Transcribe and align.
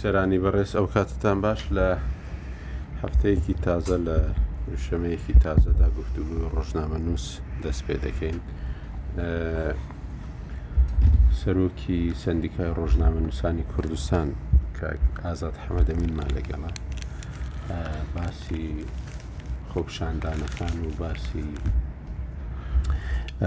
سەرانی 0.00 0.38
بەڕێز 0.44 0.70
ئەو 0.78 0.86
کاتتان 0.94 1.38
باش 1.44 1.60
لە 1.76 1.88
هەفتەیەکی 3.02 3.54
تازە 3.64 3.96
لە 4.08 4.18
شەمەیەکی 4.84 5.34
تازەدا 5.44 5.86
گفتوگو 5.98 6.36
ڕۆژنامە 6.54 6.98
نووس 7.06 7.26
دەست 7.64 7.82
پێ 7.86 7.96
دەکەین 8.06 8.38
سەرۆکی 11.40 12.00
سندیکای 12.24 12.70
ڕۆژنامە 12.78 13.20
نووسانی 13.26 13.64
کوردستان 13.72 14.28
ئازاد 15.24 15.56
حەمەدەمینمان 15.64 16.28
لەگەڵە 16.36 16.70
باسی 18.14 18.64
خۆپشاندانەکان 19.70 20.76
و 20.86 20.90
باسی 21.00 21.48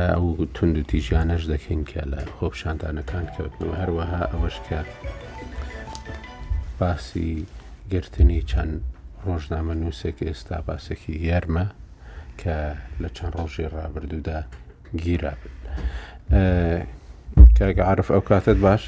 ئەو 0.10 0.30
تونند 0.55 0.77
و 0.80 0.84
تیژیانەش 0.91 1.44
دەکەین 1.54 1.82
کە 1.91 2.02
لە 2.12 2.22
خۆپشاندانەکان 2.38 3.26
کەوتنەوە 3.36 3.76
هەروەها 3.82 4.22
ئەوەش 4.34 4.58
کە 4.68 4.80
باسی 6.81 7.35
گرتنی 7.91 8.40
چەند 8.52 8.73
ڕۆژنامە 9.27 9.73
نووسێک 9.81 10.17
ئێستا 10.30 10.58
باسێکی 10.70 11.13
یارمە 11.30 11.66
کە 12.41 12.55
لە 13.02 13.09
چەند 13.16 13.34
ڕۆژی 13.40 13.67
ڕابردوودا 13.76 14.40
گیرا 15.04 15.34
بن 15.41 15.55
کاگە 17.57 17.84
عرف 17.91 18.07
ئەو 18.13 18.21
کاتت 18.30 18.57
باش 18.67 18.84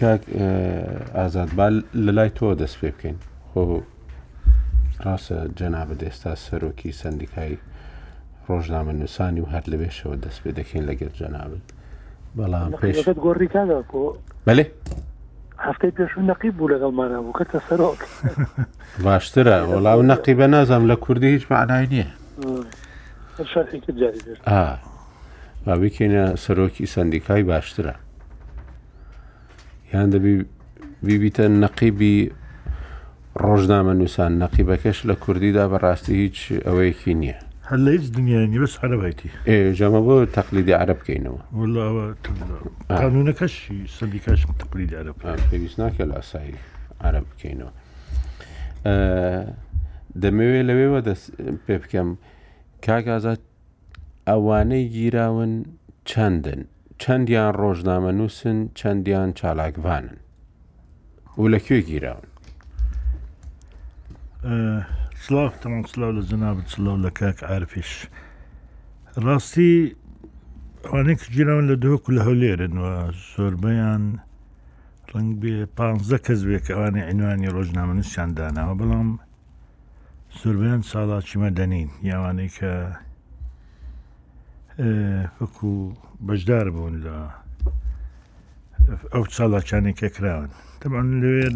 کاک 0.00 0.22
ئازادبال 1.18 1.74
لە 2.06 2.12
لای 2.16 2.30
تۆ 2.38 2.46
دەست 2.62 2.76
پێ 2.80 2.88
بکەین 2.96 3.18
خۆ 3.50 3.60
ڕاستە 5.04 5.38
جەنابە 5.58 5.94
دێستا 6.02 6.32
سەرۆکی 6.44 6.90
سندیکایی 7.02 7.58
ڕۆژنامە 8.48 8.92
نووسانی 9.00 9.40
و 9.40 9.46
هەر 9.52 9.64
لەوێشەوە 9.72 10.16
دەست 10.24 10.40
پێ 10.42 10.50
دەکەین 10.58 10.84
لەگەر 10.90 11.08
جەنابن 11.20 11.60
بەڵام 12.38 12.70
پێش 12.80 12.96
گۆڕیکانە 13.22 13.82
بەێ 14.46 14.64
هەفتەی 15.66 15.90
پێشوو 15.98 16.22
نەقیب 16.30 16.54
بوو 16.58 16.68
لەگەڵمانە 16.72 17.18
بوو 17.24 17.36
کەتە 17.38 17.58
سەرۆک 17.68 17.98
باشترە 19.06 19.56
وەڵاو 19.70 20.00
نەقی 20.10 20.34
بە 20.40 20.46
نازام 20.54 20.92
لە 20.92 20.96
کوردی 21.04 21.26
هیچ 21.32 21.44
معنای 21.52 21.86
نییە 21.92 22.08
بابیکەینە 25.66 26.24
سەرۆکی 26.44 26.84
سندیکای 26.94 27.42
باشترە 27.52 27.94
یان 29.94 30.10
دەبی 30.14 30.34
بیبیتە 31.06 31.44
نەقیبی 31.62 32.16
ڕۆژنامە 33.42 33.92
نووسان 34.00 34.32
نەقیبەکەش 34.42 34.98
لە 35.08 35.14
کوردیدا 35.24 35.64
بەڕاستی 35.72 36.14
هیچ 36.22 36.52
ئەوەیەکی 36.66 37.14
نییە 37.22 37.38
هەر 37.70 37.78
لە 37.84 37.88
هیچ 37.96 38.06
دنیای 38.14 38.58
بەس 38.64 38.74
عەرەبایەتی 38.82 39.28
ئێژەمە 39.50 40.00
بۆ 40.06 40.14
تەقلیدی 40.36 40.74
عەرە 40.80 40.94
بکەینەوە 41.00 41.40
قانونەکەشی 43.02 43.78
سەدی 43.98 44.20
کاشم 44.26 44.52
تقلیدی 44.62 44.94
عەرە 45.00 45.12
پێویست 45.50 45.76
ناکە 45.82 46.04
لە 46.10 46.14
ئاسایی 46.18 46.56
عەرە 47.04 47.20
بکەینەوە 47.28 47.72
دەمەوێت 50.22 50.64
لەوێوە 50.68 51.00
پێ 51.64 51.76
بکەم 51.82 52.08
کاکازات 52.86 53.40
ئەوانەی 54.28 54.84
گیراون 54.96 55.52
چەندن 56.10 56.60
چەندیان 57.02 57.52
ڕۆژنامە 57.60 58.10
نووسن 58.18 58.58
چەندیان 58.78 59.28
چالاکوانن 59.38 60.16
و 61.40 61.46
لەکوێ 61.54 61.78
گیراون 61.90 62.26
سلااف 65.28 65.54
تەمان 65.62 65.82
سلااو 65.94 66.12
لە 66.16 66.20
جناب 66.32 66.56
سلااو 66.74 66.96
لە 67.04 67.10
کاک 67.20 67.38
عرفش 67.52 67.90
ڕاستی 69.26 69.70
ئەوانێک 70.86 71.20
گیران 71.34 71.64
لە 71.70 71.76
دۆکو 71.84 72.08
لە 72.16 72.20
هەولێرنەوە 72.28 72.94
زۆربیان 73.34 74.04
ڕنگ 75.12 75.30
بێ 75.42 75.54
پ 75.76 75.78
کەس 76.26 76.40
بێ 76.48 76.58
کە 76.64 76.70
ئەوانی 76.76 77.02
عینوانی 77.10 77.52
ڕۆژنامەنشیان 77.56 78.30
داناوە 78.38 78.74
بەڵام 78.80 79.08
زۆربیان 80.40 80.80
ساڵاتی 80.92 81.36
مەدەنین 81.44 81.90
یاوانەی 82.10 82.50
کە 82.56 82.72
وەکو 85.40 85.70
بەشدار 86.26 86.66
بوون 86.74 86.94
لە 87.04 87.14
ئەو 89.12 89.24
چاڵاچانی 89.34 89.92
کە 90.00 90.06
کراون 90.16 90.50
تەمان 90.80 91.06
لەوێ 91.22 91.46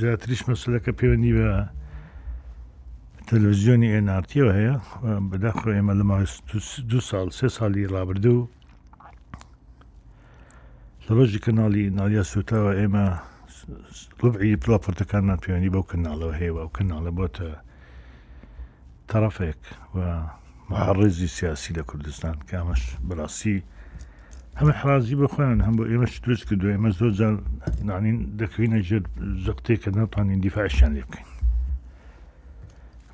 زیاتریش 0.00 0.40
مەسلەکە 0.50 0.90
پەیوەندی 1.00 1.34
بە 1.38 1.50
تەلویزیۆنی 3.32 3.88
ئێنارتیەوە 3.94 4.52
هەیە 4.58 4.76
بەداخۆ 5.30 5.68
ئێمە 5.76 5.92
لە 6.00 6.04
دو 6.90 6.98
ساڵ 7.08 7.26
سێ 7.38 7.48
ساڵی 7.56 7.84
ڕابردوو 7.94 8.40
لە 11.06 11.10
ڕۆژی 11.16 11.40
کەناڵی 11.46 11.84
نالیا 11.98 12.24
سوتاوە 12.32 12.72
ئێمە 12.80 13.04
ڕبعی 14.22 14.60
پراپۆرتەکانمان 14.64 15.38
پەیوەنی 15.42 15.72
بەو 15.74 15.84
کەناڵەوە 15.90 16.34
هەیە 16.40 16.52
و 16.54 16.72
کەناڵە 16.76 17.10
بۆتە 17.18 17.48
تەرەفێک 19.10 19.62
و 19.96 19.98
مەڕێزی 20.70 21.28
سیاسی 21.36 21.72
لە 21.78 21.82
کوردستان 21.88 22.36
کامەش 22.50 22.82
بەڕاستی 23.08 23.58
هەمە 24.58 24.72
حرازی 24.80 25.16
بخۆیان 25.20 25.58
هەم 25.66 25.74
بۆ 25.78 25.84
ئێمەش 25.90 26.14
درست 26.24 26.44
کردو 26.48 26.72
ئێمە 26.72 26.90
زۆر 26.98 27.12
نانین 27.90 28.16
دەکەینە 28.40 28.78
ژێر 28.88 29.04
زەقتێک 29.44 29.78
کە 29.82 29.90
ناتوانین 29.96 30.38
دیفاعشان 30.44 30.92
لێ 30.98 31.04
بکەین 31.08 31.30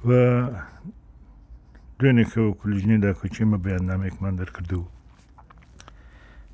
و 0.08 0.10
دوێنێکەوە 1.98 2.50
کولیژنیدا 2.60 3.10
کۆچێمە 3.20 3.58
بەیاندامێکمان 3.66 4.34
دەرکردو 4.41 4.82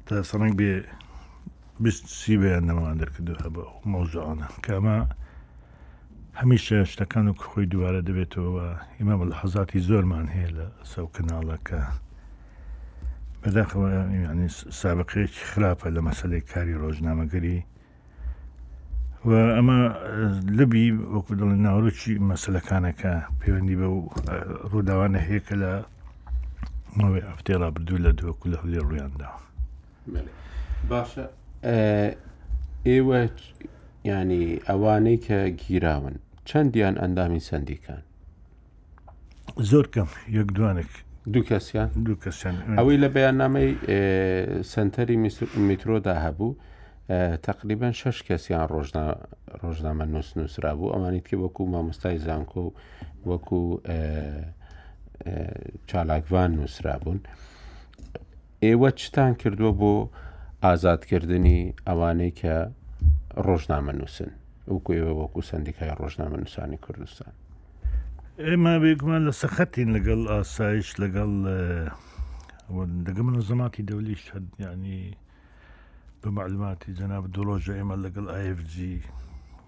تا 0.06 0.14
سەڕنگ 0.30 0.54
بێ 0.60 1.90
سی 2.20 2.34
بەیاندەمان 2.42 2.96
دەرکردو 3.02 3.32
بە 3.56 3.62
مەوزانە 3.92 4.48
کامە 4.66 4.98
هەمیشە 6.40 6.76
شتەکان 6.92 7.26
و 7.28 7.38
خۆی 7.50 7.70
دووارە 7.72 8.00
دەبێتەوە 8.08 8.66
ئمە 8.98 9.14
لە 9.30 9.34
حەزاتی 9.40 9.84
زۆرمان 9.88 10.26
هەیە 10.34 10.50
لە 10.58 10.66
سەو 10.92 11.06
کناڵەکە 11.14 11.80
بەداخەوە 13.42 13.88
ینی 14.32 14.48
سابقەیەکی 14.82 15.44
خراپە 15.50 15.88
لە 15.96 16.00
مەسلەی 16.08 16.46
کاری 16.52 16.80
ڕۆژنامەگەری 16.82 17.58
و 19.28 19.32
ئەمە 19.56 19.78
لبی 20.58 20.86
وەکو 21.14 21.32
دڵی 21.40 21.58
ناوروکی 21.66 22.12
مەسلەکانەکە 22.30 23.12
پەیوەندی 23.40 23.76
بە 23.80 23.88
و 23.94 23.98
ڕووداوانە 24.70 25.18
هەیەکە 25.28 25.54
لە 25.62 25.72
ماوەی 26.98 27.26
ئەفتێڵا 27.28 27.68
بردوو 27.74 28.02
لە 28.04 28.10
دووەکو 28.18 28.46
لە 28.52 28.56
هەولێ 28.62 28.78
ڕوویاندا 28.86 29.28
باشە 30.90 31.24
ئێوە 32.90 33.20
ینی 34.12 34.44
ئەوانەی 34.68 35.18
کە 35.26 35.38
گیراون 35.62 36.16
چەندیان 36.48 36.94
ئەندامی 37.02 37.40
سندیکان 37.50 38.02
زۆر 39.70 39.86
کەم 39.94 40.08
یەک 40.38 40.48
دوانێک 40.56 40.92
دوو 41.32 41.42
کەسیان 41.48 41.88
دوو 42.06 42.16
کەسیان 42.24 42.54
ئەوەی 42.78 42.98
لە 43.04 43.08
بەیان 43.14 43.36
نامەی 43.42 43.70
سنتەری 44.72 45.16
میترۆدا 45.68 46.14
هەبوو 46.24 46.50
تقریبان 47.08 47.92
شش 47.92 48.22
کەسیان 48.26 48.66
ڕۆژنامە 49.62 50.04
نووس 50.12 50.28
نووسرا 50.36 50.72
بوو 50.78 50.92
ئەمانیت 50.94 51.26
کە 51.28 51.36
وەکو 51.38 51.66
مامۆستای 51.72 52.18
زانکۆ 52.24 52.64
وەکو 53.28 53.60
چالاکوان 55.88 56.50
نووسرا 56.56 56.94
بوون 57.02 57.20
ئێوە 58.64 58.90
چتان 59.00 59.34
کردووە 59.34 59.72
بۆ 59.80 59.92
ئازادکردنی 60.68 61.74
ئەوانەی 61.86 62.32
کە 62.40 62.54
ڕۆژنامە 63.46 63.92
نووسن 64.00 64.30
وەکو 64.72 64.92
ئێوە 64.96 65.12
وەکو 65.20 65.40
سندیکای 65.50 65.90
ڕۆژنامە 66.00 66.36
نووسانی 66.40 66.76
کوردستان 66.84 67.32
ئێمە 68.44 68.74
بێگومان 68.82 69.22
لە 69.28 69.32
سەخەتین 69.40 69.88
لەگەڵ 69.96 70.20
ئاسایش 70.32 70.88
لەگەڵ 71.02 71.32
دەگەمە 73.06 73.40
زەماتی 73.50 73.82
دەولیش 73.90 74.22
ینی 74.60 75.00
بمعلوماتي 76.24 76.92
جناب 76.98 77.24
الدولوجيا 77.28 77.80
إما 77.82 77.94
لقل 78.02 78.26
آي 78.38 78.52
إف 78.52 78.60
جي 78.74 78.92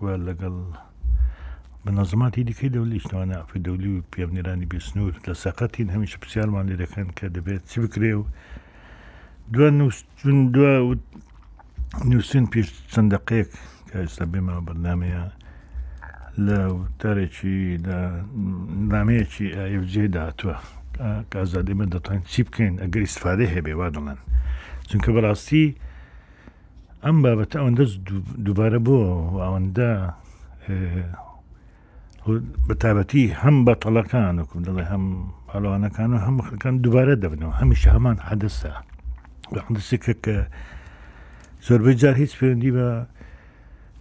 ولا 0.00 0.16
ولقل 0.16 0.62
بنظمات 1.84 2.38
هیدی 2.38 2.52
که 2.52 2.68
دولی 2.68 2.96
اشتوانه 2.96 3.36
اف 3.40 3.56
دولی 3.58 3.98
و 3.98 4.02
پیامنیرانی 4.12 4.66
بسنور 4.66 5.12
لساقتین 5.28 5.90
همیشه 5.90 6.18
بسیار 6.22 6.46
من 6.50 6.66
لیرکن 6.66 7.08
که 7.16 7.28
دبیت 7.28 7.64
چی 7.70 7.78
بکره 7.80 8.14
و 8.14 8.24
دو 9.52 9.70
نوستون 9.70 10.50
دو 10.52 10.94
نوسين 12.04 12.44
بيش 12.44 12.68
چند 12.92 13.14
دقیق 13.14 13.48
بما 13.92 14.02
اسلابی 14.04 14.38
لا 14.40 14.60
برنامه 14.70 15.30
لو 16.38 16.86
دا 17.00 17.10
نامي 17.14 17.26
نامه 18.92 19.26
اي 19.40 19.78
اف 19.78 19.84
جي 19.84 20.06
داتوه 20.08 20.56
آه، 21.00 21.24
که 21.30 21.38
ازادی 21.42 21.74
من 21.74 21.84
دتوان 21.88 22.22
چی 22.32 22.42
بکن 22.42 22.72
اگر 22.86 23.02
استفاده 23.02 23.44
هبه 23.54 23.74
وادلن 23.74 24.16
چونکه 24.88 25.12
براستی 25.12 25.74
ئەم 27.06 27.16
بابەت 27.24 27.52
ئەوەندە 27.58 27.84
دووبارە 28.44 28.78
بۆ 28.86 28.96
ئەوەندە 29.42 29.90
بە 32.68 32.74
تابەتی 32.82 33.24
هەم 33.42 33.56
بە 33.66 33.74
تەڵەکانکم 33.84 34.58
دەڵێ 34.66 34.84
هەم 34.92 35.04
پاڵوانەکان 35.48 36.10
و 36.12 36.18
هەم 36.26 36.36
خەکان 36.48 36.74
دووبارە 36.84 37.14
دەبنەوە 37.22 37.54
هەمیش 37.60 37.82
هەمان 37.94 38.16
حەدەسە 38.28 38.72
حدسێکە 39.66 40.14
کە 40.24 40.36
زۆربەی 41.66 41.96
جار 42.00 42.14
هیچ 42.22 42.32
پەیوەندی 42.38 42.72
بە 42.76 42.88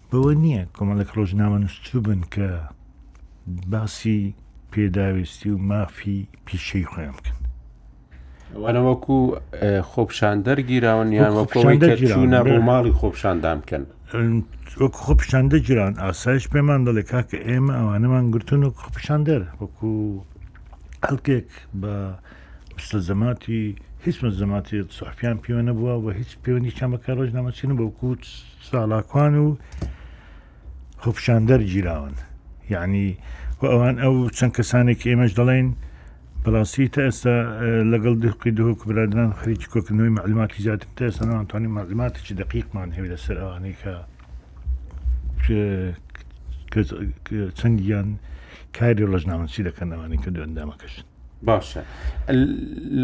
بەوە 0.10 0.32
نییە 0.44 0.64
کۆمەڵک 0.76 1.10
ڕۆژنامە 1.18 1.58
نووسچوو 1.64 2.02
بن 2.08 2.22
کە 2.34 2.48
باسی 3.72 4.20
پێداویستی 4.72 5.50
و 5.54 5.58
مافی 5.70 6.18
پیشەی 6.48 6.86
خۆیان 6.94 7.16
بکە 7.18 7.35
وەنەوەکو 8.64 9.16
خۆپشان 9.92 10.38
دەرگیراون 10.48 11.08
یان 11.20 11.32
وەکۆیکەچوونە 11.40 12.40
ڕۆ 12.48 12.56
ماڵی 12.70 12.94
خۆپشاندان 13.00 13.58
بکەن 13.62 13.84
وەک 14.82 14.94
خۆپشاندە 15.06 15.58
گیران 15.68 15.94
ئاسایش 16.04 16.44
پێمان 16.54 16.80
دەڵێ 16.88 17.04
کاکە 17.12 17.38
ئێمە 17.50 17.74
ئەوانەمان 17.80 18.26
گرتون 18.34 18.62
و 18.64 18.70
خۆپشان 18.82 19.22
دەر 19.28 19.42
وەکو 19.62 19.92
هەلکێک 21.08 21.50
بە 21.82 21.94
مستەزەماتی 22.78 23.62
هیچ 24.06 24.18
مەزەماتی 24.24 24.78
سوافیان 24.98 25.38
پەیوەە 25.44 25.74
بووە 25.78 25.94
و 26.04 26.08
هیچ 26.20 26.32
پەیوەندی 26.44 26.76
چامەکە 26.80 27.12
ڕۆژ 27.18 27.30
نامەچین 27.38 27.72
بەکو 27.80 28.10
ساڵاکوان 28.68 29.34
و 29.44 29.48
خۆپشان 31.02 31.42
دەرگیراون 31.50 32.16
یعنی 32.74 33.08
ئەوان 33.74 33.96
ئەو 34.04 34.16
چەند 34.38 34.52
کەسانێکی 34.58 35.10
ئێمەش 35.12 35.32
دەڵێن 35.40 35.68
بەڵاستی 36.46 36.88
تا 36.96 37.02
ئێستا 37.08 37.36
لەگەڵ 37.92 38.16
دقی 38.26 38.52
دۆک 38.60 38.80
برادران 38.90 39.30
خەریکی 39.42 39.68
کۆکردنەوەی 39.74 40.14
معلوماتی 40.18 40.64
زیاتر 40.64 40.88
تا 40.96 41.04
ئێستا 41.10 41.24
ناتوانانی 41.26 41.74
معلوماتێکی 41.78 42.34
دقیقمان 42.42 42.90
هەوی 42.98 43.10
لەسەر 43.14 43.38
ئەوانەی 43.42 43.76
کە 46.72 46.82
چەنگیان 47.60 48.08
کاری 48.78 49.08
ڕژناوەسی 49.14 49.64
دەکەنەوەی 49.68 50.20
کە 50.24 50.30
دوێندامەکەشن 50.36 51.06
باشە 51.48 51.82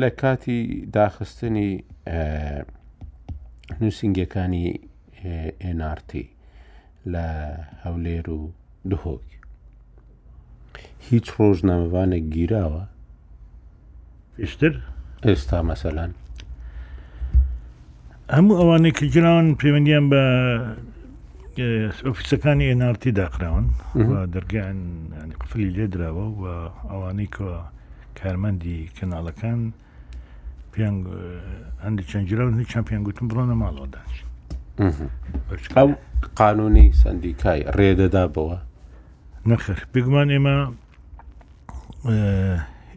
لە 0.02 0.10
کاتی 0.22 0.60
داخستنی 0.98 1.70
نووسنگەکانی 3.82 4.66
ئێنارتی 5.64 6.26
لە 7.14 7.26
هەولێر 7.86 8.28
و 8.40 8.44
دهۆک 8.92 9.26
هیچ 11.10 11.26
ڕۆژنامەوانە 11.38 12.20
گیراوە 12.34 12.84
پێشتر 14.38 14.74
ئێستا 15.28 15.60
مەسەلەن 15.72 16.12
هەموو 18.36 18.58
ئەوانەی 18.60 18.94
کە 18.98 19.04
جراون 19.14 19.48
پەیوەندیان 19.60 20.06
بە 20.12 20.24
ئۆفیسەکانی 22.08 22.66
ئێنارتی 22.70 23.12
داخراون 23.22 23.66
دەرگیان 24.34 24.80
قفلی 25.42 25.70
لێ 25.76 25.86
درراوە 25.94 26.26
و 26.42 26.44
ئەوانەی 26.92 27.30
کە 27.36 27.50
کارمەندی 28.20 28.80
کەناڵەکان 28.98 29.60
پێیان 30.72 30.96
هەندی 31.86 32.04
چەنجراون 32.12 32.54
هیچ 32.60 32.68
چند 32.74 32.86
پێیان 32.88 33.04
گوتم 33.08 33.26
بڕۆنە 33.30 33.56
ماڵەوە 33.62 33.88
دانیشن 33.96 34.26
قانونی 36.42 36.88
سندیکای 37.04 37.62
ڕێدەدا 37.78 38.24
بەوە 38.36 38.58
نەخر 39.50 39.78
بگومان 39.94 40.28
ئێمە 40.34 40.58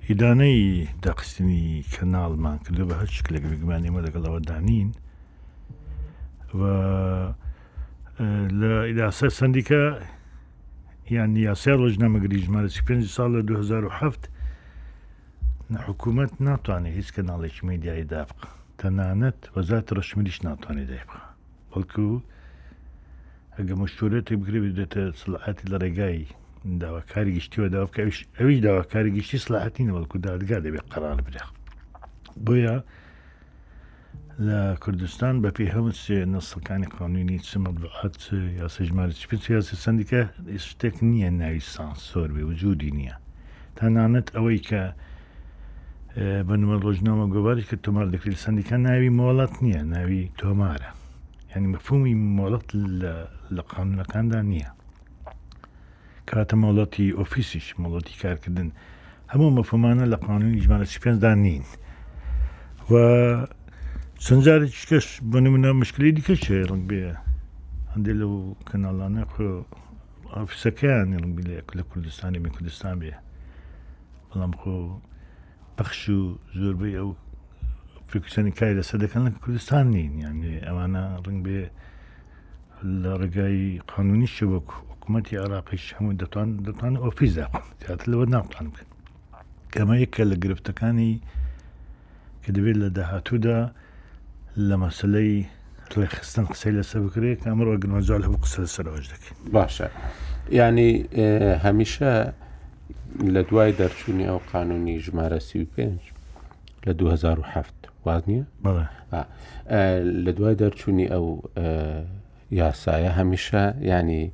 ئیدانەی 0.08 0.88
داخستنی 1.06 1.64
کەناڵمان 1.94 2.56
کردو 2.64 2.86
بە 2.90 2.94
هەر 3.00 3.10
شکلێک 3.16 3.42
بگومان 3.52 3.82
ئێمە 3.86 4.00
لەگەڵەوە 4.06 4.40
دانین 4.50 4.88
لە 8.60 8.70
ئیداسە 8.88 9.26
سندیکە 9.38 9.82
یان 11.16 11.32
یاسێ 11.48 11.72
ڕۆژنامەگری 11.80 12.42
ژمارە 12.46 12.68
پێ 12.86 12.94
ساڵ 13.16 13.28
لە 13.36 13.40
2007 13.48 14.22
حکوومەت 15.86 16.32
ناتوانێت 16.48 16.96
هیچ 16.98 17.08
کەناڵێکی 17.16 17.62
میدیایی 17.70 18.08
دابق 18.12 18.38
تەنانەت 18.80 19.38
وەزات 19.56 19.86
ڕشمیریش 19.98 20.38
ناتوانێت 20.48 20.88
دایبخ 20.92 21.12
بەڵکو 21.70 22.06
ئەگە 23.56 23.74
مشتورێتی 23.82 24.36
بگرێت 24.40 24.74
دێتە 24.78 25.02
سڵعاتی 25.20 25.68
لە 25.72 25.76
ڕێگایی 25.82 26.28
داواکاری 26.82 27.32
گشتیوە 27.40 27.68
داواکەویش 27.76 28.18
ئەویش 28.38 28.58
داواکاری 28.68 29.10
گشتی 29.18 29.38
سلاحەتینەوەکو 29.46 30.16
دادگا 30.28 30.56
دەبێت 30.66 30.86
قرار 30.94 31.18
برێخ 31.26 31.48
بۆیە 32.44 32.76
لە 34.46 34.58
کوردستان 34.82 35.34
بەپی 35.44 35.66
هەمت 35.74 35.98
نسلەکانی 36.36 36.88
قانونی 36.96 37.38
چ 37.48 37.50
مەبعات 37.64 38.18
یاسەژماری 38.60 39.14
چ 39.20 39.24
یاسی 39.58 39.76
سندیکە 39.84 40.20
شتێک 40.68 40.96
نییە 41.10 41.30
ناوی 41.42 41.62
سانسۆر 41.74 42.28
بێ 42.36 42.42
وجودی 42.50 42.90
نییە 42.98 43.16
تەنانەت 43.78 44.28
ئەوەی 44.36 44.60
کە 44.68 44.82
بنومە 46.48 46.76
ڕۆژنامە 46.84 47.26
گۆباری 47.34 47.64
کە 47.68 47.76
تۆمار 47.84 48.06
دەکرێت 48.14 48.38
سندیکە 48.46 48.76
ناوی 48.86 49.10
مۆڵەت 49.18 49.54
نییە 49.64 49.82
ناوی 49.94 50.22
تۆمارە 50.40 50.90
ینی 51.52 51.68
مەفهومی 51.74 52.14
مۆڵەت 52.38 52.66
لە 53.56 53.62
قانونەکاندا 53.72 54.40
نییە 54.52 54.70
کاتە 56.30 56.54
مۆڵەتی 56.62 57.06
ئۆفیسیش 57.18 57.66
مۆڵەتی 57.82 58.14
کارکردن 58.22 58.68
هەموو 59.32 59.50
مەفمانە 59.56 60.04
لە 60.12 60.16
قانونی 60.26 60.60
ژمانە 60.64 60.84
سی 60.90 60.98
پێنجدا 61.04 61.32
نین 61.44 61.64
و 62.90 62.92
سنجارێکش 64.26 65.06
بە 65.30 65.38
منە 65.52 65.70
مشکلی 65.82 66.12
دیکە 66.16 66.34
شێ 66.44 66.56
ڕنگ 66.70 66.84
بێ 66.90 67.02
هەندێک 67.94 68.16
لەو 68.20 68.32
کەناڵانە 68.68 69.22
ئۆفیسەکەیان 70.34 71.08
ڕنگ 71.22 71.36
لە 71.76 71.82
کوردستانی 71.90 72.38
من 72.42 72.50
کوردستان 72.56 72.94
بێ 73.02 73.12
بەڵام 74.30 74.52
خۆ 74.60 74.76
بەخش 75.76 76.00
و 76.16 76.20
زۆربەی 76.58 76.96
ئەو 76.98 77.10
فکوسانی 78.10 78.50
کاری 78.58 78.78
لەسەر 78.80 78.96
دەکەن 79.04 79.22
لە 79.26 79.30
کوردستان 79.44 79.84
نین 79.94 80.12
یان 80.24 80.38
ئەوانە 80.66 81.02
ڕنگ 81.26 81.40
بێ 81.46 81.60
لە 83.02 83.10
ڕێگای 83.20 83.66
قانونی 83.92 84.28
شوەک 84.36 84.68
حکوومەتتی 85.04 85.36
عراقیش 85.44 85.84
هەموو 85.98 86.16
دەتوان 86.22 86.48
دەتوان 86.68 86.94
ئۆفیسدا 87.04 87.46
زیاتر 87.82 88.04
لەوە 88.12 88.26
ناوتان 88.34 88.66
بکەن 88.72 88.88
کەمە 89.74 89.94
یەکە 90.04 90.22
لە 90.30 90.36
گرفتەکانی 90.44 91.12
کە 92.42 92.50
دەبێت 92.56 92.76
لە 92.82 92.88
داهاتوودا 92.96 93.60
لە 94.68 94.74
مەسلەی 94.82 95.34
ڕێخستن 96.00 96.44
قسەی 96.52 96.72
لەسەر 96.78 97.00
بکرێت 97.06 97.40
ئەمڕۆ 97.48 97.74
گرمەجار 97.82 98.20
هەبوو 98.26 98.42
قسە 98.44 98.60
سەرەوەش 98.76 99.06
دەکەین 99.14 99.36
باشە 99.56 99.88
ینی 100.58 100.90
هەمیشە 101.64 102.12
لە 103.34 103.40
دوای 103.48 103.72
دەرچوونی 103.80 104.24
ئەو 104.30 104.38
قانونی 104.52 104.96
ژمارە 105.04 105.38
سی 105.46 105.66
پێنج 105.74 106.00
لە 106.86 106.92
2007 106.92 107.74
واز 108.06 108.22
نییە 108.28 108.44
لە 110.24 110.30
دوای 110.36 110.54
دەرچوونی 110.62 111.06
ئەو 111.12 111.24
یاسایە 112.60 113.10
هەمیشە 113.18 113.64
ینی 113.90 114.24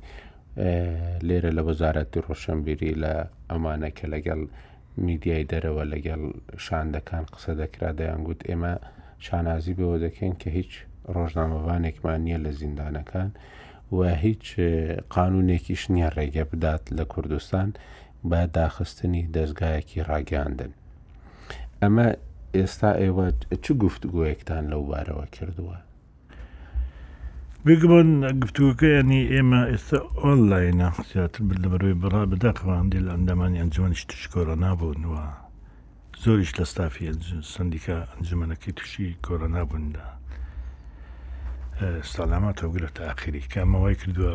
لێرە 1.27 1.51
لە 1.57 1.61
وەزارەتی 1.67 2.21
ڕۆشنبیری 2.27 2.91
لە 3.03 3.13
ئەمانە 3.51 3.89
کە 3.97 4.05
لەگەڵ 4.13 4.41
میدیای 5.05 5.47
دەرەوە 5.51 5.83
لەگەڵ 5.93 6.21
شاندەکان 6.65 7.23
قسە 7.33 7.53
دەکرا 7.61 7.89
دەیانگووت 7.99 8.41
ئێمە 8.49 8.73
شانازی 9.25 9.77
بەوە 9.79 9.97
دەکەین 10.05 10.33
کە 10.41 10.49
هیچ 10.57 10.71
ڕۆژنامەوانێکمان 11.15 12.19
نییە 12.25 12.39
لە 12.45 12.51
زیندانەکان 12.61 13.29
و 13.95 13.99
هیچ 14.25 14.45
قانونێکیش 15.15 15.83
نییە 15.93 16.09
ڕێگە 16.17 16.43
بدات 16.51 16.83
لە 16.97 17.03
کوردستان 17.13 17.69
بە 18.29 18.41
داخستنی 18.59 19.23
دەستگایەکی 19.35 20.05
ڕاگەاندن. 20.09 20.71
ئەمە 21.81 22.07
ئێستا 22.55 22.91
ئێوە 23.03 23.25
چ 23.63 23.65
گفتگوۆیەکتان 23.83 24.63
لەوبارەوە 24.71 25.25
کردووە 25.35 25.77
بگوۆن 27.69 28.09
گفتوکەیانی 28.43 29.21
ئێمە 29.33 29.61
ئێستا 29.71 29.97
ئۆنلاینە 30.21 30.89
زیاتر 31.11 31.41
بر 31.47 31.57
لەبەروی 31.63 31.95
بڕا 32.01 32.23
بەداخواندی 32.31 33.01
لە 33.05 33.09
ئەندامانی 33.13 33.59
ئەنجوانش 33.61 34.01
تشکۆرە 34.11 34.55
نابوونەوە 34.65 35.25
زۆریش 36.23 36.51
لە 36.59 36.63
ستافی 36.71 37.07
سندیکا 37.53 37.97
ئەنجمەنەکەی 38.11 38.73
توشی 38.77 39.07
کۆرە 39.25 39.47
نابووندا 39.55 40.05
سالاماتەوەگرە 42.13 42.89
تاخیری 42.99 43.41
کامەوەی 43.53 43.95
کردووە 44.01 44.33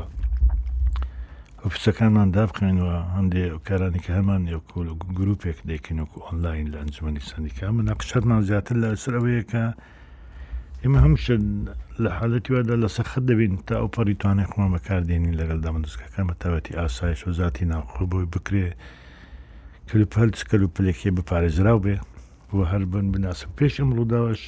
ئۆفیسەکانمان 1.63 2.29
دابخێنەوە 2.37 2.95
هەندێک 3.17 3.53
کارانی 3.69 4.01
کە 4.05 4.13
هەمان 4.19 4.43
یکۆل 4.55 4.89
گرروپێک 5.19 5.59
دەکەین 5.71 5.99
وکو 6.03 6.19
ئۆنلاین 6.27 6.67
لە 6.73 6.79
ئەنجمەنی 6.81 7.27
سندیکا 7.33 7.67
من 7.75 7.85
نەقشەتمان 7.91 8.41
زیاتر 8.49 8.77
لە 8.83 8.89
سرەوەیەکە 9.05 9.65
ئێمە 10.87 11.01
هەمش 11.07 11.25
لە 12.03 12.11
حالەتیوادا 12.19 12.75
لە 12.83 12.89
سەخت 12.97 13.23
دەبین 13.31 13.55
تا 13.67 13.75
ئەو 13.79 13.89
پەریتوانێک 13.97 14.49
خۆمان 14.53 14.71
بەکاردێنین 14.77 15.35
لەگەڵ 15.41 15.59
دامەندستەکە 15.65 16.21
بەتەبەتی 16.31 16.77
ئاسایش 16.79 17.21
و 17.27 17.31
ذاتی 17.39 17.65
ناوخۆبووی 17.73 18.27
بکرێ 18.35 18.67
کلپەلچ 19.89 20.39
کەل 20.51 20.63
و 20.65 20.73
پلێکێ 20.77 21.11
بپارێزرااو 21.17 21.79
بێ 21.85 21.97
و 22.57 22.59
هەر 22.71 22.83
بن 22.93 23.05
بناسب 23.15 23.51
پێش 23.59 23.75
ئەم 23.81 23.91
ڕووداوەش 23.97 24.43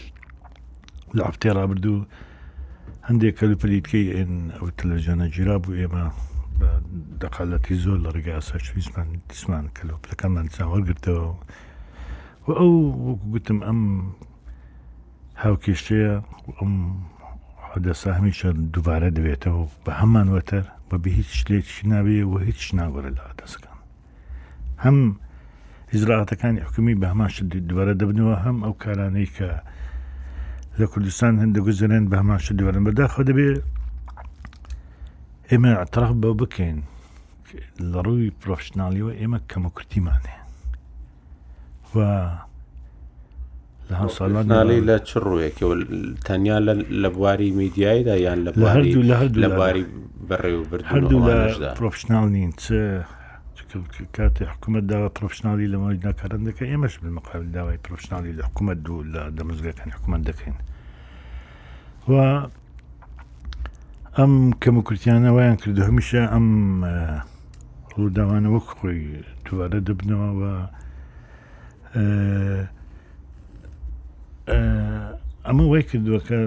لە 1.16 1.22
هەفتێ 1.28 1.48
رابرردوو 1.58 2.06
هەندێک 3.08 3.34
کەل 3.38 3.52
پلیتکەی 3.62 4.06
ئێن 4.14 4.32
ئەو 4.58 4.68
تەلەژەنە 4.78 5.26
گیرا 5.34 5.56
بوو 5.62 5.78
ئێمە 5.80 6.04
دەقالەتی 7.22 7.74
زۆر 7.84 7.98
لە 8.04 8.10
ڕێگە 8.14 8.32
ئاساشویزمان 8.36 9.08
دیسمان 9.30 9.64
کەلوپلەکەمان 9.76 10.46
چاوەرگرتەوە 10.56 11.24
و 12.46 12.48
ئەو 12.58 12.72
وەکو 13.06 13.26
گوتم 13.32 13.58
ئەم 13.66 13.80
هاوکیشەیە 15.42 16.12
ئەم 16.58 16.72
حدەسا 17.72 18.08
هەمیشە 18.18 18.48
دووبارە 18.74 19.08
دەبێتەوە 19.18 19.62
بە 19.84 19.92
هەمان 20.00 20.26
وەتەر 20.36 20.64
بە 20.88 20.96
بە 21.02 21.08
هیچ 21.18 21.30
شتێکی 21.40 21.84
نابێ 21.92 22.18
و 22.30 22.34
هیچ 22.48 22.60
ناوەرە 22.78 23.10
لە 23.16 23.24
دەستەکان 23.40 23.78
هەم 24.84 24.96
ئیزراعاتەکانی 25.92 26.60
حکومی 26.66 26.98
بە 27.00 27.06
هەمان 27.12 27.28
شت 27.34 27.44
دووارە 27.70 27.92
دەبنەوە 28.00 28.36
هەم 28.44 28.56
ئەو 28.64 28.74
کارانەی 28.82 29.28
کە 29.36 29.50
لە 30.80 30.84
کوردستان 30.92 31.32
هەندە 31.42 31.60
گوزارێن 31.66 32.04
بە 32.10 32.16
هەمان 32.20 32.38
شت 32.44 32.52
دووارن 32.58 32.82
بەداخە 32.88 33.22
دەبێ 33.30 33.48
ئێمە 35.50 35.72
ئەتراف 35.80 36.10
بە 36.22 36.30
بکەین 36.40 36.78
لە 37.90 37.98
ڕووی 38.06 38.34
پرۆفشننالیەوە 38.40 39.12
ئێمە 39.20 39.38
کەمەکرتیمانێ 39.50 40.36
و 41.94 41.96
لە 43.90 43.94
هەم 44.00 44.08
ساڵاناڵی 44.18 44.80
لە 44.88 44.96
چ 45.08 45.10
ڕوویەکەوە 45.26 45.74
تەنیا 46.26 46.58
لە 47.02 47.08
بواری 47.14 47.48
میدیایدا 47.60 48.14
یان 48.26 48.38
لە 48.44 48.50
هەردوو 48.72 49.02
لە 49.10 49.14
هەردوو 49.20 49.42
لە 49.44 49.48
باری 49.60 49.84
بەڕێوە 50.30 50.64
برد 50.70 50.84
هەردوو 50.84 51.28
لە 51.62 51.70
پرۆفشنال 51.80 52.26
نین 52.36 52.52
چ 52.62 52.66
کاتی 54.16 54.44
حکوومەت 54.52 54.84
داوا 54.92 55.08
پرۆفشننالی 55.18 55.66
لە 55.72 55.76
مای 55.80 55.98
ناکارن 56.06 56.40
دەکە 56.48 56.64
ئێمەش 56.70 56.94
مقابل 57.18 57.46
داوای 57.56 57.78
پرۆفشننالی 57.86 58.36
لە 58.38 58.42
حکوومەت 58.48 58.78
دوو 58.86 58.98
لە 59.12 59.22
دەمزگەکان 59.38 59.88
حکوومەت 59.96 60.22
دەکەین 60.30 60.56
و 62.10 62.12
ئەم 64.18 64.32
کەمە 64.62 64.80
کورتیانە 64.88 65.30
وایان 65.36 65.56
کردو 65.62 65.82
هەمیشە 65.88 66.20
ئەم 66.32 66.46
ڕووداوانە 67.96 68.48
وەک 68.54 68.64
خۆی 68.78 69.00
دووارە 69.46 69.78
دەبنەوە 69.88 70.48
ئەمە 75.46 75.64
وای 75.72 75.84
کردووە 75.90 76.20
کە 76.28 76.38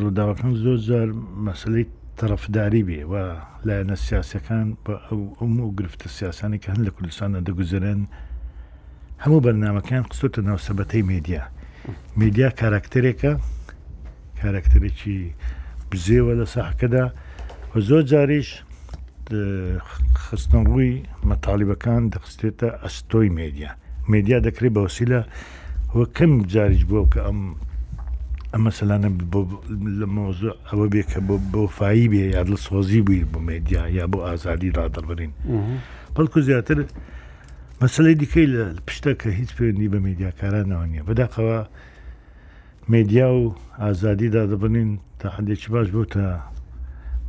ڕووداوەکان 0.00 0.52
زۆر 0.64 0.78
زار 0.88 1.08
مەسلەی 1.46 1.86
تەرەفداری 2.18 2.82
بێ 2.88 3.00
و 3.10 3.14
لایەنە 3.66 3.96
سیاسەکان 4.06 4.66
بە 4.84 4.94
ئەو 5.06 5.20
ئەم 5.40 5.54
و 5.66 5.70
گرفتە 5.78 6.06
سیاسانی 6.18 6.58
کە 6.62 6.68
هەن 6.74 6.82
لە 6.86 6.90
کوردستانە 6.96 7.38
دەگوزرێن 7.46 8.00
هەموو 9.24 9.44
بەرنمەکان 9.44 10.02
قسوتە 10.10 10.40
ناوسەبەتەی 10.48 11.02
میدیا 11.12 11.42
میدیا 12.20 12.48
کاراکتەرێکە 12.60 13.32
کاراکتەرێکی 14.40 15.18
بزێوە 15.90 16.32
لە 16.40 16.46
ساحکەدا 16.54 17.04
و 17.72 17.74
زۆر 17.88 18.02
جاریش 18.12 18.48
خستن 20.24 20.64
ڕووی 20.70 20.94
مەتاالبەکان 21.30 22.02
دەخستێتە 22.14 22.68
ئەستۆی 22.82 23.28
میدیا 23.40 23.70
میدیا 24.12 24.38
دەکرێت 24.46 24.72
بەوسیلە 24.76 25.20
هۆ 25.94 26.04
کەم 26.16 26.32
جاریش 26.52 26.84
بۆ 26.92 27.00
کە 27.12 27.20
ئەم 27.26 27.38
ئەمە 28.54 28.70
سەلانە 28.78 29.08
لە 30.00 30.06
مۆزۆ 30.16 30.52
ئەوە 30.68 30.86
بێ 30.92 31.02
کە 31.10 31.20
بۆ 31.28 31.34
بۆ 31.52 31.62
فایی 31.78 32.06
بێ 32.12 32.22
یاد 32.36 32.48
لە 32.52 32.58
سۆزی 32.66 33.00
بووی 33.06 33.24
بۆ 33.32 33.38
مێدیا 33.48 33.82
یا 33.98 34.04
بۆ 34.12 34.18
ئازادی 34.28 34.70
ڕدەبرین 34.76 35.32
بەڵکو 36.14 36.38
زیاتر 36.48 36.78
مەسلەی 37.82 38.16
دیکەی 38.20 38.46
لە 38.54 38.62
پشتە 38.86 39.12
کە 39.20 39.28
هیچ 39.38 39.50
پەیوەندی 39.56 39.90
بە 39.92 39.98
میدیاکارانەوە 40.06 40.84
نیە 40.92 41.02
بەداقەوە 41.08 41.58
مێدیا 42.92 43.28
و 43.40 43.42
ئازادی 43.82 44.28
دادەبنین 44.36 44.90
تا 45.20 45.26
هەندێکی 45.36 45.68
باش 45.74 45.88
بوو 45.94 46.04
تا 46.14 46.24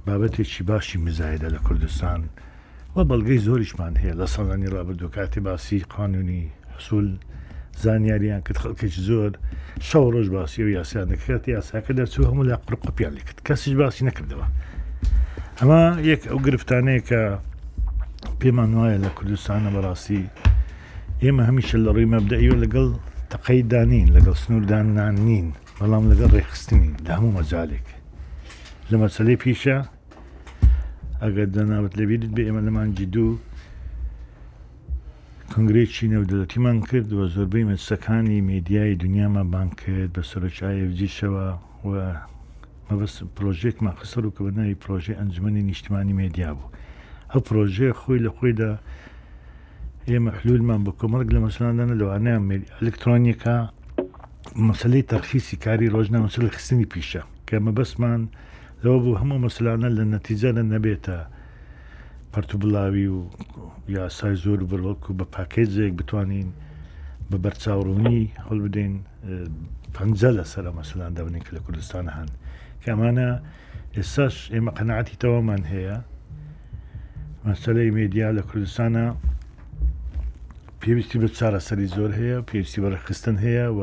بابەتێکی 0.06 0.62
باشی 0.70 0.98
مزایدە 1.06 1.48
لە 1.56 1.60
کوردستان 1.68 2.22
و 2.96 2.98
بەڵگەی 3.10 3.44
زۆریشمان 3.48 3.94
هەیە 4.02 4.14
لە 4.22 4.28
ساڵانی 4.34 4.72
ڕابردوو 4.76 5.10
کاتی 5.16 5.40
باسی 5.46 5.80
قانونی 5.96 6.44
حسول 6.78 7.08
زانیاریان 7.84 8.42
کرد 8.46 8.58
خەڵکیش 8.64 8.96
زۆر 9.08 9.32
شەو 9.88 10.06
ڕۆژ 10.14 10.28
باسی 10.36 10.60
و 10.64 10.70
یاسیان 10.78 11.06
دەکرێت 11.12 11.44
یاساکە 11.56 11.92
دەرچوو 12.00 12.28
هەموو 12.30 12.48
لا 12.50 12.56
قڕقۆپیان 12.66 13.12
لکرد 13.18 13.38
کەسیش 13.48 13.74
باسی 13.80 14.04
نەکردەوە 14.10 14.48
ئەمە 15.60 15.82
یەک 16.12 16.22
ئەو 16.30 16.40
گرفتانەیە 16.46 17.02
کە 17.10 17.22
پێمان 18.42 18.72
وایە 18.78 18.98
لە 19.06 19.10
کوردستانە 19.18 19.70
بەڕاستی 19.76 20.24
ئێمە 21.24 21.44
هەمیشە 21.50 21.76
لە 21.86 21.90
ڕووی 21.96 22.12
مەبدەیوە 22.14 22.58
لەگەڵ 22.64 22.90
تەقەیدانین 23.34 24.08
لەگەڵ 24.16 24.36
سنوورداندان 24.44 25.16
نین 25.28 25.48
بەڵام 25.80 26.04
لەگەڵ 26.12 26.32
ڕێخستنی 26.38 26.90
داموو 27.08 27.32
مەجاالێک 27.38 27.88
لە 28.90 28.96
مەسلەی 29.04 29.38
پیشە 29.44 29.78
ئەگەر 31.24 31.48
دەناوت 31.56 31.94
لەبیرت 32.00 32.32
بێ 32.36 32.44
ئێمە 32.48 32.62
لەمانجی 32.68 33.06
دوو 33.14 33.32
کنگرێکی 35.56 36.08
نەودەتیمان 36.14 36.78
کردوە 36.90 37.24
زۆربەی 37.36 37.66
مەسەکانی 37.72 38.40
میدیای 38.52 38.96
دنیامان 39.04 39.48
بان 39.54 39.70
کرد 39.82 40.10
بە 40.16 40.22
سەرچایفجیشەوە 40.32 41.48
و 41.90 41.94
مەبەست 42.90 43.18
پرۆژێکمان 43.38 43.96
خسەر 44.02 44.24
و 44.28 44.34
کە 44.36 44.42
بە 44.46 44.52
ناوی 44.58 44.78
پرۆژێ 44.84 45.14
ئەنجمەی 45.20 45.64
نیشتمانی 45.70 46.14
میدیا 46.22 46.50
بوو 46.58 46.72
ئەو 47.32 47.40
پرۆژێ 47.48 47.90
خۆی 48.00 48.20
لە 48.26 48.30
خۆیدا 48.38 48.72
ئێمە 50.10 50.32
حلولمان 50.40 50.82
بە 50.86 50.92
کۆمەڵک 51.00 51.30
لە 51.36 51.40
مەسلدانە 51.46 51.96
لەوانەیە 52.02 52.40
ئەلکترۆنیکا 52.78 53.56
مەسلەی 54.68 55.04
تەرخیسی 55.12 55.56
کاری 55.64 55.92
ڕۆژنە 55.96 56.20
مەسل 56.26 56.44
خستنی 56.56 56.88
پیشە 56.94 57.22
کە 57.48 57.56
مەبەسمان 57.66 58.22
لەوە 58.84 58.98
بوو 59.04 59.20
هەموو 59.22 59.44
مەسلانە 59.46 59.88
لە 59.98 60.04
نەتیجە 60.14 60.50
لە 60.58 60.64
نەبێتە. 60.74 61.20
پەرتوبڵاوی 62.34 63.06
و 63.14 63.18
یاسای 63.96 64.36
زۆر 64.46 64.60
بڵۆک 64.72 65.02
و 65.10 65.14
بە 65.20 65.26
پاکێجێک 65.36 65.94
بتوانین 66.00 66.50
بە 67.32 67.38
بەرچاوڕوونی 67.44 68.22
هەڵ 68.46 68.58
بدەین 68.66 68.94
پەنجە 69.96 70.30
لە 70.38 70.44
سەر 70.52 70.66
مەسلان 70.80 71.12
دەبنین 71.18 71.44
کە 71.48 71.52
لە 71.58 71.62
کوردستان 71.66 72.06
هەن 72.16 72.30
کەمانە 72.84 73.30
ئێستاش 73.96 74.36
ئێمە 74.54 74.72
قەنعاتی 74.78 75.16
تەوامان 75.22 75.62
هەیە 75.74 75.98
مەسلەی 77.48 77.90
مدیا 77.98 78.28
لە 78.38 78.44
کوردستانە 78.50 79.06
پێویستی 80.82 81.18
بە 81.22 81.28
چارە 81.38 81.60
سەری 81.68 81.88
زۆر 81.98 82.12
هەیە 82.20 82.38
پێویستی 82.50 82.80
بەرەخستن 82.84 83.36
هەیە 83.46 83.66
و 83.78 83.82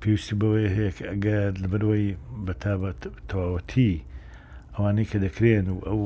پێویستی 0.00 0.34
بەوەی 0.40 0.68
هەیە 0.74 0.90
ئەگەر 1.12 1.50
لەبەرەوەی 1.62 2.06
بەتابەت 2.46 3.00
تەواوەتی 3.28 3.92
ئەوانەی 4.76 5.04
کە 5.10 5.18
دەکرێن 5.24 5.66
و 5.72 5.78
ئەو 5.88 6.02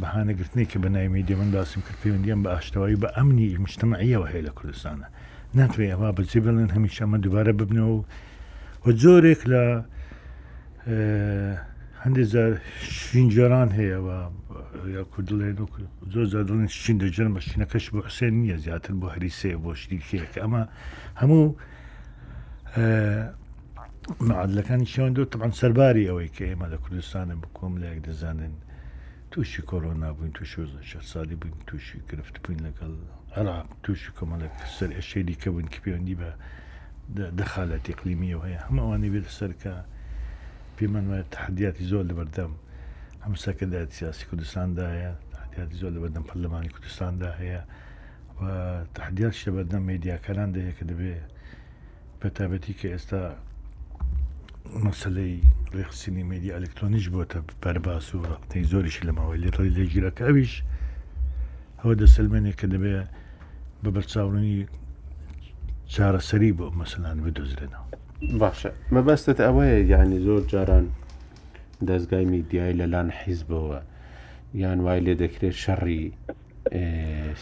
بەهانەگررتنی 0.00 0.66
کە 0.70 0.78
بە 0.82 0.88
نایمیدی 0.96 1.34
من 1.40 1.50
باسم 1.54 1.80
کرد 1.86 1.98
پەیوەندیم 2.02 2.40
بە 2.44 2.50
ئاشتەوایی 2.54 3.00
بە 3.02 3.08
ئەمنی 3.16 3.48
مشتمەعیەوە 3.64 4.26
هەیە 4.32 4.42
لە 4.46 4.52
کوردستانە 4.58 5.06
ناتوێ 5.58 5.86
ئەوا 5.92 6.10
بەجێ 6.16 6.38
بڵێن 6.44 6.70
هەمیش 6.76 6.96
ئەمە 7.00 7.18
دووبارە 7.24 7.52
ببنەوە 7.60 7.94
و 8.84 8.88
جۆرێک 9.02 9.40
لە 9.52 9.64
اه، 10.88 11.54
هەندێک 12.02 12.26
زار 12.32 12.52
شینجاران 12.98 13.68
هەیەەوە 13.78 14.18
یا 14.96 15.02
کوردڵێن 15.12 15.56
زۆر 16.12 16.26
زادڵێن 16.32 16.66
شین 16.82 16.96
دەجر 17.02 17.28
مەشینەکەش 17.36 17.84
بۆ 17.92 17.98
حسێن 18.08 18.34
نییە 18.42 18.56
زیاتر 18.64 18.92
بۆ 19.00 19.06
هەریسێ 19.14 19.52
بۆ 19.62 19.70
شتیکێک 19.80 20.32
ئەمە 20.42 20.62
هەموو 21.20 21.44
اه، 22.76 23.28
معادلەکانی 24.30 24.86
شێوان 24.94 25.12
دو 25.18 25.24
تەمان 25.32 25.52
سەرباری 25.60 26.08
ئەوەی 26.10 26.30
کە 26.36 26.42
ئێمە 26.50 26.66
لە 26.74 26.78
کوردستانە 26.84 27.34
بکۆم 27.42 27.74
لایەک 27.82 28.00
دەزانن 28.08 28.54
تووشی 29.32 29.62
کۆرۆنا 29.70 30.08
بووین 30.16 30.32
تو 30.38 30.42
ش 30.90 30.92
سای 31.12 31.34
بووین 31.40 31.54
تووشی 31.68 31.98
گرفت 32.10 32.34
بووین 32.42 32.58
لەگەڵ 32.66 32.92
عراق 33.38 33.66
تووشی 33.84 34.10
کۆمەلە 34.16 34.46
سەر 34.76 34.90
ئەشێری 34.98 35.36
کە 35.42 35.48
بوون 35.54 35.66
کە 35.72 35.78
پەیوەندی 35.84 36.16
بە 36.20 36.28
دەخالەتی 37.38 37.92
قلیمی 38.00 38.30
هەیە 38.46 38.60
هەمەوانی 38.66 39.10
بێت 39.14 39.26
سەرکە 39.38 39.74
پێمەوێت 40.76 41.26
تحدیاتی 41.36 41.84
زۆر 41.90 42.04
لەبەردەم 42.10 42.52
هەمسەکەدا 43.24 43.80
سیاسی 43.98 44.24
کوردستانداە 44.30 44.86
تحدیاتی 45.36 45.76
زۆر 45.82 45.90
لەبەردەم 45.96 46.24
پەرلەمانی 46.30 46.70
کوردستاندا 46.74 47.30
هەیە 47.40 47.60
و 48.38 48.42
تحدیات 48.96 49.34
شەبەردەم 49.42 49.82
میدیاکەران 49.90 50.48
دەیە 50.54 50.72
کە 50.78 50.84
دەبێت 50.90 51.24
بەتابەتی 52.20 52.74
کە 52.80 52.88
ئێستا 52.94 53.22
مەسلەی 54.86 55.34
ڕێخسینی 55.74 56.24
میدی 56.30 56.54
ئەلکترۆنیش 56.56 57.06
بۆتە 57.14 57.38
بەرباس 57.62 58.06
و 58.14 58.26
ڕقتەی 58.30 58.64
زۆریش 58.72 58.96
لەماوەی 59.06 59.40
لێتڵی 59.42 59.74
لێگیرەکەویش 59.76 60.52
ئەوە 61.80 61.94
دەسلمێنێک 62.02 62.56
کە 62.60 62.66
دەبێ 62.74 62.96
بە 63.82 63.90
بەرچاونی 63.96 64.56
چارەسەری 65.94 66.52
بۆ 66.58 66.66
مەسلان 66.80 67.16
بدۆزرێنەوە 67.24 67.86
باشە 68.40 68.70
مەبەستت 68.94 69.38
ئەوەیە 69.46 69.78
یعنی 69.92 70.18
زۆر 70.26 70.42
جاران 70.52 70.86
دەستگای 71.88 72.24
میدیای 72.34 72.76
لەلان 72.80 73.08
حیزبەوە 73.20 73.80
یان 74.62 74.78
وای 74.86 75.00
لێ 75.06 75.14
دەکرێت 75.22 75.56
شەڕی 75.64 76.02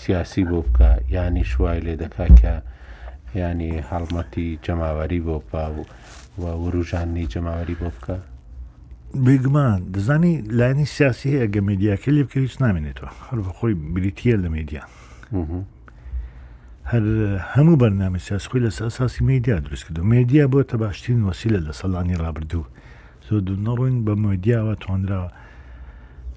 سیاسی 0.02 0.42
بۆ 0.50 0.58
بکە 0.66 0.90
ینی 1.14 1.44
شوای 1.50 1.80
لێ 1.86 1.94
دەکا 2.02 2.26
کە 2.40 2.54
ینی 3.40 3.72
هەڵمەتی 3.90 4.48
جەماوەری 4.64 5.20
بۆ 5.26 5.36
پا 5.50 5.64
و 5.72 5.76
و 6.42 6.44
وروژاننی 6.64 7.26
جەماوەری 7.34 7.74
بۆ 7.82 7.88
بکە 7.96 8.14
بگمان 9.26 9.78
دەزانی 9.94 10.32
لاینی 10.58 10.84
سیاسی 10.96 11.26
هەیە 11.34 11.46
گە 11.54 11.60
میدیاکە 11.70 12.08
لێ 12.14 12.22
بکە 12.26 12.36
هیچ 12.46 12.56
نامێنێتەوە 12.64 13.10
هەر 13.28 13.38
بە 13.44 13.50
خۆی 13.58 13.74
بریتە 13.94 14.36
لە 14.44 14.48
میدیا 14.56 14.82
هەر 16.92 17.04
هەموو 17.54 17.80
بەرنامە 17.82 18.18
سیاسخۆی 18.26 18.62
لە 18.66 18.70
ساسی 18.96 19.22
میدیا 19.32 19.54
دروستکرد 19.66 19.96
و 19.98 20.04
میدیا 20.14 20.44
بۆ 20.52 20.60
تە 20.70 20.74
باشترین 20.84 21.22
وسیلە 21.32 21.60
لە 21.66 21.72
سەڵانی 21.80 22.18
ڕابردوو 22.24 22.64
زۆ 23.28 23.34
دو 23.46 23.54
نەڕۆین 23.66 23.96
بە 24.06 24.14
مدیاوە 24.26 24.74
تۆندراوە 24.82 25.30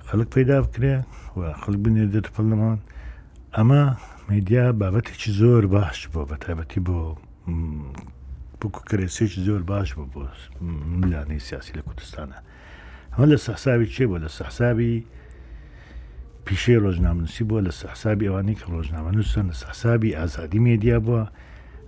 خەڵک 0.08 0.30
پیدا 0.36 0.58
بکرێ 0.66 0.96
و 1.38 1.42
خەڵک 1.62 1.80
بنێ 1.86 2.06
دەت 2.14 2.28
پەلەمان 2.36 2.80
ئەمە 3.56 3.84
میدیا 4.32 4.64
بابەتێکی 4.80 5.32
زۆر 5.40 5.64
باش 5.76 6.00
بۆ 6.14 6.22
بە 6.30 6.36
تایبەتی 6.44 6.80
بۆ 6.88 6.98
بکوکرێسیش 8.62 9.32
زۆر 9.46 9.62
باش 9.70 9.90
بوو 9.94 10.06
بۆ 10.14 10.22
ملانی 11.02 11.40
سیاسی 11.48 11.72
لە 11.78 11.82
کوردستانە 11.88 12.38
ئەمە 13.14 13.26
لە 13.34 13.38
سەحساوی 13.46 13.88
چێ 13.96 14.04
بۆ 14.10 14.18
لە 14.26 14.30
سەحساوی 14.38 14.96
پیشێ 16.46 16.76
ڕۆژنامنووسی 16.84 17.44
بووە 17.50 17.62
لە 17.68 17.72
سەحسابی 17.82 18.26
ئەوانی 18.30 18.56
کە 18.60 18.66
ڕۆژنامە 18.76 19.10
نووسن 19.18 19.46
لە 19.52 19.56
سەحسابی 19.62 20.16
ئازادی 20.20 20.60
مێدیا 20.68 20.98
بووە 21.06 21.24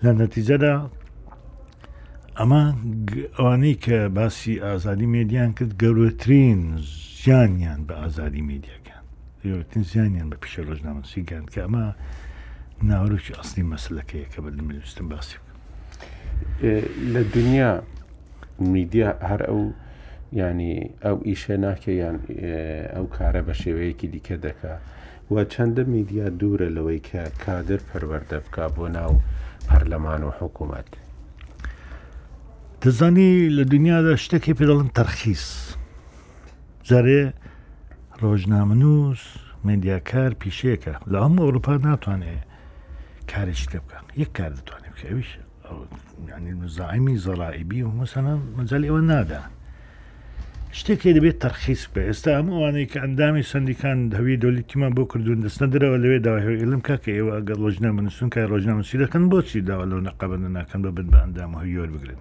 لە 0.04 0.12
نەتیجەدا 0.22 0.74
ئەمە 2.40 2.64
ئەوانەی 3.38 3.76
کە 3.86 3.98
باسی 4.18 4.54
ئازادی 4.66 5.08
مێدیان 5.16 5.50
کرد 5.58 5.72
گەورەترین 5.84 6.62
ژیانیان 7.22 7.80
بە 7.88 7.94
ئازادی 8.02 8.42
مێدیەکان 8.50 9.04
گەورەترین 9.44 9.84
زیانیان 9.92 10.28
بە 10.32 10.38
پیشە 10.44 10.62
ڕۆژنامەسی 10.68 11.22
گیان 11.30 11.46
کە 11.52 11.60
ئەمە 11.66 11.86
ناوروکی 12.90 13.34
ئەستی 13.38 13.64
مەسلەکەی 13.72 14.26
کە 14.32 14.40
بە 14.44 14.50
لەمەستم 14.58 15.08
باسی 15.12 15.38
لە 17.14 17.22
دنیا 17.36 17.84
میدیا 18.76 19.08
هەر 19.30 19.42
ئەو 19.50 19.62
ینی 20.42 20.76
ئەو 21.06 21.18
ئیشە 21.28 21.56
ناکە 21.64 21.90
یان 22.02 22.16
ئەو 22.94 23.06
کارە 23.18 23.42
بە 23.48 23.54
شێوەیەکی 23.62 24.08
دیکە 24.14 24.36
دەکات 24.46 24.82
و 25.32 25.36
چەندە 25.54 25.84
میدیا 25.96 26.26
دوورە 26.40 26.70
لەوەی 26.76 27.00
کە 27.10 27.22
کادر 27.44 27.80
پەروەەردە 27.90 28.38
بکە 28.46 28.66
بۆ 28.76 28.86
ناو 28.98 29.14
پەرلەمان 29.68 30.22
و 30.28 30.30
حکوومەت 30.40 30.90
دەزانی 32.82 33.32
لە 33.58 33.64
دنیادا 33.74 34.14
شتێکی 34.24 34.54
پێدەڵن 34.60 34.90
تەرخیس 34.98 35.46
جارێ 36.88 37.22
ڕۆژنامنووس 38.22 39.22
مندیاکار 39.66 40.32
پیشەکە 40.42 40.96
لە 41.12 41.18
هەموو 41.24 41.46
ئەوروپا 41.46 41.74
ناتوانێت 41.88 42.44
کارێکی 43.32 43.68
لێ 43.72 43.80
بکە 43.86 44.00
یەک 44.22 44.32
کار 44.38 44.52
دەتوانێت 44.58 44.94
بکەویشە 44.96 45.49
يعني 46.30 46.50
المزاعمي 46.50 47.16
زرائبي 47.18 47.84
مثلا 48.02 48.34
مجال 48.58 48.82
ئێوە 48.88 49.02
نادا 49.12 49.42
شتێکی 50.80 51.12
دەبێت 51.18 51.38
تەرخیص 51.46 51.82
بێ 51.94 52.02
ئێستا 52.10 52.32
هەموو 52.40 52.56
ئەوانەی 52.58 52.88
کە 52.92 52.98
ئەندامی 53.04 53.44
سندیکان 53.54 53.98
هەوی 54.20 54.36
دۆلیتیمان 54.44 54.92
بۆ 54.98 55.04
کردوون 55.12 55.40
دەستە 55.46 55.66
دەرەوە 55.74 55.98
لەوێ 56.04 56.18
داهێ 56.26 56.54
ئلم 56.64 56.82
کاکە 56.88 57.12
ئێوە 57.18 57.32
ئەگەر 57.38 57.58
ڕۆژنا 57.64 57.90
منسون 57.98 58.30
کای 58.34 58.46
ڕۆژنامەسی 58.54 58.98
دەکەن 59.04 59.24
بۆچی 59.32 59.62
داوە 59.70 59.86
لەو 59.90 60.00
نەقابەن 60.08 60.44
ناکەن 60.58 60.80
بە 60.86 60.92
بن 60.98 61.08
بە 61.14 61.18
ئەندام 61.24 61.52
هەیۆر 61.62 61.90
بگرن 61.96 62.20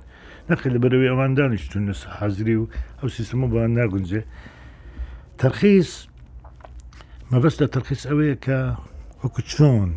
نەخی 0.48 0.68
لە 0.74 0.78
بەرەوەی 0.82 1.10
ئەوان 1.12 1.32
دانیشتون 1.38 1.82
لە 1.88 1.94
حەزری 2.18 2.56
و 2.60 2.64
ئەو 3.00 3.08
سیستمە 3.16 3.46
بۆیان 3.52 3.72
ناگونجێ 3.78 4.22
تەرخیص 5.42 5.90
مەبەست 7.32 7.58
لە 7.62 7.68
تەرخیص 7.74 8.02
ئەوەیە 8.10 8.36
کە 8.44 8.58
وەکو 9.22 9.40
چۆن 9.52 9.88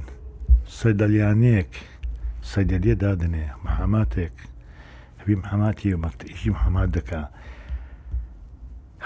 سەدەلیانەیەک 0.80 1.74
سەدەدیە 2.50 2.96
دادنێ 3.04 3.46
محەماتێک 3.66 4.36
هەبی 5.22 5.36
محەماتی 5.42 5.94
و 5.96 6.02
مەکتئیشی 6.06 6.50
محەمات 6.58 6.90
دکا 6.98 7.24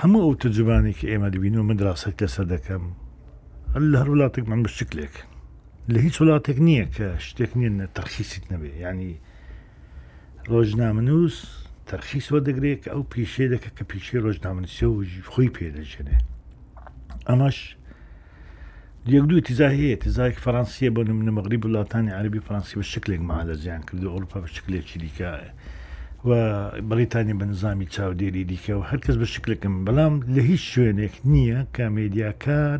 هەموو 0.01 0.23
ئەو 0.25 0.33
تجبانێکی 0.43 1.09
ئێمە 1.11 1.29
دەبین 1.33 1.55
و 1.57 1.67
من 1.69 1.77
دراسەت 1.81 2.15
لەسەر 2.21 2.45
دەکەم 2.55 2.83
لە 3.91 3.97
هەر 4.01 4.09
وڵاتێک 4.13 4.45
من 4.51 4.59
بشتێک 4.65 4.91
لە 5.93 5.97
هیچ 6.05 6.15
وڵاتێک 6.21 6.57
نییە 6.67 6.85
کە 6.95 7.07
شتێک 7.27 7.51
نیە 7.59 7.87
تەرخیسیت 7.95 8.45
نەبێ 8.51 8.69
ینی 8.85 9.13
ڕۆژنامنووس 10.51 11.37
تەرخیسەوە 11.89 12.39
دەگرێت 12.47 12.83
ئەو 12.91 13.01
پیشێ 13.11 13.45
دەکە 13.53 13.69
کە 13.77 13.83
پیشەی 13.91 14.21
ڕۆژنامنووسە 14.25 14.85
و 14.91 14.95
خۆی 15.33 15.49
پێدەژێنێ 15.55 16.17
ئەمەش 17.29 17.57
یەک 19.13 19.25
دوو 19.29 19.39
تیزا 19.49 19.67
هەیە 19.77 19.95
تیزایك 20.03 20.37
فەرانسیە 20.45 20.89
بۆ 20.95 21.01
من 21.19 21.29
مەغری 21.37 21.57
وڵاتانی 21.63 22.11
عربی 22.19 22.41
فەرانسی 22.47 22.75
بە 22.79 22.85
شکلێک 22.93 23.21
مالەزیان 23.29 23.81
کردو 23.87 24.05
ئەوروپا 24.13 24.37
بە 24.43 24.49
شکلێکی 24.57 24.97
دیکایە 25.03 25.51
و 26.27 26.29
بەڵیتانی 26.89 27.35
بە 27.39 27.45
نظامی 27.53 27.87
چاودێری 27.95 28.43
دیکە 28.51 28.73
و 28.77 28.83
هەرکەس 28.89 29.15
بە 29.21 29.27
شکلەکەم 29.35 29.75
بەڵام 29.87 30.13
لە 30.35 30.41
هیچ 30.49 30.63
شوێنێک 30.73 31.13
نییە 31.31 31.59
کامێدیاکار 31.75 32.79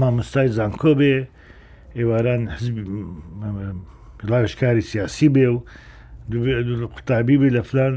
مامۆستای 0.00 0.48
زانکۆ 0.56 0.92
بێ 1.00 1.14
ئێواران 1.98 2.42
لاوشکاری 4.28 4.84
سیاسی 4.90 5.28
بێ 5.34 5.46
و 5.52 5.56
قوتابی 6.94 7.36
بێ 7.40 7.48
لە 7.56 7.62
فلان 7.68 7.94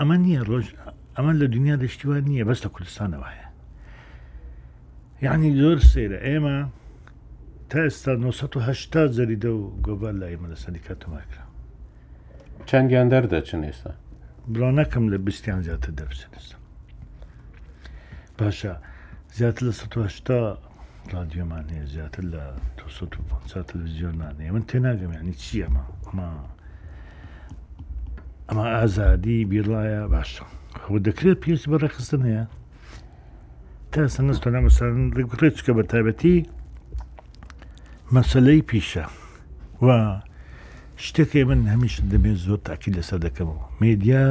ئەمە 0.00 0.16
نییە 0.26 0.40
ڕۆژ 0.48 0.66
ئەمە 1.16 1.32
لە 1.40 1.46
دنیا 1.54 1.76
دەشتیوان 1.82 2.22
نییە 2.30 2.44
بەستە 2.48 2.68
کوردستانەوە 2.74 3.28
هەیە 3.32 3.48
يعني 5.26 5.50
درسێرە 5.60 6.18
ئێمە 6.28 6.58
تا 7.70 7.78
ئێستا 7.86 8.10
1970 8.16 9.12
زەریدە 9.16 9.48
و 9.54 9.58
گۆبەر 9.86 10.14
لای 10.20 10.34
ئمە 10.36 10.48
لە 10.52 10.56
سەریکاتە 10.64 11.06
ماکرا 11.12 11.44
چەندیان 12.68 13.08
دەردەچن 13.12 13.62
ئێستا 13.68 13.92
برۆنەکەم 14.52 15.04
لە 15.12 15.16
بستیان 15.26 15.60
زیاتر 15.66 15.90
دەبسن 16.00 16.30
ئێستا 16.36 16.56
باشە 18.38 18.72
زیاتر 19.36 19.62
لە 19.68 19.72
1970 19.72 20.58
رادیۆمان 21.14 21.64
هەیە 21.74 21.86
زیاتر 21.94 22.24
لە 22.34 22.42
250 22.76 23.64
تەلویزیۆنمان 23.70 24.34
هەیە 24.40 24.50
من 24.54 24.62
تێناگەم 24.70 25.12
ینی 25.20 25.34
چی 25.42 25.64
ئەمە 25.66 25.84
ئەمە 26.08 26.28
ئەمە 28.48 28.64
ئازادی 28.74 29.36
بیرڵایە 29.50 30.02
باشە 30.14 30.44
خەوە 30.82 30.98
دەکرێت 31.06 31.38
پێش 31.44 31.62
بەڕێخستن 31.70 32.22
هەیە 32.28 32.44
تاسەنستۆنا 33.94 34.60
مەسەرگوتێت 34.66 35.54
چکە 35.58 35.72
بە 35.78 35.82
تایبەتی 35.92 36.36
مەسلەی 38.16 38.62
پیشە 38.70 39.04
و 39.84 39.88
شتێکی 41.04 41.42
من 41.50 41.60
هەمیش 41.72 41.94
دەبێت 42.12 42.38
زۆر 42.46 42.60
تاکی 42.68 42.90
لەسەر 42.98 43.18
دەکەمەوە 43.26 43.64
میدیا 43.84 44.24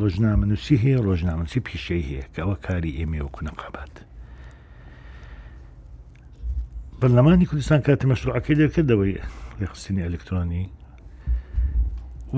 ڕۆژنامەنووسی 0.00 0.76
هەیە 0.84 0.98
ڕۆژنامەسی 1.08 1.60
پیشەی 1.68 2.04
هەیە 2.08 2.24
کەەوە 2.34 2.56
کاری 2.66 2.96
ئێمێ 2.98 3.20
و 3.24 3.32
کونەقابات 3.36 3.94
بەرلەمانی 7.00 7.48
کوردستان 7.50 7.80
کاتی 7.86 8.08
مەشروعەکەی 8.12 8.58
دەکردەوەی 8.60 9.14
ڕێخستنی 9.60 10.04
ئەلکترۆنی 10.06 10.64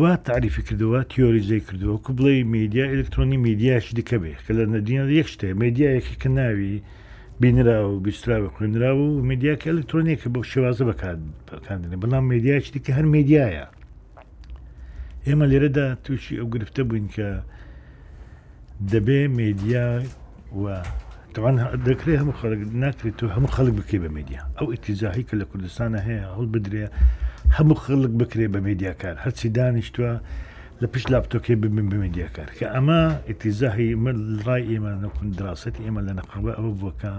وا 0.00 0.16
تعریفی 0.28 0.62
کردووە 0.66 1.00
تیۆریزەی 1.12 1.60
کردووە 1.68 1.96
کو 2.04 2.10
بڵێ 2.16 2.32
میدیا 2.56 2.84
ئلکترۆنی 2.94 3.36
میدیاشی 3.46 3.94
دیکە 3.98 4.16
بێ 4.22 4.34
کە 4.46 4.52
لە 4.56 4.64
نەدیە 4.72 5.02
یەک 5.18 5.28
شتێ 5.32 5.48
میدیایەکی 5.62 6.14
کە 6.22 6.28
ناوی 6.38 6.74
بینرا 7.40 7.78
و 7.90 8.00
بیسترا 8.04 8.36
خوێنرا 8.54 8.90
و 8.98 9.06
میدیاکە 9.30 9.66
ئەلکترۆنیکە 9.70 10.28
بۆ 10.34 10.40
شێوازە 10.50 10.84
بەکاندنێ 10.90 11.96
بەڵام 12.02 12.24
میدیاچ 12.32 12.66
دیکە 12.74 12.90
هەر 12.98 13.04
میدیایە 13.16 13.66
ئێمە 15.26 15.44
لێرەدا 15.50 15.86
تووشی 16.04 16.34
ئەو 16.40 16.48
گرفتە 16.54 16.80
بووین 16.88 17.06
کە 17.14 17.28
دەبێ 18.92 19.20
میدیا 19.40 19.86
و 20.62 20.64
توان 21.34 21.56
دەکرێت 21.88 22.18
هەموو 22.22 22.38
خەڵک 22.40 22.60
ناکرێت 22.84 23.18
و 23.22 23.28
هەموو 23.36 23.54
خەڵک 23.56 23.74
بکەی 23.78 24.00
بە 24.04 24.08
میدیا 24.16 24.40
ئەو 24.58 24.66
ئتیزاهی 24.74 25.24
کە 25.28 25.34
لە 25.40 25.44
کوردستانە 25.50 26.00
هەیە 26.06 26.24
هەڵ 26.36 26.46
بدرێ 26.54 26.84
هەموو 27.58 27.74
خلق 27.86 28.12
بکرێ 28.20 28.46
بە 28.54 28.60
میدیاکار 28.68 29.14
هەرچی 29.24 29.46
دانیشتووە 29.58 30.12
لە 30.82 30.86
پشت 30.92 31.08
لاپتۆکێ 31.12 31.54
ببن 31.62 31.86
بە 31.92 31.98
میدیاکار 32.04 32.48
کە 32.58 32.66
ئەمە 32.74 33.00
ئتیزاهی 33.30 33.90
من 34.04 34.16
ڕای 34.46 34.62
ئێمە 34.72 34.92
نەکن 35.04 35.28
دراستی 35.38 35.80
ئێمە 35.86 36.00
لە 36.08 36.12
نەقڕبە 36.20 36.52
ئەوە 36.58 36.70
بووکە 36.80 37.14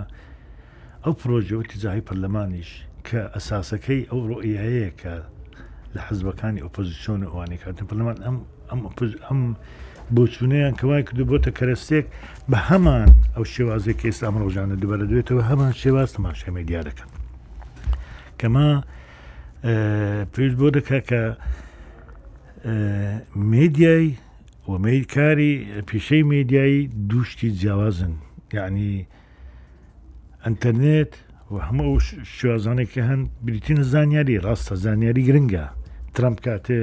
ئەو 1.03 1.13
پرۆژە 1.21 1.55
ئتیزاهی 1.63 2.03
پەرلەمانیش 2.07 2.69
کە 3.07 3.19
ئەساسەکەی 3.35 4.01
ئەو 4.09 4.19
ڕۆئایەیە 4.29 4.91
کە 5.01 5.13
لە 5.93 6.01
حزبەکانی 6.07 6.59
ئۆپۆزیسیۆن 6.65 7.21
ئەوانی 7.29 7.57
کاتن 7.63 7.85
پەرلەمان 7.89 8.17
ئەم 8.25 8.37
ئەم 8.71 8.79
ئەم 9.27 9.41
بۆچونەیان 10.15 10.73
کەوای 10.79 11.03
کردو 11.07 11.23
بۆتە 11.31 11.51
کەرەستێک 11.57 12.05
بە 12.51 12.57
هەمان 12.69 13.09
ئەو 13.35 13.43
شێوازێک 13.53 13.99
ئێستا 14.07 14.23
ئەم 14.27 14.35
ڕۆژانە 14.43 14.75
دوبارە 14.81 15.05
دوێتەوە 15.11 15.41
هەمان 15.49 15.71
شێواز 15.81 16.09
تەماشەمە 16.15 16.61
دیارەکەن 16.69 17.09
کەما 18.39 18.69
پریل 20.33 20.55
بۆ 20.59 20.67
دەکە 20.77 20.99
کە 21.09 21.21
میدیای 23.53 24.07
و 24.69 24.73
میدکاری 24.85 25.51
پیشەی 25.89 26.23
میدیایی 26.33 26.79
دووشتی 27.09 27.47
جیاوازن 27.61 28.13
یعنی 28.57 28.91
ئەتەرنێت 30.45 31.13
و 31.53 31.55
هەموو 31.67 31.95
شوازانێکی 32.35 33.01
هەن 33.09 33.21
بریتینە 33.45 33.81
زانیاری 33.93 34.35
ڕاستە 34.45 34.73
زانیاری 34.85 35.23
گرنگە 35.29 35.63
ترامپ 36.15 36.37
کاتێ 36.45 36.79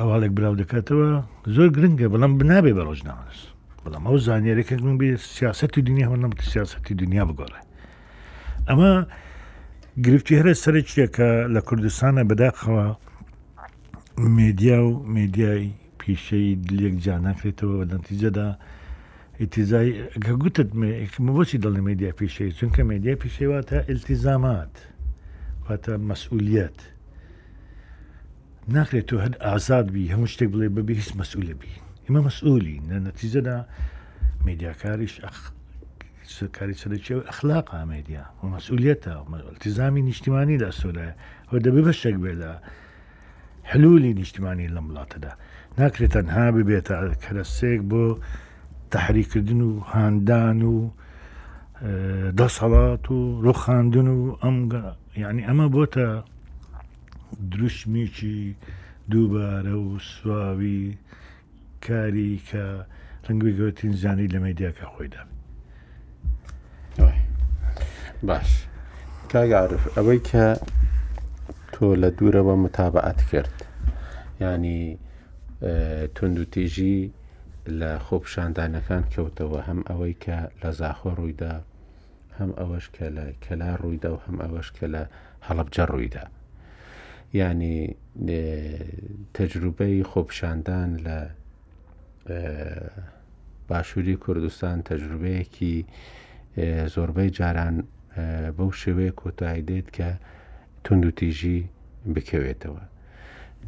ئەوالێک 0.00 0.32
براو 0.36 0.54
دەکاتەوە 0.62 1.10
زۆر 1.54 1.68
گرنگە 1.76 2.06
بەڵام 2.12 2.32
بنابێ 2.40 2.72
بە 2.76 2.82
ڕۆژناوەس 2.88 3.38
بەڵام 3.84 4.04
ئەو 4.08 4.18
زانیارێکەکەم 4.28 4.96
بێ 5.00 5.08
سیاستی 5.36 5.80
دنیا 5.88 6.04
هەم 6.08 6.14
نەمت 6.22 6.40
سیاستی 6.52 6.94
دنیا 7.02 7.24
بگۆڕێ 7.28 7.60
ئەمە 8.68 8.90
گرفتی 10.04 10.32
هەرە 10.40 10.52
سەرچیە 10.64 11.06
کە 11.16 11.28
لە 11.54 11.60
کوردستانە 11.68 12.22
بەداخەوە 12.30 12.86
مدیا 14.38 14.78
و 14.88 14.92
مدیایی 15.16 15.70
پیشەی 16.02 16.48
دلێک 16.68 16.94
جا 17.04 17.14
ناکرێتەوە 17.26 17.74
بە 17.80 17.84
نتیجەدا 17.96 18.48
ئیتیزای 19.40 19.90
گە 20.24 20.32
گوتت 20.42 20.68
بۆچی 21.36 21.58
دڵی 21.64 21.80
مدیا 21.88 22.10
پیشەی 22.20 22.50
چونکە 22.58 22.80
مدیا 22.92 23.12
پیشەیواتە 23.22 23.76
ئلتیزامات 23.90 24.74
واتە 25.66 25.92
مەسئولیت 26.10 26.78
ناکرێت 28.74 29.06
تۆ 29.08 29.14
هەر 29.24 29.32
ئازاد 29.46 29.86
بی 29.94 30.04
هەموو 30.12 30.30
شتێک 30.34 30.48
بڵێ 30.52 30.68
ببی 30.76 30.94
هیچ 31.00 31.10
مەسئولە 31.20 31.54
بی 31.60 31.72
ئمە 32.06 32.20
مەسئولی 32.28 32.76
نە 32.90 32.96
نەتیزەدا 33.06 33.56
میدیاکاریش 34.46 35.14
ئەخ 35.24 35.38
کاری 36.58 36.74
سەرچێ 36.82 37.14
ئەخلاق 37.28 37.66
ئامێدیا 37.76 38.24
و 38.42 38.44
مەسئولەتە 38.54 39.12
التیزامی 39.54 40.02
نیشتیمانی 40.10 40.56
دا 40.64 40.70
سۆلایە 40.80 41.14
ئەو 41.50 41.58
دەبێ 41.66 41.82
بەشێک 41.88 42.16
بێدا 42.24 42.52
حلولی 43.70 44.12
نیشتیمانی 44.20 44.68
لەم 44.74 44.86
وڵاتەدا 44.90 45.32
ناکرێت 45.78 46.12
تەنها 46.16 46.46
ببێتە 46.56 46.96
کەرەسێک 47.24 47.80
بۆ 47.90 48.04
تحریکردن 48.94 49.60
و 49.68 49.70
هاندان 49.92 50.60
و 50.72 50.76
دەسەڵات 52.38 53.04
و 53.16 53.18
ڕۆخاندن 53.44 54.08
و 54.16 54.18
ئەم 54.42 54.56
یعنی 55.22 55.42
ئەمە 55.48 55.66
بۆتە 55.74 56.06
دروشمیکی 57.50 58.40
دووبارە 59.10 59.76
و 59.84 59.88
سواوی 60.10 60.82
کاری 61.86 62.32
کە 62.48 62.64
ڕنگوی 63.28 63.56
گەوتین 63.58 63.92
زانی 64.02 64.28
لە 64.34 64.38
مەدیاکە 64.46 64.86
خۆیدا 64.94 65.22
باش 68.28 68.66
کاگعاعرف 69.32 69.84
ئەوەی 69.98 70.20
کە 70.28 70.44
تۆ 71.74 71.86
لە 72.02 72.08
دوورەوە 72.16 72.54
متابعات 72.64 73.20
کرد 73.32 73.54
ینی 74.40 74.98
تونند 76.14 76.38
و 76.38 76.44
تێژی 76.54 76.96
لە 77.80 77.90
خۆپشاندانەکان 78.06 79.02
کەوتەوە 79.14 79.60
هەم 79.68 79.80
ئەوەی 79.90 80.14
کە 80.24 80.38
لە 80.62 80.70
زاخۆ 80.80 81.10
ڕوویدا 81.18 81.54
هەم 82.38 82.50
ئەوەش 82.60 82.86
کە 82.96 83.06
لە 83.16 83.24
کەلا 83.44 83.70
ڕوویدا 83.82 84.10
و 84.14 84.18
هەم 84.26 84.36
ئەوەش 84.44 84.68
کە 84.76 84.86
لە 84.94 85.02
هەڵبجە 85.46 85.84
ڕوویدا 85.92 86.24
ینی 87.42 87.78
تەجروبەی 89.36 90.02
خۆپشاندان 90.10 90.90
لە 91.06 91.18
باشووری 93.68 94.14
کوردستان 94.24 94.76
تەجروبەیەکی 94.88 95.74
زۆربەی 96.94 97.30
جاران 97.38 97.76
بەو 98.56 98.70
شێوەیە 98.82 99.12
کۆتایی 99.20 99.66
دێت 99.68 99.88
کە 99.96 100.10
تونند 100.84 101.04
و 101.08 101.16
تیژی 101.18 101.58
بکەوێتەوە 102.14 102.82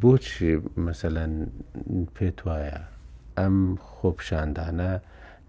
بۆچی 0.01 0.51
مەسەەن 0.85 1.33
پێت 2.15 2.37
وایە 2.47 2.79
ئەم 3.39 3.57
خۆپشاندانە 3.95 4.91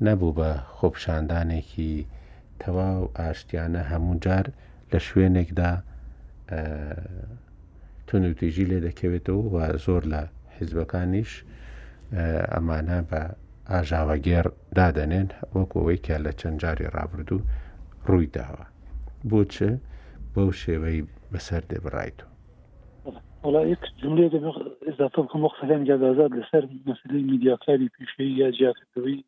نەبوو 0.07 0.37
بە 0.39 0.51
خۆپشاندانێکی 0.77 1.95
تەواو 2.63 3.01
ئاشتیانە 3.19 3.83
هەموو 3.91 4.21
جار 4.25 4.47
لە 4.93 4.99
شوێنێکدا 5.07 5.73
تونند 8.07 8.31
و 8.35 8.39
تیژی 8.41 8.69
لێ 8.71 8.79
دەکەوێتەوە 8.87 9.45
و 9.53 9.57
زۆر 9.85 10.03
لە 10.13 10.23
حیزبەکانیش 10.57 11.31
ئەمانە 12.55 12.99
بە 13.11 13.23
ئاژاوەگێر 13.71 14.47
دادەنێن 14.79 15.29
وەکەوەی 15.57 15.99
کە 16.07 16.17
لە 16.25 16.33
چەند 16.41 16.57
جاری 16.63 16.93
ڕابردوو 16.97 17.47
ڕووی 18.09 18.29
داوە 18.37 18.65
بۆچە 19.31 19.69
بەو 20.35 20.51
شێوەی 20.63 21.01
بەسەر 21.33 21.63
دێ 21.71 21.79
بڕایتەوە 21.85 22.29
جملێ 24.01 24.25
اضافه 24.91 25.19
بکەم 25.25 25.43
وەخسەلام 25.45 25.83
جادازاد 25.89 26.31
لەسەر 26.41 26.63
مەسلەی 26.89 27.27
میدیاکاری 27.31 27.93
پیشەی 27.95 28.31
یا 28.43 28.49
جیاکردەوەی 28.57 29.21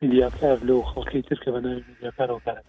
میدیاکار 0.00 0.56
لەو 0.68 0.80
خەڵکی 0.90 1.22
ترکە 1.28 1.48
بە 1.54 1.60
ناوی 1.64 1.84
میدیاکارەوە 1.90 2.40
کارە 2.46 2.62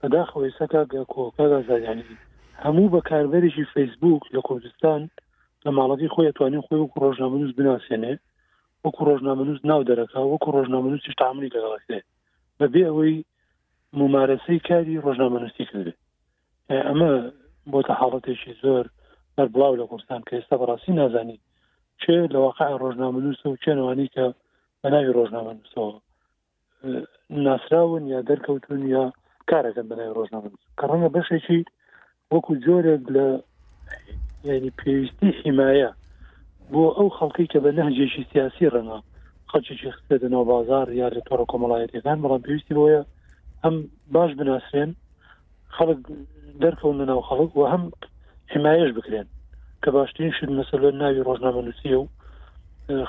بەداخەوەی 0.00 0.54
سەکاگە 0.58 1.02
کۆکەدا 1.14 1.58
زانانی 1.68 2.06
هەموو 2.64 2.92
بە 2.94 3.00
کاربەرێکی 3.10 3.70
فەیسبوک 3.74 4.22
لە 4.34 4.40
کوردستان 4.48 5.00
لە 5.64 5.70
ماڵەتی 5.78 6.12
خۆی 6.14 6.34
توانین 6.36 6.62
خۆی 6.66 6.80
وەکو 6.82 7.02
ڕۆژنامەنووس 7.04 7.52
بناسیێنێ 7.58 8.14
وەکو 8.84 9.02
ڕۆژنامەنووس 9.08 9.60
ناو 9.70 9.82
دەرەکە 9.88 10.18
وەکو 10.32 10.48
ڕۆژنامەنووسی 10.56 11.18
تعملی 11.20 11.52
لەگەڵێ 11.54 11.98
بەبێ 12.60 12.82
ئەوەی 12.88 13.16
ممارەسەی 14.00 14.58
کاری 14.68 15.02
ڕۆژنامەنووسی 15.06 15.64
کردێت 15.70 15.98
ئەمە 16.88 17.10
بۆتە 17.70 17.94
حاڵەتێکی 18.00 18.54
زۆر 18.62 18.84
بەر 19.36 19.48
بڵاو 19.54 19.78
لە 19.80 19.84
کوردستان 19.90 20.20
کە 20.26 20.32
ئێستا 20.36 20.56
بەڕاستی 20.60 20.96
نازانی 21.00 21.38
چێ 22.02 22.16
لە 22.34 22.38
واقع 22.46 22.70
ڕۆژنامەنووسە 22.82 23.46
و 23.48 23.60
چێنەوانی 23.64 24.08
کە 24.14 24.24
بەناوی 24.82 25.14
ڕۆژنامەنووسەوە 25.18 25.92
ناسراون 27.46 28.04
یا 28.14 28.20
دەرکەوتون 28.28 28.82
یا 28.96 29.04
کارەکەن 29.50 29.86
بەناوی 29.90 30.16
ڕۆژنامەنووس 30.18 30.64
کە 30.78 30.84
ڕەنگە 30.90 31.10
بەشێکی 31.16 31.60
وەکو 32.32 32.52
جۆرێک 32.64 33.02
لە 33.16 33.26
ینی 34.50 34.72
پێویستی 34.80 35.30
حیمایە 35.40 35.90
بۆ 36.72 36.84
ئەو 36.98 37.08
خەڵکی 37.16 37.46
کە 37.52 37.58
بە 37.64 37.70
نەهجێکی 37.78 38.24
سیاسی 38.32 38.70
ڕەنە 38.74 38.98
خەڵکیی 39.50 39.92
خستە 39.96 40.16
دەنەوە 40.22 40.44
بازار 40.52 40.86
یا 41.00 41.06
لە 41.14 41.20
تۆڕە 41.28 41.46
کۆمەڵایەتەکان 41.52 42.18
بەڵام 42.22 42.42
پێویستی 42.46 42.76
بۆیە 42.78 43.02
ئەم 43.64 43.76
باش 44.14 44.30
بناسرێن 44.38 44.90
خەڵک 45.76 46.00
دەرکەون 46.62 46.94
لە 47.00 47.04
ناو 47.10 47.20
خەڵک 47.28 47.50
و 47.56 47.60
هەم 47.72 47.82
حمایش 48.54 48.90
بکرێن 48.98 49.28
کە 49.82 49.88
باشترین 49.94 50.32
شت 50.36 50.50
مەسە 50.58 50.74
لە 50.84 50.90
ناوی 51.00 51.24
ڕۆژنامە 51.28 51.60
نووسیە 51.66 51.98
و 52.00 52.04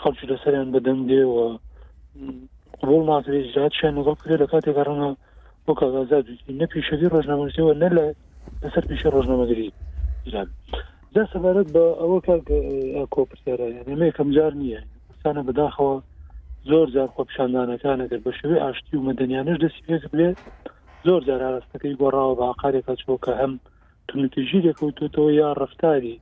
خەڵکی 0.01 0.29
لەسەریان 0.31 0.67
بەدەم 0.75 0.99
دێەوە 1.09 1.45
قبول 2.79 3.01
ناتێت 3.11 3.47
جات 3.55 3.73
شان 3.79 3.93
لەگەڵ 3.99 4.15
کرێ 4.23 4.35
لە 4.43 4.47
کاتێک 4.51 4.75
ڕەنە 4.87 5.09
بۆ 5.65 5.71
کاغازات 5.81 6.25
نە 6.61 6.65
پیشەوی 6.71 7.11
ڕۆژنامەوە 7.13 7.73
نە 7.83 7.89
لە 7.97 8.05
لەسەر 8.63 8.83
پیشە 8.89 9.07
ڕۆژنامەگەری 9.15 9.67
ایران 10.25 10.47
دا 11.15 11.23
سەبارەت 11.31 11.67
بە 11.75 11.83
ئەوە 12.01 12.17
کاک 12.27 12.43
کۆپرسیارە 13.13 13.67
یەکەم 14.07 14.29
جار 14.37 14.51
نییە 14.61 14.79
سانە 15.21 15.41
بەداخەوە 15.47 15.95
زۆر 16.71 16.87
جار 16.95 17.09
خۆپشاندانەکانەکە 17.15 18.17
بە 18.25 18.31
شوێ 18.39 18.57
ئاشتی 18.61 18.93
و 18.97 19.05
مەدەنیانش 19.09 19.57
دەسی 19.63 19.81
پێ 19.87 19.97
بێت 20.13 20.37
زۆر 21.07 21.21
جار 21.27 21.41
ئاراستەکەی 21.45 21.97
گۆڕاوە 22.01 22.33
باقارێکە 22.41 22.93
چۆکە 23.01 23.33
هەم 23.41 23.53
تونتیژی 24.07 24.65
دەکەوتێتەوە 24.67 25.29
یا 25.41 25.49
ڕفتاری 25.61 26.21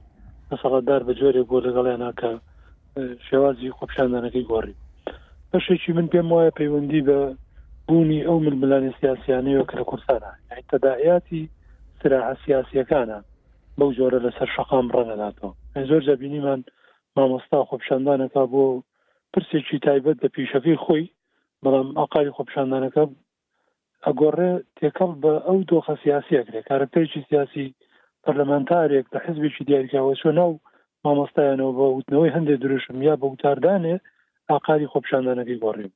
سەڵاتدار 0.61 1.01
بە 1.07 1.13
جۆرێک 1.19 1.45
بۆ 1.51 1.57
لەگەڵیانناکە 1.65 2.31
شێوازی 3.27 3.75
خۆپشاندانەکەی 3.77 4.47
گۆڕی 4.51 4.75
بەشێکی 5.51 5.91
من 5.97 6.07
پێم 6.13 6.27
وایە 6.33 6.51
پەیوەندی 6.59 7.05
بە 7.07 7.19
بوونی 7.87 8.25
ئەو 8.27 8.37
ململانی 8.47 8.91
سیاسیانەوە 8.99 9.65
کە 9.69 9.75
لە 9.79 9.83
کوردستانە 9.89 10.31
تەداعیاتی 10.71 11.43
سراع 11.99 12.27
سیاسیەکانە 12.45 13.19
بەو 13.77 13.89
جۆرە 13.97 14.19
لەسەر 14.25 14.49
شقام 14.55 14.87
ڕەنەداتەوە 14.95 15.51
زۆر 15.89 16.01
جەبینیمان 16.07 16.59
مامۆستا 17.15 17.59
خۆپشاندانەکە 17.69 18.43
بۆ 18.53 18.65
پرسێکی 19.33 19.77
تایبەت 19.87 20.17
بە 20.23 20.27
پیشەکەی 20.35 20.81
خۆی 20.83 21.05
بەڵام 21.63 21.89
ئاقای 21.99 22.33
خۆپشاندانەکە 22.35 23.03
ئەگۆڕێ 24.05 24.51
تێکەڵ 24.77 25.11
بە 25.23 25.33
ئەو 25.47 25.57
دۆخە 25.69 25.93
سیاسیەکرێ 26.03 26.59
کارەکتەرێکی 26.69 27.21
سیاسی 27.29 27.65
پەرلەمانتارێک 28.23 29.05
لە 29.13 29.19
حزبێکی 29.25 29.63
دیاریکاوە 29.67 30.13
چۆ 30.21 30.29
ناو 30.39 30.51
مامۆستایانەوە 31.03 31.71
بە 31.79 31.83
وتنەوەی 31.97 32.35
هەندێک 32.35 32.57
دروشم 32.63 32.97
یا 33.09 33.15
بە 33.21 33.25
وتاردانێ 33.33 33.95
ئاقاری 34.49 34.91
خۆپشاندانەکەی 34.91 35.61
گۆڕیم 35.63 35.93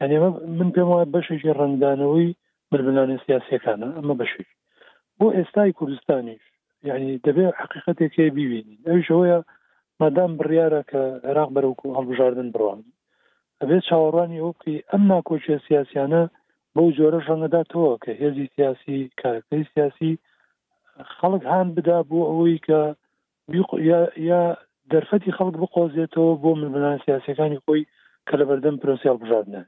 یعنی 0.00 0.16
من 0.58 0.68
پێم 0.74 0.88
وایە 0.92 1.06
بەشێکی 1.14 1.56
ڕنگدانەوەی 1.60 2.28
بربلانی 2.70 3.18
سیاسەکانە 3.26 3.88
ئەمە 3.96 4.14
بەشێک 4.20 4.48
بۆ 5.18 5.26
ئێستای 5.36 5.72
کوردستانیش 5.78 6.42
یعنی 6.88 7.10
دەبێت 7.26 7.52
حقیقەتێک 7.62 8.12
ببینین 8.38 8.78
ئەوشەوەە 8.90 9.38
مادام 10.00 10.30
بڕیاە 10.38 10.80
کە 10.90 11.02
عێراق 11.26 11.50
بەرەوکو 11.54 11.94
هەڵبژاردن 11.96 12.48
بڕوان 12.54 12.80
ئەبێت 13.60 13.82
چاوەڕوانی 13.88 14.42
ئەوکی 14.44 14.76
ئەم 14.90 15.02
ناکۆچیە 15.12 15.56
سیاسیانە 15.66 16.22
بەو 16.74 16.88
جۆرە 16.96 17.20
ڕەنگەداتەوە 17.28 17.92
کە 18.04 18.10
هێزی 18.20 18.46
سیاسی 18.54 18.98
کارکەی 19.20 19.62
سیاسی 19.72 20.12
خەڵک 21.18 21.42
هاان 21.50 21.68
بدا 21.76 21.98
بۆ 22.10 22.18
ئەوەی 22.30 22.58
کە 22.66 22.80
یا 24.30 24.42
دەرفەتی 24.92 25.34
خەڵک 25.36 25.54
بقۆزێتەوە 25.62 26.32
بۆ 26.42 26.50
منبلان 26.60 26.96
سیاسەکانی 27.06 27.62
خۆی 27.64 27.82
کە 28.26 28.34
لە 28.40 28.44
بەردەم 28.48 28.76
پرۆسیال 28.82 29.16
بژاردنە 29.22 29.62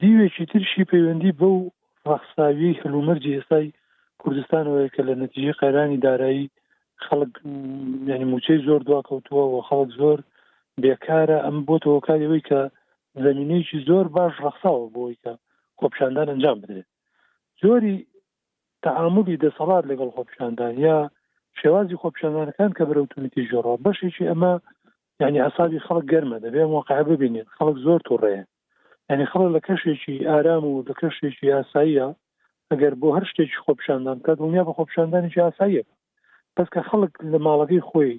دیوێکی 0.00 0.44
ترشی 0.52 0.88
پەیوەندی 0.90 1.36
بەو 1.40 1.56
ڕخساوی 2.10 2.78
هەلومەرجی 2.82 3.36
ئێستای 3.36 3.66
کوردستانەوەی 4.20 4.92
کە 4.94 5.00
لە 5.08 5.14
نەتیجی 5.20 5.56
قەیرانی 5.60 6.02
دارایی 6.06 6.46
خەڵک 7.08 7.32
یعنی 8.10 8.24
موچەی 8.32 8.64
زۆر 8.66 8.80
دواکەوتووە 8.88 9.44
و 9.52 9.64
خەڵک 9.68 9.90
زۆر 10.00 10.18
بێکارە 10.82 11.38
ئەم 11.46 11.56
بۆ 11.66 11.74
تۆکارەوەی 11.84 12.46
کە 12.48 12.60
زمینەیەکی 13.24 13.84
زۆر 13.88 14.06
باش 14.16 14.34
ڕخساوە 14.44 14.86
بۆی 14.94 15.16
کە 15.22 15.32
خۆپشاندان 15.80 16.26
ئەنجام 16.32 16.56
بدرێت 16.62 16.88
زۆری 17.62 17.96
تعاملی 18.84 19.40
دەسەڵات 19.44 19.84
لەگەڵ 19.90 20.08
خۆپشاندان 20.16 20.74
یا 20.88 20.98
شێوازی 21.60 22.00
خۆپشاندانەکان 22.02 22.70
کە 22.78 22.82
برەوتونیتی 22.88 23.46
ژۆڕە 23.50 23.72
بەشێکی 23.84 24.28
ئەمە 24.30 24.52
ینی 25.20 25.42
ئەسابی 25.44 25.84
خەڵک 25.86 26.04
گەرمە 26.12 26.38
دەبێ 26.44 26.62
واقع 26.74 27.00
ببینێت 27.10 27.48
خەڵک 27.56 27.76
زۆر 27.86 28.00
توڕێ 28.08 28.38
ینی 29.10 29.26
خەڵک 29.30 29.50
لە 29.56 29.60
کەشێکی 29.66 30.16
ئارام 30.30 30.64
و 30.66 30.84
لە 30.88 30.94
کەشێکی 31.00 31.44
یاساییە 31.52 32.08
ئەگەر 32.70 32.94
بۆ 33.00 33.08
هەر 33.16 33.24
شتێکی 33.30 33.60
خۆپشاندان 33.64 34.18
کە 34.24 34.32
دڵنیا 34.38 34.62
بە 34.66 34.72
خۆپشاندانێکی 34.78 35.40
یاساییە 35.44 35.84
بەس 36.58 36.68
کە 36.74 36.80
خەڵک 36.90 37.14
لە 37.32 37.38
ماڵەکەی 37.46 37.84
خۆی 37.88 38.14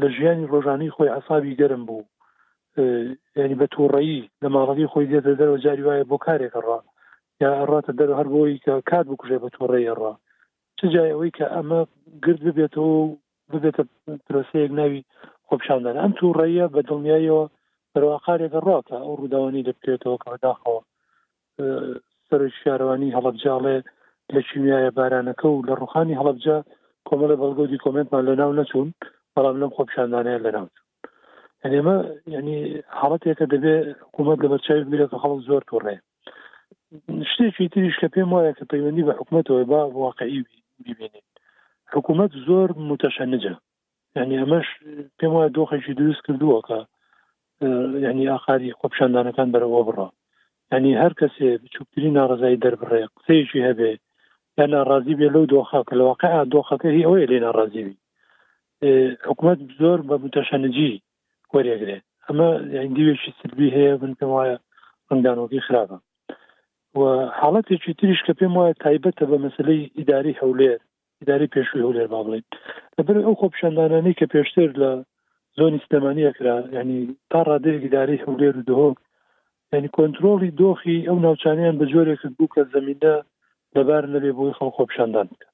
لە 0.00 0.08
ژیانی 0.16 0.50
ڕۆژانی 0.52 0.92
خۆی 0.96 1.14
عسابی 1.18 1.58
گەرم 1.60 1.82
بوو 1.88 2.04
ینی 3.40 3.58
بە 3.60 3.66
تووڕایی 3.74 4.20
لە 4.42 4.48
ماڵەکەی 4.56 4.90
خۆی 4.92 5.10
دێتە 5.10 5.32
دەرەوە 5.40 5.58
جاری 5.66 5.84
وایە 5.86 6.04
بۆ 6.10 6.16
کارێکڕا 6.26 6.78
یا 7.42 7.50
ڕاتە 7.70 7.92
دەر 8.00 8.10
هەر 8.18 8.28
بۆی 8.34 8.62
کە 8.64 8.72
کات 8.90 9.06
بکوژێ 9.10 9.38
بە 9.44 9.48
تووڕێیڕا 9.56 10.12
چ 10.78 10.80
جای 10.94 11.10
ئەوەی 11.12 11.30
کە 11.38 11.46
ئەمە 11.54 11.80
گرد 12.24 12.40
ببێتەوە 12.46 12.94
ببێتە 13.52 13.82
پرۆسەیەک 14.26 14.70
ناوی 14.80 15.00
خۆپشاندان 15.48 15.96
ئەم 16.02 16.12
تووڕێیە 16.18 16.66
بە 16.74 16.80
دڵنیایەوە 16.88 17.44
بەرواقارێکە 17.92 18.60
ڕاتە 18.66 18.96
ئەو 19.04 19.14
ڕووداوانی 19.20 19.66
دەبکرێتەوە 19.68 20.16
کە 20.22 20.26
بەداخەوە 20.32 20.80
سەر 22.28 22.40
شارەوانی 22.62 23.14
هەڵبجاڵێ 23.16 23.76
لە 24.34 24.40
چینایە 24.48 24.90
بارانەکە 24.98 25.46
و 25.50 25.64
لە 25.68 25.74
ڕوخانی 25.80 26.18
هەڵبجا 26.20 26.58
کۆمە 27.08 27.26
لە 27.30 27.34
بەڵگۆدی 27.40 27.82
کۆمنتمان 27.84 28.22
لەناو 28.28 28.52
نەچوون 28.58 28.88
بەڵام 29.34 29.56
لەم 29.62 29.70
خۆپشاندانەیە 29.76 30.42
لەناو 30.46 30.68
ئەێمە 31.64 31.96
ینی 32.36 32.58
حڵەتێکە 33.00 33.44
دەبێ 33.52 33.74
حکوومەت 34.06 34.38
لە 34.42 34.48
بەرچاوی 34.52 34.86
بگرێت 34.88 35.10
کە 35.12 35.18
خەڵک 35.22 35.40
زۆر 35.48 35.62
توڕێ 35.70 35.96
شتێکی 37.30 37.68
تریش 37.72 37.96
کە 38.02 38.08
پێم 38.14 38.28
وایە 38.34 38.52
کە 38.58 38.64
پەیوەندی 38.72 39.06
بە 39.06 39.12
حکوومەتەوە 39.18 39.62
با 39.72 39.80
واقعی 40.02 40.40
ببینین 40.86 41.26
حکوومەت 41.94 42.30
زۆر 42.46 42.68
متەشەنجە 42.88 43.54
ینی 44.20 44.36
ئەمەش 44.40 44.68
پێم 45.18 45.32
وایە 45.34 45.54
دۆخێکی 45.56 45.94
دروست 46.00 46.22
کردووە 46.26 46.58
کە 46.68 46.78
ینی 48.08 48.28
ئاخاری 48.32 48.76
خۆپشاندانەکان 48.80 49.48
بەرەوە 49.54 49.80
بڕە 49.88 50.08
ینی 50.74 50.92
هەر 51.02 51.12
کەسێ 51.20 51.48
بچووکترین 51.62 52.12
ناڕزایی 52.18 52.60
دەربڕێ 52.64 53.02
قسەیەکی 53.16 53.66
هەبێت 53.68 54.00
لە 54.72 54.78
ڕازی 54.88 55.14
بێ 55.20 55.28
لەو 55.34 55.44
دۆخە 55.54 55.80
کە 55.88 55.94
لەواقع 56.00 56.32
دۆخەکەی 56.54 57.04
ئەوەیە 57.06 57.28
لێنە 57.32 57.50
ڕازیوی 57.58 57.96
حکوومەت 59.28 59.58
زۆر 59.80 59.98
بە 60.08 60.16
متەشەنجی 60.24 60.92
وەرێگرێت 61.52 62.04
ئەمە 62.26 62.48
دیوێکی 62.96 63.32
سربی 63.40 63.68
هەیە 63.76 63.92
من 64.02 64.12
پێم 64.18 64.30
وایە 64.36 64.56
ڕندانۆکی 65.10 65.64
خراپە 65.66 65.98
و 66.98 67.02
حاڵەتێکی 67.40 67.92
تریش 67.98 68.20
کە 68.26 68.32
پێم 68.38 68.52
وایە 68.58 68.74
تایبەتە 68.84 69.24
بە 69.30 69.36
مەسلەی 69.44 69.82
ئیداری 69.98 70.38
هەولێر 70.40 70.78
ئیداری 71.20 71.50
پێشوی 71.54 71.84
هەولێر 71.86 72.08
با 72.12 72.20
بڵێت 72.26 72.48
لەبەر 72.96 73.16
ئەو 73.24 73.34
خۆپشاندانانەی 73.40 74.18
کە 74.20 74.26
پێشتر 74.32 74.68
لە 74.82 74.90
زۆنی 75.58 75.80
سلمانیەکرا 75.88 76.56
ینی 76.76 77.00
تا 77.30 77.38
ڕادەیەکی 77.48 77.88
داری 77.96 78.22
هەولێر 78.24 78.54
و 78.58 78.64
دهۆک 78.68 78.96
ینی 79.72 79.88
کۆنتترۆلی 79.96 80.50
دۆخی 80.60 80.98
ئەو 81.08 81.16
ناوچانیان 81.26 81.74
بە 81.80 81.84
جۆرێک 81.92 82.20
بوو 82.36 82.48
کە 82.54 82.62
زمینە 82.74 83.14
دەبار 83.74 84.02
لەبێ 84.14 84.30
بۆی 84.38 84.56
خەڵ 84.58 84.68
خۆپشاندان 84.76 85.26
بکە 85.32 85.48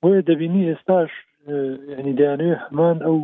بۆیە 0.00 0.20
دەبینی 0.28 0.68
ئێستاش 0.70 1.10
ینی 1.98 2.14
دەیانوێ 2.18 2.52
هەمان 2.64 2.96
ئەو 3.06 3.18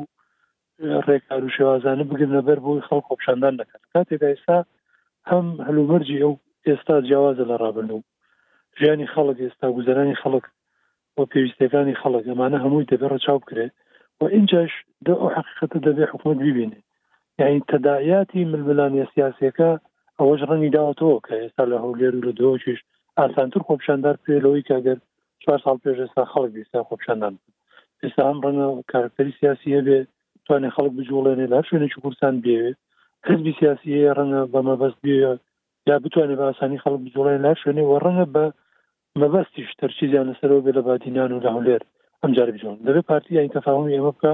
ڕێکار 1.07 1.43
و 1.45 1.55
شێوازانە 1.57 2.05
بگرن 2.11 2.33
لەبەر 2.39 2.59
بۆی 2.65 2.87
خەڵ 2.89 3.01
خۆپشاندان 3.07 3.55
دەکات 3.61 3.83
کاتێکدا 3.93 4.27
ئێستا 4.33 4.59
هەم 5.31 5.47
هەلومەرجی 5.67 6.23
ئەو 6.25 6.35
ئێستا 6.69 6.95
جیاوازە 7.09 7.45
لە 7.51 7.57
ڕابن 7.63 7.89
و 7.91 7.99
ژیانی 8.79 9.11
خەڵک 9.15 9.37
ئێستا 9.45 9.67
گوزارانی 9.77 10.21
خەڵک 10.23 10.45
بۆ 11.15 11.23
پێویستەکانی 11.33 11.99
خەڵک 12.03 12.25
ئەمانە 12.31 12.59
هەمووی 12.65 12.89
دەبێڕە 12.93 13.19
چاو 13.25 13.39
بکرێت 13.43 13.73
و 14.19 14.21
اینجاش 14.35 14.73
دە 15.07 15.13
ئەو 15.21 15.29
حقیقەتە 15.37 15.79
دەبێ 15.87 16.05
حکوومەت 16.13 16.41
ببینێ 16.47 16.79
یعنی 17.41 17.59
تەداعاتی 17.71 18.49
ململانی 18.53 19.03
سیاسەکە 19.15 19.71
ئەوەش 20.19 20.41
ڕەنی 20.49 20.73
داوەتەوە 20.77 21.19
کە 21.27 21.35
ئێستا 21.43 21.65
لە 21.73 21.77
هەولێر 21.85 22.13
و 22.17 22.25
لە 22.27 22.33
دۆکیش 22.41 22.81
ئاسانتر 23.21 23.61
خۆپشاندار 23.69 24.15
پێلەوەی 24.25 24.67
کاگەر 24.71 24.99
چوار 25.43 25.59
ساڵ 25.65 25.77
پێش 25.85 25.99
ئێستا 26.03 26.23
خەڵک 26.33 26.53
ئێستا 26.61 26.81
خۆپشاندان 26.89 27.35
ئێستا 28.03 28.23
هەم 28.29 28.39
ڕەنە 28.45 28.65
کارکتەری 28.93 29.37
سیاسی 29.41 29.77
هەبێ 29.79 29.99
توانێت 30.47 30.73
خەڵک 30.77 30.93
بجوڵێنێ 30.99 31.47
لا 31.55 31.61
شوێنێکی 31.69 32.01
کوردستان 32.05 32.35
بێوێ 32.45 32.71
حزبی 33.27 33.53
سیاسی 33.59 34.11
ڕەنە 34.19 34.41
بە 34.53 34.61
مەبەست 34.69 34.99
بێ 35.05 35.15
یا 35.89 35.97
بتوانێت 36.05 36.39
بە 36.41 36.45
ئاسانی 36.49 36.83
خەڵک 36.85 37.01
بجوڵێن 37.07 37.41
لا 37.47 37.53
شوێنێ 37.61 37.85
و 37.91 37.93
ڕەنە 38.05 38.25
بە 38.35 38.45
مەبەستیش 39.21 39.71
تەرچیزیان 39.83 40.27
لەسەرەوە 40.31 40.63
بێ 40.65 40.73
لە 40.79 40.83
بادینان 40.87 41.31
و 41.33 41.43
لە 41.45 41.51
هەولێر 41.57 41.83
ئەمجار 42.23 42.49
بجۆن 42.55 42.77
دەبێت 42.87 43.07
پارتی 43.11 43.31
یان 43.37 43.49
تەفاهمی 43.59 43.93
ئێمە 43.97 44.13
بکە 44.17 44.33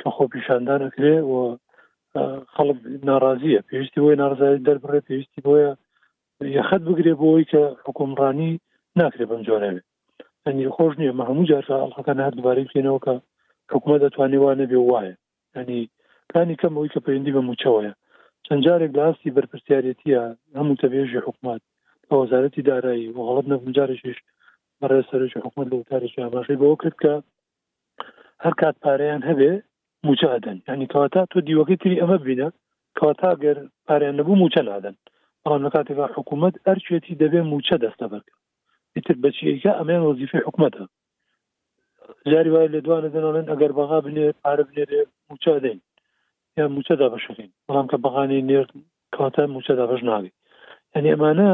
کە 0.00 0.08
خۆپیشاندانەکرێ 0.16 1.16
و 1.30 1.34
خەڵک 2.54 2.78
ناڕازیە 3.08 3.60
پێویستی 3.68 4.02
بۆی 4.02 4.16
ناڕزای 4.22 4.62
دەربڕێ 4.66 5.00
پێویستی 5.08 5.40
بۆیە 5.46 5.72
یەخەت 6.56 6.82
بگرێ 6.88 7.12
بۆەوەی 7.20 7.46
کە 7.52 7.62
حکومڕانی 7.86 8.52
ناکرێ 8.98 9.24
بەنجۆرەوێت 9.30 9.84
ئەنی 10.44 10.72
خۆش 10.76 10.92
نییە 11.00 11.12
مە 11.18 11.24
هەموو 11.28 11.48
جارکە 11.50 11.74
ئەڵلقەکە 11.80 12.14
نات 12.18 12.32
دوبارەی 12.36 12.66
بکەینەوە 12.68 13.00
کە 13.06 13.14
حکوومەت 13.72 14.00
دەتوانێوانە 14.04 14.64
بێ 14.70 14.78
وایە 14.80 15.14
ئەنی 15.56 15.80
کانی 16.32 16.58
کەم 16.60 16.72
ئەوی 16.76 16.92
کە 16.94 17.00
پەیوەندی 17.04 17.34
بە 17.36 17.42
موچەوەیە 17.48 17.92
چەند 18.46 18.62
جارێک 18.66 18.92
لاستی 18.98 19.34
بەرپسیارەتیە 19.36 20.22
هەموو 20.58 20.78
تەبێژی 20.82 21.24
حکوومەت 21.26 21.62
لە 22.08 22.14
وەزارەتی 22.20 22.64
دارایی 22.70 23.08
و 23.14 23.18
غڵت 23.28 23.46
نەم 23.52 23.62
جارێکیش 23.76 24.18
بەڕێ 24.80 25.00
سەرش 25.08 25.32
حکوومەت 25.46 25.66
لە 25.72 25.76
وتارێکی 25.78 26.22
ئاماژەی 26.24 26.60
بەوە 26.62 26.76
کرد 26.82 26.96
کە 27.02 27.12
هەر 28.44 28.54
کات 28.60 28.76
پارەیان 28.84 29.22
هەبێ 29.30 29.52
موچەدەن 30.06 30.58
ینی 30.68 30.90
کەواتا 30.92 31.22
تۆ 31.32 31.38
دیوەکەی 31.46 31.80
تری 31.82 32.00
ئەمە 32.02 32.18
بینە 32.26 32.48
کەواتا 32.98 33.30
گەر 33.44 33.56
پارەیان 33.86 34.16
نەبوو 34.20 34.40
موچە 34.42 34.62
نادەن 34.70 34.96
بەڵام 35.44 35.62
لە 35.66 35.70
کاتێکا 35.74 36.04
حکوومەت 36.16 36.54
ئەرچێتی 36.66 37.18
دەبێ 37.22 37.40
موچە 37.50 37.76
دەستە 37.84 38.06
بەرکە 38.12 38.34
ئیتر 38.94 39.16
بەچیەکە 39.22 39.72
ئەمیان 39.78 40.02
وەزیفی 40.04 40.44
حکوومەتە 40.48 40.84
جاری 42.32 42.50
وای 42.52 42.72
لە 42.74 42.80
دوانە 42.84 43.08
دەناڵێن 43.14 43.46
ئەگەر 43.52 43.72
بەغا 43.78 43.98
بنێ 44.06 44.26
پارە 44.42 44.64
بنێرێ 44.68 45.00
موچە 45.28 45.52
دەین 45.64 45.80
یا 46.58 46.64
موچەدا 46.76 47.06
بەشەکەین 47.14 47.50
بەڵام 47.66 47.86
کە 47.90 47.96
بەغانی 48.04 48.46
نێر 48.50 48.66
کاتە 49.16 49.42
موچەدا 49.54 49.84
بەش 49.90 50.00
ناوی 50.08 50.30
یعنی 50.94 51.08
ئەمانە 51.12 51.50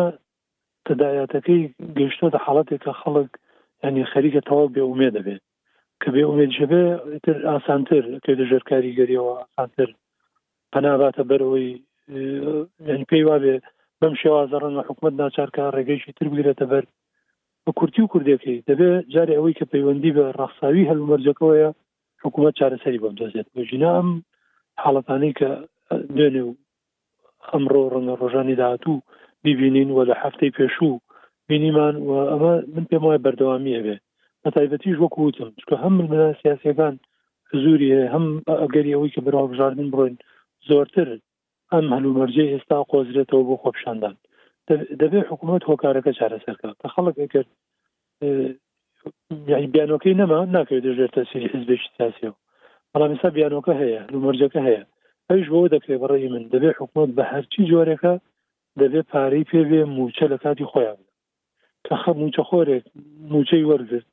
تدایاتەکەی 0.87 1.62
گەشتۆتە 1.98 2.38
حڵاتێک 2.44 2.81
کە 2.87 2.92
خەڵک 3.01 3.31
ینی 3.85 4.05
خەریکە 4.12 4.40
تەواو 4.48 4.72
بێ 4.74 4.83
ومێ 4.87 5.09
دەبێت 5.16 5.42
کە 6.01 6.09
بێ 6.14 6.22
ومێژەبێ 6.27 6.85
تر 7.24 7.37
ئاسانتر 7.51 8.05
کە 8.24 8.31
دەژێرکاری 8.40 8.96
گەریەوە 8.98 9.33
ئاسانتر 9.40 9.88
پەناباتە 10.72 11.22
بەرەوەی 11.31 11.70
پێی 13.11 13.24
وابێ 13.31 13.57
بەم 14.02 14.14
شێوازەڕن 14.20 14.72
و 14.76 14.84
حکومت 14.88 15.12
ناچارکە 15.20 15.64
ڕێگەیشی 15.76 16.16
تر 16.18 16.26
بگرێتە 16.32 16.66
بەر 16.72 16.84
بە 17.64 17.70
کورتی 17.78 18.02
و 18.02 18.11
کوردەکەی 18.12 18.62
دەبێ 18.68 18.90
جارێ 19.14 19.34
ئەوەی 19.37 19.56
کە 19.58 19.64
پەیوەندی 19.72 20.14
بە 20.16 20.24
ڕاستاوی 20.38 20.88
هەلومەرجەکەوەیە 20.90 21.70
حکوومەت 22.24 22.54
چارەسەری 22.58 23.02
بەم 23.02 23.14
دەزێت 23.20 23.48
بژینا 23.56 23.90
ئەم 23.98 24.11
حاڵەتانی 24.82 25.32
کە 25.38 25.50
دوێنێ 26.16 26.42
و 26.48 26.50
ئەمڕۆ 27.50 27.82
ڕەنگە 27.92 28.14
ڕۆژانی 28.22 28.58
داهاتوو 28.61 29.04
بیبینین 29.44 29.88
وە 29.96 30.02
لە 30.11 30.14
هەفتەی 30.22 30.54
پێشوو 30.58 31.00
بینیمان 31.48 31.94
و 32.08 32.11
ئەمە 32.32 32.54
من 32.74 32.84
پێم 32.90 33.02
وایە 33.04 33.24
بەردەوامیە 33.24 33.80
بێ 33.87 33.96
بە 34.42 34.48
تایبەتیش 34.54 34.96
وەکو 34.98 35.18
وتم 35.26 35.48
چکە 35.61 35.76
هەم 35.82 35.94
من 36.12 36.32
سیاسەکان 36.42 36.94
زوری 37.62 37.90
هەم 38.14 38.26
ئەگەری 38.62 38.94
ئەوەی 38.94 39.12
کە 39.14 39.20
بەراژاردن 39.24 39.88
بڕۆین 39.92 40.16
زۆرتر 40.68 41.08
ئەم 41.74 41.87
هەلومەرجێ 41.94 42.44
ئێستا 42.52 42.76
قۆزرێتەوە 42.92 43.44
بۆ 43.48 43.54
خۆپشاندان 43.62 44.14
دەبێت 45.00 45.26
حکوومەت 45.31 45.62
هۆکارەکە 45.68 46.12
چارەسەرکە 46.18 46.68
تا 46.81 46.87
خەڵک 46.94 47.16
کرد 47.35 47.50
یعنی 49.52 49.66
بیانەکەی 49.74 50.18
نەما 50.20 50.40
ناکەوێت 50.57 50.83
دەژێتە 50.88 51.22
سری 51.31 51.52
حزبێکی 51.54 51.88
سیاسیەوە 51.96 52.37
بەڵام 52.92 53.11
ئستا 53.14 53.28
بیانۆکە 53.37 53.74
هەیە 53.83 54.00
لومەرجەکە 54.12 54.61
هەیە 54.68 54.83
ئەوش 55.28 55.46
بۆ 55.52 55.59
دەکرێت 55.74 56.00
بەڕێی 56.02 56.28
من 56.35 56.44
دەبێت 56.54 56.74
حکوومەت 56.81 57.11
بە 57.16 57.24
هەرچی 57.33 57.68
جۆرێکە 57.70 58.14
دەبێت 58.81 59.07
پارەی 59.12 59.48
پێبێ 59.50 59.81
موچە 59.96 60.26
لە 60.33 60.38
کاتی 60.44 60.68
خۆیان 60.72 61.00
کە 61.87 61.94
خە 62.02 62.11
موچە 62.20 62.42
خۆرێک 62.50 62.85
موچەی 63.33 63.68
وەرگرت 63.70 64.09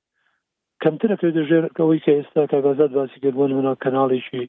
کەمترەکە 0.83 1.27
دەژێرەوەی 1.37 2.03
کە 2.05 2.11
ئێستا 2.17 2.41
کاگازات 2.51 2.91
باسی 2.97 3.19
کردبوون 3.23 3.51
هنا 3.57 3.73
کەناڵێکی 3.83 4.43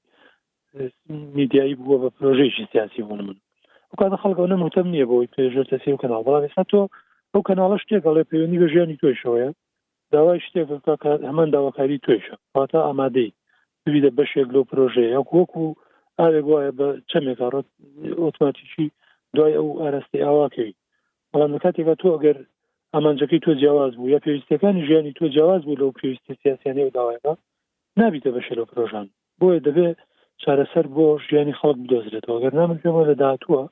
میدیایی 1.11 1.77
بووە 1.77 1.97
بە 2.03 2.09
پرۆژێکی 2.19 2.69
سیاسی 2.73 3.03
بوون 3.03 3.21
من 3.27 3.37
وکاتە 3.93 4.17
خەڵکەوە 4.23 4.53
نەموتم 4.55 4.87
نییە 4.95 5.07
بۆی 5.11 5.31
پێژر 5.37 5.65
تەسی 5.73 5.91
و 5.93 6.01
کەناڵ 6.03 6.21
بەڵام 6.27 6.45
ێستا 6.49 6.65
تۆ 6.73 6.81
ئەو 7.33 7.43
کەناڵە 7.49 7.77
شتێکڵێ 7.83 8.23
پەیوەنی 8.31 8.61
بە 8.62 8.67
ژیانی 8.73 9.01
تۆشەوەە 9.03 9.49
داوای 10.12 10.43
شتێک 10.47 10.69
هەمان 11.29 11.49
داواکاری 11.55 12.03
توێشە 12.05 12.37
واتە 12.57 12.79
ئامادەی 12.87 13.31
دویدە 13.85 14.11
بەشێک 14.19 14.49
لەو 14.55 14.65
پرۆژەیە 14.71 15.19
وەکو 15.37 15.67
ئاێک 16.21 16.45
وایە 16.51 16.73
بە 16.79 16.89
چەمێکڕەت 17.11 17.67
ئۆتماتیکی 18.25 18.87
دوای 19.37 19.55
ئەو 19.59 19.67
ئارستی 19.81 20.25
ئاواکەوی 20.27 20.75
بەڵام 21.33 21.53
کاتێکە 21.65 21.95
تۆ 22.01 22.09
ئەگەر 22.15 22.37
ئامانجەکەی 22.95 23.41
تۆ 23.45 23.51
جیاواز 23.61 23.93
بوو 23.99 24.12
یا 24.15 24.19
پێویستەکانی 24.25 24.87
ژیانی 24.89 25.17
تۆ 25.19 25.25
جیاواز 25.35 25.62
بوو 25.67 25.79
لەو 25.81 25.97
پێویستی 26.01 26.35
سیاسیانەی 26.43 26.87
و 26.87 26.95
داوایەکە 26.99 27.33
نابیتە 28.01 28.31
بەشێ 28.37 28.55
لە 28.59 28.65
پرۆژان 28.71 29.07
بۆیە 29.41 29.61
دەبێت 29.67 29.99
چارەسەر 30.44 30.87
بۆ 30.96 31.05
ژیانی 31.29 31.59
خەڵک 31.61 31.79
بدۆزرێتەوە 31.85 32.42
گەرنامە 32.44 32.77
پێمە 32.83 33.03
لە 33.11 33.14
داهاتووە 33.22 33.62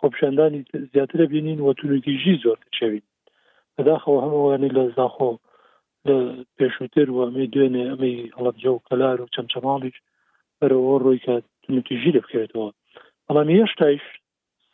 خۆپشاندانی 0.00 0.60
زیاترە 0.92 1.26
بینین 1.32 1.60
وەتونکیژی 1.66 2.34
زۆر 2.44 2.58
شەوین 2.78 3.04
بەداخەوە 3.76 4.18
هەمووانی 4.24 4.74
لە 4.76 4.82
زاخۆ 4.96 5.30
لە 6.08 6.16
پێشووتر 6.58 7.06
وە 7.14 7.20
ئەمەی 7.26 7.50
دوێنێ 7.54 7.84
ئەمەی 7.92 8.16
هەڵەبجە 8.36 8.70
و 8.72 8.82
کەلار 8.88 9.16
و 9.20 9.30
چەمچەماڵیش 9.34 9.96
بەرەوە 10.58 10.94
ڕۆی 11.04 11.22
کە 11.24 11.34
تونکیژی 11.62 12.14
لە 12.16 12.20
بکرێتەوە 12.24 12.68
بەڵام 13.26 13.48
هێشتایش 13.58 14.04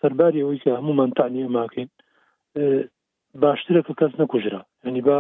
سەرباری 0.01 0.43
ئەوی 0.45 0.63
کە 0.65 0.71
هەمومان 0.79 1.11
تانی 1.19 1.45
ئەماکەین 1.47 1.89
باشترە 3.43 3.83
کە 3.87 3.93
کەس 4.01 4.13
نەکوژرا 4.21 4.63
ینی 4.87 5.03
با 5.09 5.19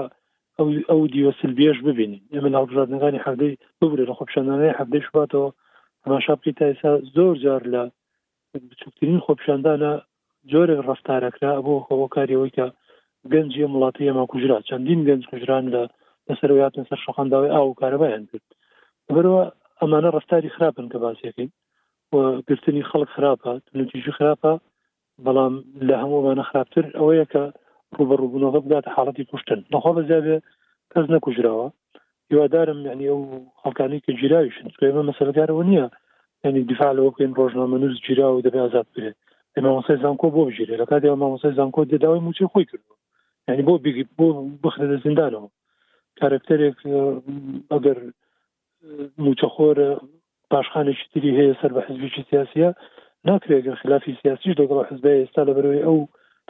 ئەو 0.58 0.68
ئەو 0.90 1.00
دیوەسل 1.14 1.52
بێش 1.58 1.78
ببینین 1.88 2.22
ئێمە 2.34 2.50
ناڵژادنەکانی 2.56 3.24
حەبدەی 3.24 3.54
ببرێت 3.80 4.08
لە 4.10 4.14
خۆپشاندانەی 4.18 4.76
حەبدەی 4.78 5.04
شباتەوە 5.08 5.50
تەماشا 6.06 6.34
بکەیت 6.38 6.56
تا 6.58 6.64
ئێستا 6.70 6.90
زۆر 7.16 7.34
جار 7.44 7.62
لە 7.74 7.82
بچووکترین 8.70 9.20
خۆپشاندانە 9.26 9.92
جۆرە 10.50 10.76
ڕفتارەکرا 10.88 11.52
بۆ 11.66 11.74
خۆکاریەوەی 11.86 12.54
کە 12.56 12.66
گەنجی 13.32 13.64
وڵاتی 13.72 14.06
ئێمە 14.08 14.24
کوژرا 14.32 14.56
چەندین 14.68 15.00
گەنج 15.08 15.22
کوژران 15.30 15.64
لە 15.74 15.82
لەسەراتن 16.28 16.84
سەر 16.90 16.98
شەخەنداوی 17.04 17.52
ئاو 17.54 17.68
کارەبایان 17.80 18.24
کرد 18.30 18.46
بەرەوە 19.14 19.42
ئەمانە 19.80 20.08
ڕفتاری 20.16 20.50
خراپن 20.56 20.86
کە 20.92 20.98
باسیەکەین 21.04 21.50
گرتنی 22.48 22.82
خەڵک 22.90 23.10
خراپە 23.16 23.50
تونتیژی 23.66 24.14
خراپە 24.18 24.52
بەڵام 25.24 25.54
لە 25.88 25.94
هەموومانە 26.02 26.44
خراپتر 26.50 26.84
ئەوەیە 26.98 27.24
کە 27.32 27.42
ڕوبەڕووبوونەوە 27.96 28.60
بدات 28.66 28.86
حالڵەتی 28.94 29.28
کوشتن 29.30 29.60
نەخوا 29.72 29.92
بەزیابێ 29.96 30.36
کەس 30.92 31.06
نەکوژراوە 31.14 31.68
هیوادارم 32.30 32.78
یعنی 32.86 33.04
ئەو 33.08 33.20
خەڵکانی 33.62 34.00
کە 34.04 34.12
جیراویشن 34.20 34.68
ئێمە 34.82 35.02
مەسەرگارەوە 35.10 35.64
نییە 35.68 35.86
ینی 36.44 36.62
دیفاع 36.70 36.92
لەوە 36.96 37.10
بکەین 37.12 37.34
ڕۆژنامە 37.38 37.76
نووس 37.82 37.96
جیرا 38.06 38.28
و 38.36 38.42
دەبێ 38.46 38.60
ئازاد 38.64 38.86
بێت 38.94 39.14
مامۆسای 39.64 39.98
زانکۆ 40.04 40.26
بۆ 40.34 40.42
بژێرە 40.48 40.74
لە 40.80 40.86
کاتی 40.90 41.08
مامۆسای 41.22 41.52
زانکۆ 41.58 41.80
دەداوای 41.92 42.24
موچی 42.26 42.46
خۆی 42.52 42.64
کرد 42.70 42.86
ینی 43.48 43.62
بۆ 43.68 43.74
بگی 43.86 44.04
بۆ 44.18 44.26
بخرێتە 44.64 44.96
زیندانەوە 45.06 45.48
کارکتەرێک 46.20 46.78
ئەگەر 47.72 47.98
موچەخۆر 49.24 49.76
پاشخانێکی 50.52 51.06
تری 51.12 51.36
هەیە 51.40 51.52
سەر 51.60 51.70
بە 51.76 51.80
حزبیی 51.88 52.24
سیاسە 52.30 52.66
ناکرێت 53.28 53.66
خلافی 53.82 54.12
سیاسیش 54.22 54.52
دەگەڵ 54.60 54.78
حزبای 54.90 55.20
ئێستا 55.24 55.42
لە 55.48 55.52
بەرەوەی 55.56 55.84
ئەو 55.86 55.98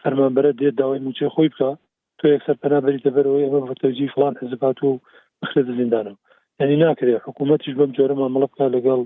فەرمانبەرە 0.03 0.53
دێت 0.61 0.75
داوای 0.81 1.05
موچێ 1.07 1.29
خۆی 1.35 1.49
بکە 1.53 1.71
تۆ 2.19 2.25
یەکسەر 2.35 2.57
پەنابەری 2.63 3.05
دەبەرەوەی 3.07 3.45
ئەمە 3.47 3.61
بەتەوجی 3.71 4.13
فلان 4.15 4.35
حزبات 4.43 4.79
و 4.85 4.91
بخرێت 5.45 5.69
زیندانم 5.79 6.17
ینی 6.63 6.77
ناکرێت 6.85 7.23
حکوومەتیش 7.29 7.75
بەم 7.79 7.91
جۆرە 7.97 8.15
مامەڵە 8.21 8.49
بکە 8.51 8.67
لەگەڵ 8.77 9.01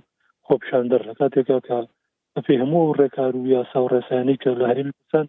خۆپشاندەر 0.47 1.01
لە 1.09 1.15
کاتێکا 1.21 1.57
کە 1.67 1.79
بەپێ 2.35 2.55
هەموو 2.63 2.95
ڕێکار 3.01 3.33
و 3.37 3.47
یاسا 3.55 3.79
و 3.83 3.91
ڕێسانی 3.93 4.37
کە 4.43 4.51
لە 4.61 4.65
هەریسان 4.71 5.27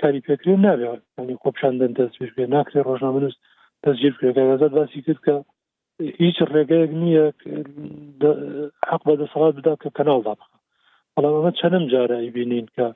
کاری 0.00 0.24
پێکرێن 0.26 0.60
نابێت 0.66 1.02
ینی 1.18 1.36
خۆپشاندن 1.42 1.92
دەستێ 1.98 2.44
ناکرێت 2.54 2.86
ڕۆژنامەنووس 2.88 3.36
دەستگیر 3.84 4.14
کرێتزاد 4.18 4.72
باسی 4.78 5.00
کرد 5.06 5.20
کە 5.26 5.34
هیچ 6.24 6.36
ڕێگەیەک 6.52 6.90
نییە 7.02 7.24
حق 8.90 9.02
بە 9.08 9.14
دەسەڵات 9.22 9.52
بدا 9.58 9.74
کە 9.82 9.88
کەناڵدا 9.96 10.32
بخە 10.38 10.56
بەڵام 11.14 11.34
ئەمە 11.36 11.52
چەندم 11.60 11.84
جارایی 11.92 12.34
بینین 12.36 12.66
کە 12.76 12.86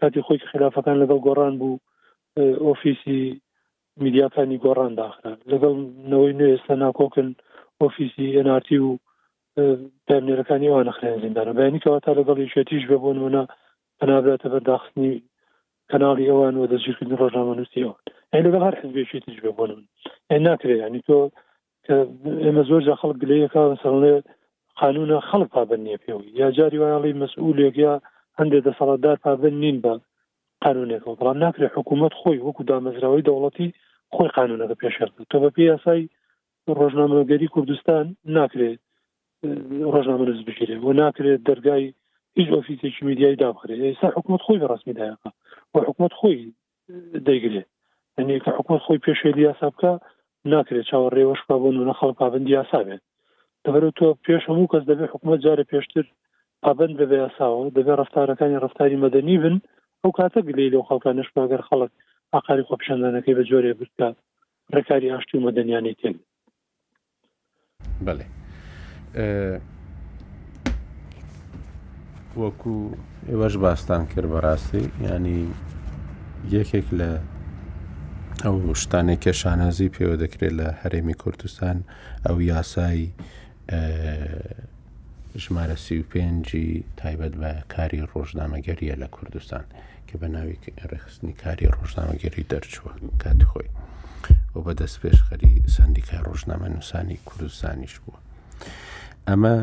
کاتی 0.00 0.24
خۆی 0.26 0.38
خلافەکان 0.52 0.96
لەگەڵ 1.02 1.18
گۆڕان 1.26 1.54
بوو 1.60 1.78
ئۆفیسی 2.66 3.20
میدیاکانی 4.04 4.58
گۆڕان 4.64 4.92
داخرا 5.02 5.32
لەگەڵ 5.50 5.74
نەوەی 6.12 6.36
نوێ 6.40 6.50
ئێستا 6.52 6.74
ناکۆکن 6.84 7.28
ئۆفیسی 7.80 8.26
NRT 8.46 8.68
و 8.86 8.98
پامنێرەکانی 10.06 10.70
ئەوە 10.70 10.84
نەخرێن 10.88 11.22
زیندانە 11.24 11.52
بەینیکەوە 11.58 11.98
تا 12.04 12.12
لەگەڵ 12.20 12.38
یشێتیش 12.46 12.82
بە 12.90 12.96
بۆ 13.02 13.10
نمونە 13.16 13.42
پنابراتە 14.00 14.48
بەرداخستنی 14.52 15.14
کەناڵی 15.90 16.28
ئەوان 16.30 16.54
و 16.56 16.66
دەجیرکردن 16.72 17.16
ڕۆژنامە 17.22 17.54
نووسیەوە 17.58 17.94
ئەین 18.32 18.44
لەگەڵ 18.46 18.62
هەر 18.68 18.74
حزبێشێتیش 18.82 19.38
بە 19.44 19.50
بۆ 19.56 19.64
من 19.70 19.84
ئەین 20.30 20.42
ناکرێت 20.48 20.78
ینی 20.86 21.00
تۆ 21.08 21.18
ئێمە 22.44 22.62
زۆر 22.68 22.80
جا 22.88 22.94
خەڵک 23.00 23.16
گلەیەکە 23.22 23.62
سەڵێ 23.82 24.14
قانونە 24.80 25.18
خەڵک 25.28 25.48
پابند 25.56 25.82
نیە 25.88 25.98
پێوی 26.04 26.30
یا 26.40 26.48
جاری 26.58 26.78
وایڵی 26.82 27.18
مەسئولێک 27.22 27.74
یا 27.86 27.92
هەندێک 28.38 28.62
دەسەڵاتدار 28.68 29.16
پابند 29.24 29.56
نین 29.64 29.76
بە 29.84 29.92
قانونێک 30.64 31.02
بەڵام 31.18 31.36
ناکرێت 31.44 31.72
حکوومەت 31.78 32.12
خۆی 32.20 32.38
وەکو 32.46 32.62
دامەزراوەی 32.70 33.26
دەوڵەتی 33.28 33.68
خۆی 34.14 34.30
قانونەکە 34.36 34.74
پێشر 34.82 35.08
تۆ 35.30 35.36
بە 35.42 35.50
پێ 35.54 35.62
یاسای 35.72 36.02
ڕۆژنامەگەری 36.78 37.52
کوردستان 37.54 38.04
ناکرێت 38.36 38.80
ڕۆژنامە 39.94 40.24
نز 40.30 40.40
بگیرێ 40.48 40.76
و 40.84 40.88
ناکرێت 41.02 41.40
دەرگای 41.48 41.84
هیچ 42.36 42.48
ئۆفیسێکی 42.54 43.02
میدیایی 43.08 43.40
دابخرێت 43.42 43.80
ئێستا 43.86 44.08
حکوومەت 44.16 44.42
خۆی 44.46 44.58
بە 44.62 44.66
ڕستمیداەکە 44.72 45.30
و 45.72 45.76
حکوومەت 45.88 46.14
خۆی 46.20 46.38
دەیگرێت 47.26 47.68
ئەنی 48.16 48.38
کە 48.44 48.50
حکوومەت 48.58 48.82
خۆی 48.86 49.02
پێشێ 49.06 49.30
یاسا 49.48 49.68
بکە 49.74 49.92
ناکرێت 50.52 50.86
چاوەڕێوەش 50.90 51.40
با 51.48 51.56
بۆ 51.62 51.68
نونە 51.76 51.94
خەڵ 52.00 52.10
پابندی 52.20 52.54
یاسا 52.58 52.80
بێت 52.88 53.02
دەبەر 53.64 53.82
تۆ 53.98 54.06
پێش 54.26 54.42
هەموو 54.50 54.70
کەس 54.72 54.82
دەبێت 54.90 55.10
حکوومەت 55.14 55.40
جارە 55.44 55.64
پێشتر 55.72 56.04
پابند 56.64 56.94
بە 56.98 57.04
بە 57.10 57.16
یاساوە 57.24 57.64
دەبێت 57.76 57.98
ڕفتارەکانی 58.00 58.60
ڕفتاری 58.64 59.00
مەدەنی 59.04 59.36
بن 59.42 59.56
ئەو 60.02 60.10
کاتە 60.18 60.40
گلی 60.48 60.72
لەو 60.72 60.82
خەڵکانشماگەر 60.88 61.62
خەڵک 61.68 61.92
ئاقاری 62.36 62.62
خۆپشاندانەکەی 62.70 63.34
بە 63.38 63.42
جۆرێ 63.50 63.70
برکە 63.78 64.08
ڕێکاری 64.74 65.08
ئاشتی 65.12 65.38
مەدەنیانی 65.46 65.94
تێن 66.00 66.14
بڵێ 68.06 68.26
وەکو 72.40 72.76
ئێوەش 73.30 73.54
باستان 73.64 74.02
کرد 74.12 74.28
بەڕاستی 74.32 74.84
ینی 75.08 75.42
یەکێک 76.56 76.86
لە 77.00 77.10
ئەو 78.44 78.56
شتانی 78.82 79.16
کێشانازی 79.24 79.92
پێوە 79.94 80.16
دەکرێت 80.22 80.54
لە 80.60 80.68
هەرێمی 80.80 81.18
کوردستان 81.22 81.76
ئەو 82.26 82.36
یاسایی 82.52 83.08
ژمارە 85.44 85.76
سی 85.84 85.94
و 86.00 86.04
پێنجی 86.12 86.66
تایبەت 87.00 87.34
بە 87.40 87.50
کاری 87.74 88.00
ڕۆژنامەگەریە 88.12 88.94
لە 89.02 89.08
کوردستان. 89.16 89.64
کە 90.08 90.16
بە 90.22 90.28
ناوی 90.34 90.56
ڕێخستنی 90.92 91.34
کاری 91.42 91.66
ڕۆژنامەگەری 91.76 92.44
دەرچووە 92.52 92.92
کات 93.22 93.40
خۆی 93.50 93.68
و 94.54 94.58
بەدەست 94.66 94.96
پێشخەری 95.02 95.52
سندیکای 95.76 96.20
ڕۆژنامە 96.28 96.68
نووسانی 96.74 97.18
کوردستانیش 97.28 97.94
بووە 98.02 98.18
ئەمە 99.28 99.56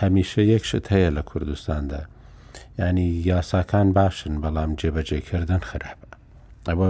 هەمیشە 0.00 0.40
یەکشت 0.54 0.86
هەیە 0.94 1.10
لە 1.16 1.22
کوردستاندا 1.30 2.02
ینی 2.78 3.08
یاساکان 3.30 3.88
باشن 3.98 4.34
بەڵام 4.42 4.70
جێبەجێکردن 4.80 5.62
خراپە 5.70 6.10
ئەوە 6.68 6.88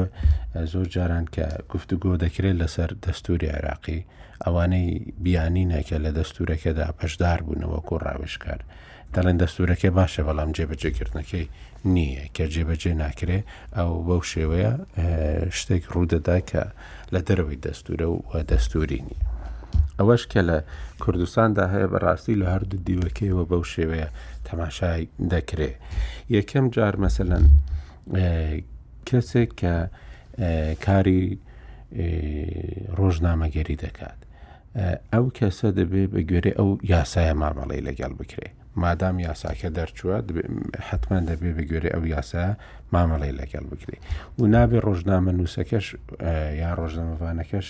زۆر 0.73 0.87
جاران 0.95 1.27
کە 1.37 1.47
گفتوگۆ 1.73 2.12
دەکرێت 2.25 2.57
لەسەر 2.62 2.90
دەستوری 3.05 3.53
عێراقی 3.55 4.07
ئەوانەی 4.47 4.88
بیانی 5.25 5.64
نەکە 5.73 5.97
لە 6.05 6.11
دەستورەکەدا 6.18 6.87
پەشدار 6.99 7.38
بوونەوە 7.47 7.79
کۆ 7.88 7.97
ڕاوشکار 8.05 8.61
دەڵێن 9.16 9.37
دەستورەکە 9.42 9.88
باشە 9.98 10.22
بەڵام 10.29 10.51
جێبەجێکردنەکەی 10.57 11.46
نییە 11.94 12.25
کە 12.37 12.44
جێبەجێ 12.55 12.92
ناکرێ 13.03 13.38
ئەو 13.77 13.90
بەو 14.09 14.20
شێوەیە 14.33 14.72
شتێک 15.59 15.83
ڕوودەدا 15.92 16.38
کە 16.51 16.62
لە 17.14 17.20
دەروی 17.29 17.59
دەستورە 17.64 18.07
و 18.16 18.20
دەستورینی. 18.51 19.16
ئەوەش 19.98 20.23
کە 20.33 20.40
لە 20.48 20.58
کوردستاندا 21.02 21.65
هەیە 21.75 21.88
بەڕاستی 21.92 22.37
لە 22.42 22.46
هەردوو 22.54 22.85
دیوەکەیەوە 22.87 23.44
بەو 23.50 23.63
شێوەیە 23.75 24.08
تەماشای 24.48 25.02
دەکرێ. 25.33 25.71
یەکەم 26.37 26.67
جار 26.75 26.94
مەسەن 27.02 27.33
کەسێک 29.08 29.50
کە 29.60 29.75
کاری 30.87 31.23
ڕۆژنامەگەری 32.98 33.77
دەکات. 33.85 34.21
ئەو 35.13 35.25
کەسە 35.38 35.69
دەبێ 35.79 36.02
بە 36.13 36.21
گوێرە 36.29 36.52
ئەو 36.58 36.69
یاسایە 36.92 37.35
مامەڵی 37.40 37.81
لەگەڵ 37.88 38.13
بکرێت. 38.21 38.56
مادام 38.77 39.18
یاساکە 39.23 39.68
دەرچووە 39.77 40.16
حتمما 40.88 41.20
دەبێ 41.27 41.50
بگوێری 41.58 41.90
ئەو 41.94 42.04
یاسە 42.16 42.44
مامەڵی 42.92 43.33
لەگەڵ 43.40 43.64
بکری 43.73 43.98
و 44.38 44.42
نابێ 44.54 44.79
ڕۆژنامە 44.87 45.33
نووسەکەش 45.38 45.87
یا 46.60 46.70
ڕۆژنامەوانەکەش 46.81 47.68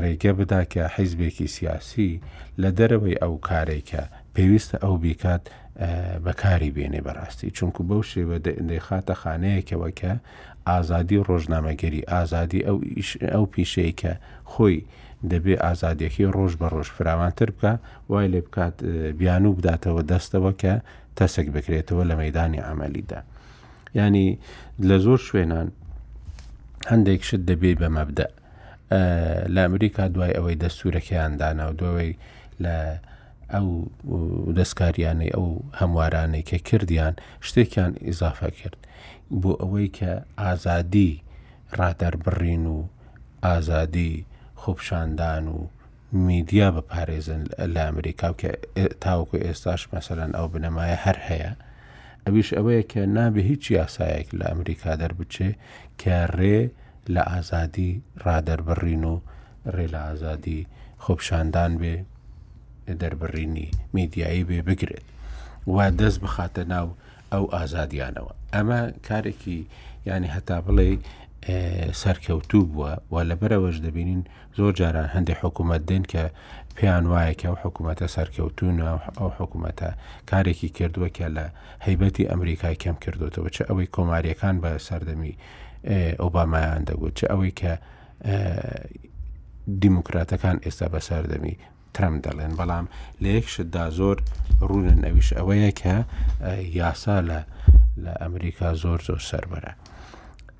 ڕێگە 0.00 0.32
بدا 0.40 0.64
کە 0.72 0.82
حیزبێکی 0.96 1.46
سیاسی 1.56 2.20
لە 2.62 2.70
دەرەوەی 2.78 3.18
ئەو 3.22 3.34
کارێکە 3.48 4.02
پێویستە 4.34 4.76
ئەو 4.82 4.94
بیکات 5.04 5.42
بەکاری 6.24 6.70
بێنێ 6.76 7.00
بەڕاستی 7.06 7.50
چونکو 7.56 7.80
بەو 7.88 8.02
شێوە 8.12 8.36
دەیخاتە 8.70 9.14
خانەیەکەوە 9.22 9.88
کە 10.00 10.12
ئازادی 10.68 11.18
ڕۆژنامەگەری 11.28 12.02
ئازادی 12.12 12.60
ئەو 12.66 12.76
ئەو 13.34 13.44
پیشەی 13.54 13.92
کە 14.00 14.12
خۆی 14.52 14.78
دەبێ 15.30 15.54
ئازادیەکەی 15.64 16.26
ڕۆژ 16.36 16.52
بە 16.60 16.66
ڕۆژ 16.74 16.88
فراوانتر 16.96 17.48
بکە 17.56 17.72
وای 18.08 18.26
لێ 18.32 18.40
بکات 18.46 18.76
بیان 19.20 19.44
و 19.46 19.52
بداتەوە 19.58 20.02
دەستەوە 20.10 20.52
کە 20.60 20.74
تەسەک 21.18 21.46
بکرێتەوە 21.54 22.02
لە 22.10 22.14
مەدانی 22.22 22.60
ئەعملیدا 22.66 23.20
ینی 24.00 24.28
لە 24.88 24.96
زۆر 25.04 25.18
شوێنان 25.28 25.68
هەندێک 26.90 27.20
شت 27.28 27.42
دەبێ 27.50 27.72
بە 27.80 27.88
مەبدە 27.96 28.26
لە 29.54 29.60
ئەمریکا 29.66 30.04
دوای 30.14 30.32
ئەوەی 30.36 30.60
دەستورەکەیاندانا 30.62 31.64
و 31.70 31.76
دوەوەی 31.80 32.12
لە 32.64 32.76
ئەو 33.54 33.68
دەستکاریانەی 34.58 35.34
ئەو 35.36 35.48
هەموارانەی 35.80 36.44
کە 36.48 36.56
کردیان 36.68 37.14
شتێکیان 37.46 37.92
ئیزافە 38.06 38.48
کرد 38.60 38.78
بۆ 39.42 39.52
ئەوەی 39.62 39.88
کە 39.98 40.10
ئازادی 40.42 41.12
ڕادەربڕین 41.78 42.64
و 42.74 42.78
ئازادی 43.46 44.14
خۆپشاندان 44.64 45.44
و 45.54 45.56
میدیا 46.12 46.68
بەپارێزن 46.76 47.42
لە 47.74 47.80
ئەمریکا 47.88 48.30
کە 48.40 48.50
تاوەکو 49.04 49.36
ئێستاش 49.46 49.82
مەسەرەن 49.92 50.32
ئەو 50.36 50.46
بنەمایە 50.52 50.96
هەر 51.04 51.18
هەیە 51.28 51.52
ئەویش 52.24 52.48
ئەوەیە 52.56 52.82
کە 52.92 53.02
نابێ 53.16 53.42
هیچ 53.50 53.64
یاسایەک 53.80 54.28
لە 54.38 54.44
ئەمریکا 54.50 54.92
دەربچێ 55.02 55.50
کە 56.00 56.16
ڕێ 56.38 56.58
لە 57.14 57.22
ئازادی 57.32 57.92
ڕادەربڕین 58.24 59.04
و 59.12 59.14
ڕێ 59.74 59.86
لە 59.94 60.00
ئازادی 60.06 60.60
خۆپشاندان 61.04 61.72
بێ 61.80 61.96
دەربڕینی 63.00 63.68
میدیایی 63.96 64.42
بێ 64.48 64.60
بگرێت 64.68 65.04
وا 65.74 65.84
دەست 66.00 66.18
بخاتە 66.24 66.62
ناو 66.74 66.88
ئەو 67.32 67.44
ئازادیانەوە 67.54 68.32
ئەمە 68.54 68.80
کارێکی 69.08 69.58
ینی 70.08 70.30
هەتا 70.34 70.58
بڵێ 70.66 70.90
سەرکەوتوو 72.02 72.64
بووە 72.72 72.92
و 73.12 73.14
لەبەرەوەش 73.30 73.76
دەبینین 73.86 74.22
زۆر 74.60 74.72
جاران 74.80 75.08
هەندێک 75.14 75.38
حکوومەت 75.44 75.82
دێن 75.90 76.04
کە 76.12 76.22
پێیان 76.76 77.04
وایەکە 77.12 77.48
و 77.52 77.56
حکوومەتە 77.64 78.06
سەرکەوتونە 78.16 78.86
ئەو 79.20 79.30
حکوومەتە 79.38 79.88
کارێکی 80.30 80.68
کردووە 80.78 81.08
کە 81.16 81.26
لە 81.36 81.46
هەیبەتی 81.86 82.28
ئەمریکای 82.30 82.76
کەم 82.82 82.96
کردوتەوە 83.04 83.48
چ 83.54 83.58
ئەوەی 83.68 83.88
کۆماریەکان 83.96 84.56
بە 84.62 84.70
سەردەمی 84.88 85.32
ئۆبامایان 86.22 86.82
دەبوو 86.88 87.10
چ 87.18 87.20
ئەوەی 87.30 87.52
کە 87.60 87.72
دیموکراتەکان 89.82 90.56
ئێستا 90.64 90.86
بە 90.94 91.00
سەردەمی 91.08 91.54
ترم 91.94 92.14
دەڵێن 92.24 92.52
بەڵام 92.58 92.86
لە 93.22 93.28
یەکشتدا 93.36 93.84
زۆر 93.98 94.16
ڕونن 94.68 95.00
ئەویش 95.06 95.28
ئەوەیە 95.38 95.70
کە 95.80 95.94
یاسا 96.80 97.16
لە 97.30 97.40
لە 98.04 98.12
ئەمریکا 98.22 98.68
زۆر 98.82 98.98
زۆر 99.08 99.20
سربەرە 99.30 99.72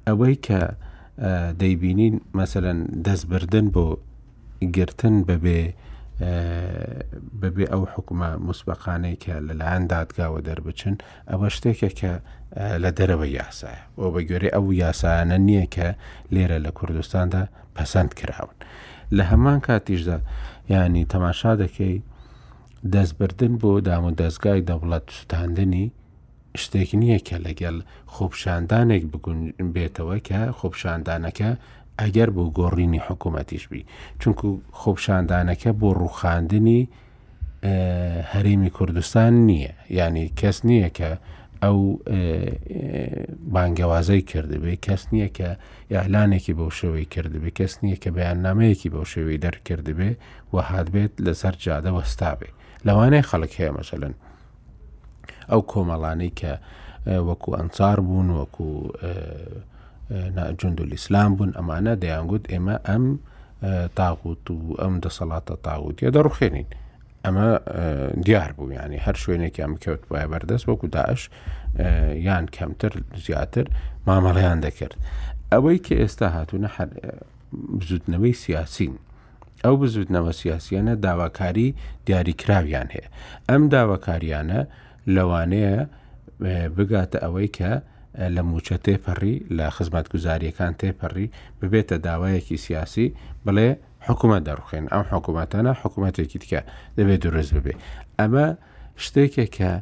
ئەوەی 0.07 0.37
کە 0.47 0.61
دەیبینین 1.63 2.15
مەمثلەن 2.35 2.79
دەستبردن 3.07 3.67
بۆ 3.75 3.85
گرتن 4.77 5.15
بەبێ 5.29 5.61
بەبێ 7.43 7.65
ئەو 7.73 7.83
حکومە 7.95 8.29
مسبقانەی 8.49 9.17
کە 9.25 9.35
لەلایەن 9.47 9.83
دادگاوە 9.95 10.41
دەربچن 10.49 10.95
ئەوە 11.31 11.47
شتێکە 11.57 11.89
کە 12.01 12.13
لە 12.83 12.91
دەرەوەی 12.99 13.33
یاسایە 13.41 13.83
بۆ 13.97 14.05
بەگوێری 14.15 14.51
ئەو 14.55 14.65
یاسایانە 14.85 15.39
نییە 15.49 15.67
کە 15.75 15.89
لێرە 16.35 16.59
لە 16.67 16.71
کوردستاندا 16.79 17.43
پەسەند 17.77 18.11
کراون 18.19 18.57
لە 19.17 19.23
هەمان 19.31 19.59
کاتیشدا 19.67 20.19
ینی 20.73 21.05
تەماشا 21.15 21.53
دەکەی 21.63 21.97
دەستبردن 22.93 23.53
بۆ 23.61 23.71
دام 23.87 24.05
و 24.09 24.11
دەستگای 24.23 24.61
دەوڵەت 24.69 25.07
سوتاندنی 25.19 25.87
شتێک 26.59 26.91
نییە 27.03 27.19
کە 27.29 27.37
لەگەل 27.47 27.77
خۆپشاندانێک 28.15 29.03
بێتەوە 29.75 30.17
کە 30.29 30.41
خۆپشاندانەکە 30.59 31.51
ئەگەر 32.01 32.29
بۆ 32.37 32.45
گۆڕینی 32.59 33.01
حکوومەتیش 33.07 33.65
بی 33.71 33.83
چونکو 34.21 34.47
خۆپشاندانەکە 34.81 35.71
بۆ 35.81 35.89
ڕووخاندنی 36.01 36.81
هەرمی 38.33 38.71
کوردستان 38.77 39.33
نییە 39.49 39.73
ینی 39.99 40.27
کەس 40.41 40.59
نییە 40.69 40.91
کە 40.99 41.11
ئەو 41.63 41.79
بانگەوازەی 43.55 44.23
کردبێ 44.31 44.75
کەس 44.87 45.03
نییە 45.13 45.29
کە 45.37 45.49
یاعلانێکی 45.95 46.53
بەو 46.59 46.71
شێوەی 46.79 47.07
کردبێ 47.15 47.51
کەس 47.59 47.73
نییە 47.83 47.97
کە 48.03 48.11
بەیاننامەیەکی 48.17 48.89
بەو 48.95 49.05
شێوەی 49.13 49.39
دەرکردبێ 49.45 50.11
و 50.53 50.57
هاات 50.69 50.89
بێت 50.95 51.13
لەسەر 51.27 51.55
جادە 51.65 51.91
وەستا 51.97 52.33
بێ 52.39 52.49
لەوانەیە 52.87 53.29
خەڵک 53.31 53.53
هەیە 53.61 53.73
مەسەلەن 53.79 54.15
ئەو 55.51 55.63
کۆمەڵانەی 55.73 56.33
کە 56.41 56.53
وەکو 57.29 57.51
ئەنچار 57.59 57.99
بوون 58.07 58.29
وەکو 58.41 58.69
جندل 60.61 60.91
ئیسلام 60.97 61.31
بوون 61.37 61.51
ئەمانە 61.59 61.93
دەیانگوت 62.03 62.45
ئێمە 62.53 62.77
ئەم 62.89 63.05
تاغوت 63.99 64.45
و 64.51 64.59
ئەم 64.81 64.95
دەسەڵاتە 65.05 65.55
تاغوتیە 65.67 66.11
دەڕوخێنین 66.17 66.69
ئەمە 67.25 67.49
دیار 68.27 68.51
بوو 68.57 68.71
ینی 68.81 68.99
هەر 69.07 69.17
شوێنێکیان 69.23 69.73
کەوت 69.83 70.03
وایە 70.11 70.29
بەردەست 70.33 70.65
وەکو 70.71 70.87
داعش 70.97 71.23
یان 72.27 72.45
کەمتر 72.57 72.93
زیاتر 73.27 73.67
مامەڵیان 74.07 74.59
دەکرد 74.67 74.95
ئەوەی 75.53 75.79
کە 75.87 75.95
ئێستا 76.01 76.27
هاتوونە 76.37 76.69
بزودنەوەی 77.79 78.35
سیاسین 78.45 78.95
ئەو 79.65 79.75
بزودنەوە 79.83 80.33
سیاسیانە 80.43 80.95
داواکاری 81.07 81.69
دیاریکراویان 82.07 82.89
هەیە 82.95 83.07
ئەم 83.51 83.63
داواکاریانە 83.75 84.61
لەوانەیە 85.17 85.79
بگاتە 86.77 87.19
ئەوەی 87.25 87.49
کە 87.59 87.73
لە 88.35 88.43
موچە 88.51 88.77
تێپەڕی 88.85 89.37
لە 89.57 89.67
خزمەت 89.77 90.07
گوزاریەکان 90.13 90.73
تێپەڕی 90.81 91.27
ببێتە 91.61 91.97
داوایەکی 92.07 92.57
سیاسی 92.65 93.07
بڵێ 93.47 93.69
حکوومەت 94.07 94.43
دەڕخێن 94.49 94.85
ئەم 94.93 95.05
حکوومەتانە 95.13 95.73
حکوومەتێکی 95.83 96.39
تکە 96.43 96.61
دەبێت 96.97 97.21
دروست 97.27 97.51
ببێ 97.57 97.75
ئەمە 98.21 98.47
شتێکە 99.05 99.47
کە 99.57 99.73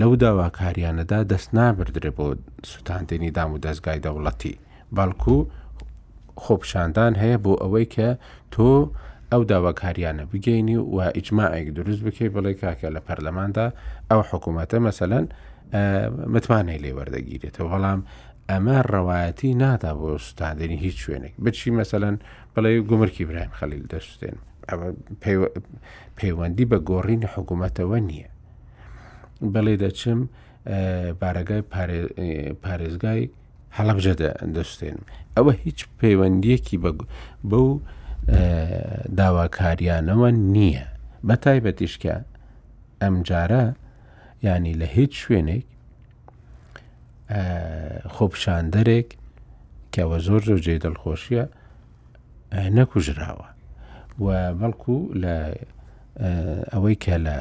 لەو 0.00 0.12
داواکاریانەدا 0.22 1.20
دەست 1.32 1.50
نابدرێ 1.58 2.10
بۆ 2.16 2.26
سووتاندێنی 2.70 3.30
دام 3.36 3.50
و 3.52 3.58
دەستگای 3.66 4.00
دەوڵەتی 4.06 4.54
بەڵکو 4.96 5.36
خۆپشاندان 6.42 7.12
هەیە 7.22 7.38
بۆ 7.44 7.52
ئەوەی 7.62 7.86
کە 7.94 8.08
تۆ 8.54 8.70
ئەو 9.32 9.42
داواکاریانە 9.52 10.24
بگەینی 10.34 10.76
و 10.76 10.98
ئیجمماعێک 11.16 11.68
دروست 11.78 12.02
بکەی 12.06 12.28
بڵێ 12.36 12.52
کاکە 12.62 12.88
لە 12.96 13.00
پەرلەماندا 13.08 13.66
ئەو 14.10 14.20
حکوومەتە 14.30 14.76
مەسەلەن 14.88 15.24
متمانەی 16.34 16.78
لێ 16.84 16.92
وەردەگیرێتەوە 16.98 17.68
بەڵام 17.72 18.00
ئەمە 18.50 18.76
ڕەوایەتی 18.92 19.50
نادا 19.62 19.92
بۆ 20.00 20.10
ستاندنی 20.28 20.76
هیچ 20.84 20.96
شوێنێک 21.04 21.34
بچی 21.44 21.70
مەسەەن 21.78 22.14
بڵێ 22.54 22.70
گومرکی 22.90 23.24
برایان 23.28 23.52
خەلیل 23.60 23.84
دەستێن 23.94 24.36
پەیوەندی 26.18 26.64
بە 26.72 26.78
گۆڕینی 26.90 27.28
حکوومەتەوە 27.34 27.98
نییە 28.10 28.30
بەڵێ 29.54 29.74
دەچم 29.82 30.20
بارەگای 31.22 31.62
پارێزگای 32.64 33.22
هەڵەبجە 33.76 34.14
دەستێن 34.56 34.98
ئەوە 35.36 35.52
هیچ 35.64 35.80
پەیوەندیەکی 36.00 36.76
بەو 37.50 37.70
داواکاریانەوە 39.18 40.30
نییە 40.54 40.84
بە 41.26 41.34
تایبەتیشکە 41.44 42.14
ئەم 43.02 43.16
جارە 43.28 43.64
ینی 44.48 44.74
لە 44.80 44.86
هیچ 44.96 45.12
شوێنێک 45.22 45.66
خۆپشاندەرێک 48.14 49.08
کەەوە 49.94 50.18
زۆر 50.26 50.40
زۆر 50.48 50.58
جێ 50.64 50.76
دڵخۆشیە 50.84 51.44
نەکوژراوە 52.76 53.48
و 54.24 54.26
بەڵکو 54.60 54.96
لە 55.22 55.36
ئەوەی 56.72 56.94
کە 57.04 57.16
لە 57.26 57.38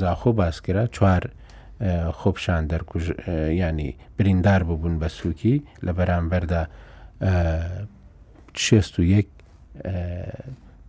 زاخۆ 0.00 0.30
باسکرا 0.38 0.84
چوار 0.96 1.22
خۆپشان 2.18 2.62
دەرکوژ 2.70 3.04
ینی 3.62 3.90
بریندار 4.16 4.62
ببوون 4.68 4.94
بە 5.02 5.08
سووکی 5.18 5.56
لە 5.86 5.92
بەرامبەردا 5.98 6.62
شێست 8.66 8.94
و 8.98 9.02
یەک 9.14 9.28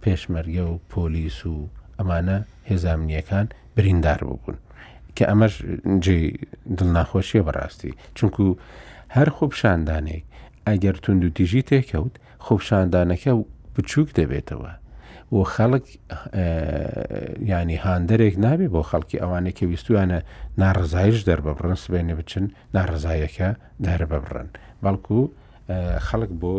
پێشمەرگە 0.04 0.64
و 0.72 0.74
پۆلیس 0.92 1.40
و 1.52 1.54
ئەمانە 2.00 2.38
هێزانامنیەکان 2.72 3.46
بریندار 3.76 4.20
ببوون 4.30 4.58
کە 5.16 5.24
ئەمەش 5.32 5.56
جێ 6.06 6.18
دڵناخۆشیە 6.78 7.44
بەڕاستی 7.48 7.92
چونکو 8.18 8.44
هەر 9.16 9.28
خۆپشاندانێک 9.38 10.24
ئەگەر 10.68 10.96
تونند 11.04 11.24
و 11.26 11.30
دیژی 11.38 11.62
تێکەوت 11.70 12.14
خۆپشاندانەکە 12.46 13.32
و 13.38 13.42
بچووک 13.76 14.10
دەبێتەوە 14.20 14.72
بۆ 15.34 15.42
خەڵک 15.56 15.86
ینی 17.52 17.78
هاندەرێک 17.84 18.36
نابێ 18.44 18.68
بۆ 18.76 18.82
خەڵکی 18.90 19.22
ئەوانە 19.22 19.52
کە 19.58 19.64
ویستوانە 19.70 20.20
ناڕزایش 20.62 21.18
دەربەبڕن 21.30 21.78
سبێنێ 21.84 22.14
بچن 22.20 22.46
ناڕزایەکە 22.76 23.50
دەربەبڕن 23.86 24.48
بەڵکو 24.84 25.20
خەڵک 26.08 26.32
بۆ 26.42 26.54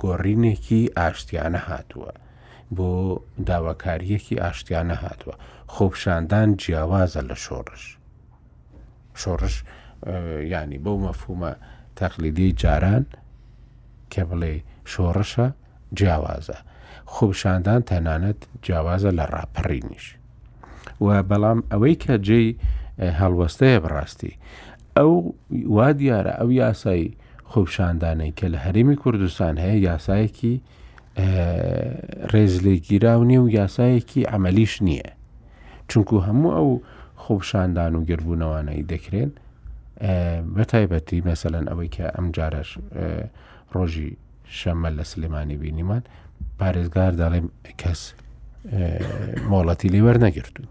گۆڕینێکی 0.00 0.90
ئاشتیانە 0.98 1.60
هاتووە 1.68 2.12
بۆ 2.76 2.90
داواکاریەکی 3.48 4.36
ئاشتیانە 4.42 4.96
هاتووە 5.02 5.34
خۆپشاندان 5.72 6.48
جیاوازە 6.62 7.22
لە 7.30 7.36
شۆڕش 7.44 7.84
شۆڕش 9.20 9.56
ینی 10.52 10.78
بەو 10.84 10.96
مەفهومە 11.06 11.52
تەقلیدی 11.98 12.48
جاران 12.62 13.04
کە 14.12 14.22
بڵێ 14.28 14.54
شۆڕشە 14.92 15.46
جیاوازە 15.98 16.58
خۆپشاندان 17.12 17.80
تەنانەت 17.90 18.40
جیاوازە 18.64 19.10
لە 19.18 19.24
ڕاپەڕینیش 19.34 20.06
و 21.04 21.06
بەڵام 21.30 21.60
ئەوەی 21.72 21.94
کە 22.02 22.14
جێی 22.26 22.48
هەڵوەستەیە 23.20 23.80
بڕاستی 23.84 24.34
ئەو 24.96 25.12
وا 25.76 25.88
دیارە 26.00 26.32
ئەو 26.38 26.50
یاسایی 26.62 27.08
خۆپشاندانەی 27.52 28.32
کە 28.38 28.46
لە 28.52 28.58
هەرمی 28.64 28.96
کوردستان 29.02 29.54
هەیە 29.64 29.78
یاسایەکی 29.90 30.54
ڕێزلێگیراو 32.32 33.20
نیە 33.30 33.38
و 33.42 33.48
یاسایەکی 33.60 34.28
ئەعملیش 34.30 34.74
نییە 34.88 35.10
چونکو 35.90 36.14
هەموو 36.26 36.54
ئەو 36.56 36.68
خۆپشاندان 37.22 37.92
و 37.96 38.04
گربوونەوانەی 38.08 38.86
دەکرێن 38.92 39.30
بە 40.56 40.64
تایبەتی 40.70 41.24
مەسەەن 41.28 41.64
ئەوەی 41.70 41.90
کە 41.96 42.06
ئەم 42.16 42.26
جارەش 42.36 42.70
ڕۆژی 43.74 44.10
شەمە 44.58 44.90
لە 44.98 45.04
سلمانی 45.10 45.56
بینیمان 45.62 46.02
پارێزگار 46.58 47.12
دەڵێ 47.20 47.40
کەس 47.82 48.00
مۆڵەتی 49.50 49.88
لێوە 49.94 50.12
نەگرتوون 50.24 50.68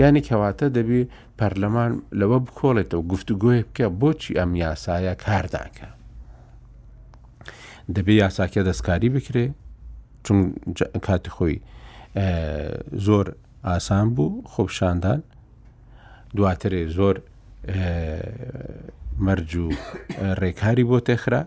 یعنی 0.00 0.20
کەواتە 0.28 0.66
دەبی 0.76 1.00
پەرلەمان 1.38 1.92
لەوە 2.20 2.38
بکۆڵێتەوە 2.46 3.06
گفتوگوۆی 3.12 3.60
بکە 3.68 3.86
بۆچی 4.00 4.36
ئەم 4.38 4.50
یاسایە 4.64 5.12
کارداکە 5.24 5.88
دەبێ 7.96 8.12
یاساکە 8.22 8.60
دەستکاری 8.68 9.08
بکرێ 9.16 9.46
چون 10.26 10.38
کاتی 11.06 11.30
خۆی 11.36 11.56
زۆر 13.06 13.26
ئاسان 13.68 14.06
بوو 14.16 14.28
خۆپشاندان 14.52 15.20
دواترێ 16.36 16.80
زۆر 16.98 17.16
مەرج 19.26 19.52
و 19.64 19.68
ڕێکاری 20.40 20.84
بۆ 20.90 20.98
تێخرا 21.08 21.42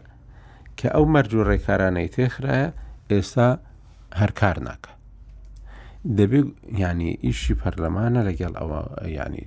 کە 0.77 0.87
ئەو 0.95 1.05
مەرج 1.13 1.31
و 1.35 1.45
ڕێکارانەی 1.49 2.11
تێخرایە 2.15 2.69
ئێستا 3.11 3.49
هەر 4.19 4.31
کار 4.39 4.57
ناکە 4.67 4.91
دەبێ 6.17 6.39
ینی 6.83 7.11
ئیشی 7.25 7.55
پەرلەمانە 7.61 8.21
لەگەڵ 8.29 8.53
ئەوە 8.59 8.81
ینی 9.25 9.45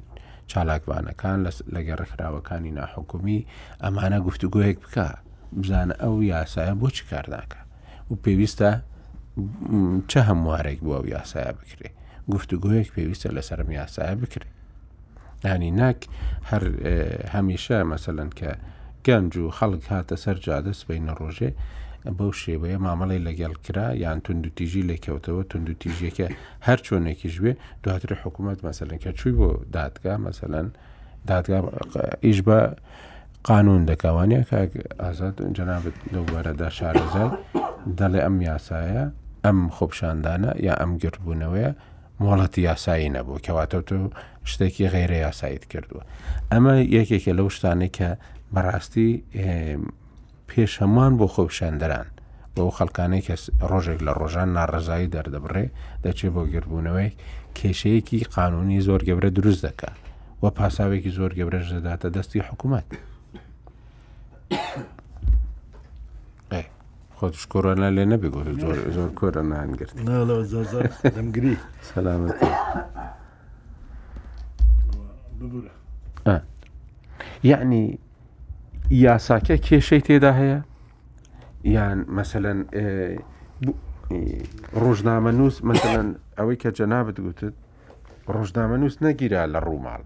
چالاکبانەکان 0.50 1.38
لەگە 1.74 1.92
ڕێکخراوەکانی 2.00 2.70
ناحکومی 2.78 3.40
ئەمانە 3.82 4.18
گفتوگوۆیەک 4.26 4.78
بکە 4.84 5.06
بزانە 5.62 5.94
ئەو 6.02 6.14
یاسایە 6.34 6.72
بۆ 6.80 6.88
چی 6.96 7.04
کار 7.10 7.24
ناکە 7.34 7.58
و 8.10 8.14
پێویستە 8.24 8.70
چه 10.10 10.20
هەموارێک 10.28 10.78
بۆ 10.86 10.92
ئەو 10.98 11.06
یاسایە 11.14 11.50
بکرێ 11.60 11.88
گفتوگوۆیەک 12.34 12.88
پێویستە 12.96 13.28
لەسرم 13.36 13.70
یاسایە 13.80 14.14
بکرێ 14.22 14.46
ینی 15.52 15.70
ناک 15.80 15.98
هەر 16.50 16.62
هەمیشە 17.34 17.76
مەسەن 17.90 18.30
کە 18.38 18.50
گەنج 19.06 19.32
و 19.42 19.50
خەڵک 19.58 19.84
هاتە 19.94 20.16
سەر 20.24 20.36
جادەس 20.46 20.80
بینە 20.88 21.14
ڕۆژێ 21.20 21.50
بەو 22.18 22.32
شێوەیە 22.42 22.78
مامەڵی 22.86 23.20
لەگەڵ 23.28 23.52
کرا 23.66 23.86
یان 24.04 24.18
تونند 24.24 24.46
و 24.46 24.50
تیژی 24.58 24.82
لێکەوتەوە 24.90 25.42
تونند 25.50 25.68
و 25.70 25.74
تیژێکە 25.82 26.26
هەر 26.66 26.78
چۆنێکی 26.86 27.28
ژوێ 27.36 27.52
دواتر 27.82 28.10
حکوومەت 28.22 28.58
مەسەلەن 28.68 28.98
کە 29.04 29.10
چووی 29.18 29.34
بۆ 29.38 29.48
دادگا 29.76 30.14
مەسەن 30.26 30.66
دادگا 31.30 31.58
ئیش 32.26 32.38
بە 32.46 32.58
قانون 33.48 33.80
دەکوانە 33.90 34.40
کاک 34.50 34.70
ئازاد 35.04 35.36
جەنابێت 35.56 35.96
لەوبارەدا 36.12 36.68
شارەزای 36.78 37.30
دەڵێ 37.98 38.20
ئەم 38.26 38.36
یاسایە 38.50 39.04
ئەم 39.44 39.58
خۆپشاندانە 39.76 40.52
یا 40.68 40.74
ئەم 40.80 40.92
گرتبوونەوەیە 41.02 41.70
مۆڵەتی 42.22 42.60
یاسایی 42.68 43.10
نەبوو 43.16 43.42
کەواتە 43.46 43.78
تۆ 43.88 43.98
شتێکی 44.50 44.84
غیرە 44.94 45.18
یاسایت 45.26 45.64
کردووە 45.72 46.02
ئەمە 46.52 46.74
یەکێکە 46.98 47.32
لەو 47.38 47.48
شتانێک 47.56 47.92
کە 47.98 48.10
بەڕاستی 48.54 49.10
پێش 50.48 50.72
هەمووان 50.82 51.12
بۆ 51.18 51.26
خۆپشاندەران 51.34 52.06
بۆ 52.54 52.64
خەلکانەی 52.78 53.22
کە 53.26 53.34
ڕۆژێک 53.70 54.00
لە 54.06 54.12
ڕۆژان 54.20 54.48
ناڕزایی 54.56 55.12
دەردەبڕێ 55.14 55.64
دەچێت 56.04 56.32
بۆ 56.34 56.42
گربوونەوەی 56.52 57.10
کێشەیەکی 57.58 58.18
قانونی 58.36 58.80
زۆر 58.86 59.00
گەورە 59.08 59.30
دروست 59.38 59.62
دەکات 59.66 59.98
وە 60.42 60.48
پاساوێکی 60.58 61.10
زۆر 61.18 61.30
گەورەش 61.38 61.66
دەداتە 61.76 62.08
دەستی 62.16 62.40
حکوومەت. 62.48 62.88
خۆت 67.18 67.34
شکۆرانە 67.42 67.88
لێ 67.96 68.04
نەبیگوت 68.12 68.46
زۆر 68.62 68.76
زۆر 68.96 69.08
کۆرە 69.18 69.42
نانگرت 69.50 69.92
دەمگری 71.16 71.54
سەلامەت 71.88 72.36
یعنی 77.50 77.82
یاساکە 79.04 79.56
کێشەی 79.66 80.02
تێدا 80.06 80.32
هەیە 80.40 80.58
یان 81.76 81.98
مەسەەن 82.16 82.58
ڕۆژنامە 84.82 85.32
نووس 85.38 85.56
مەسەەن 85.70 86.06
ئەوەی 86.38 86.58
کە 86.62 86.70
جەنابەت 86.78 87.16
گوتت 87.24 87.54
ڕۆژنامە 88.34 88.76
نووس 88.80 88.94
نەگیرا 89.06 89.42
لە 89.54 89.60
ڕووماڵ 89.66 90.02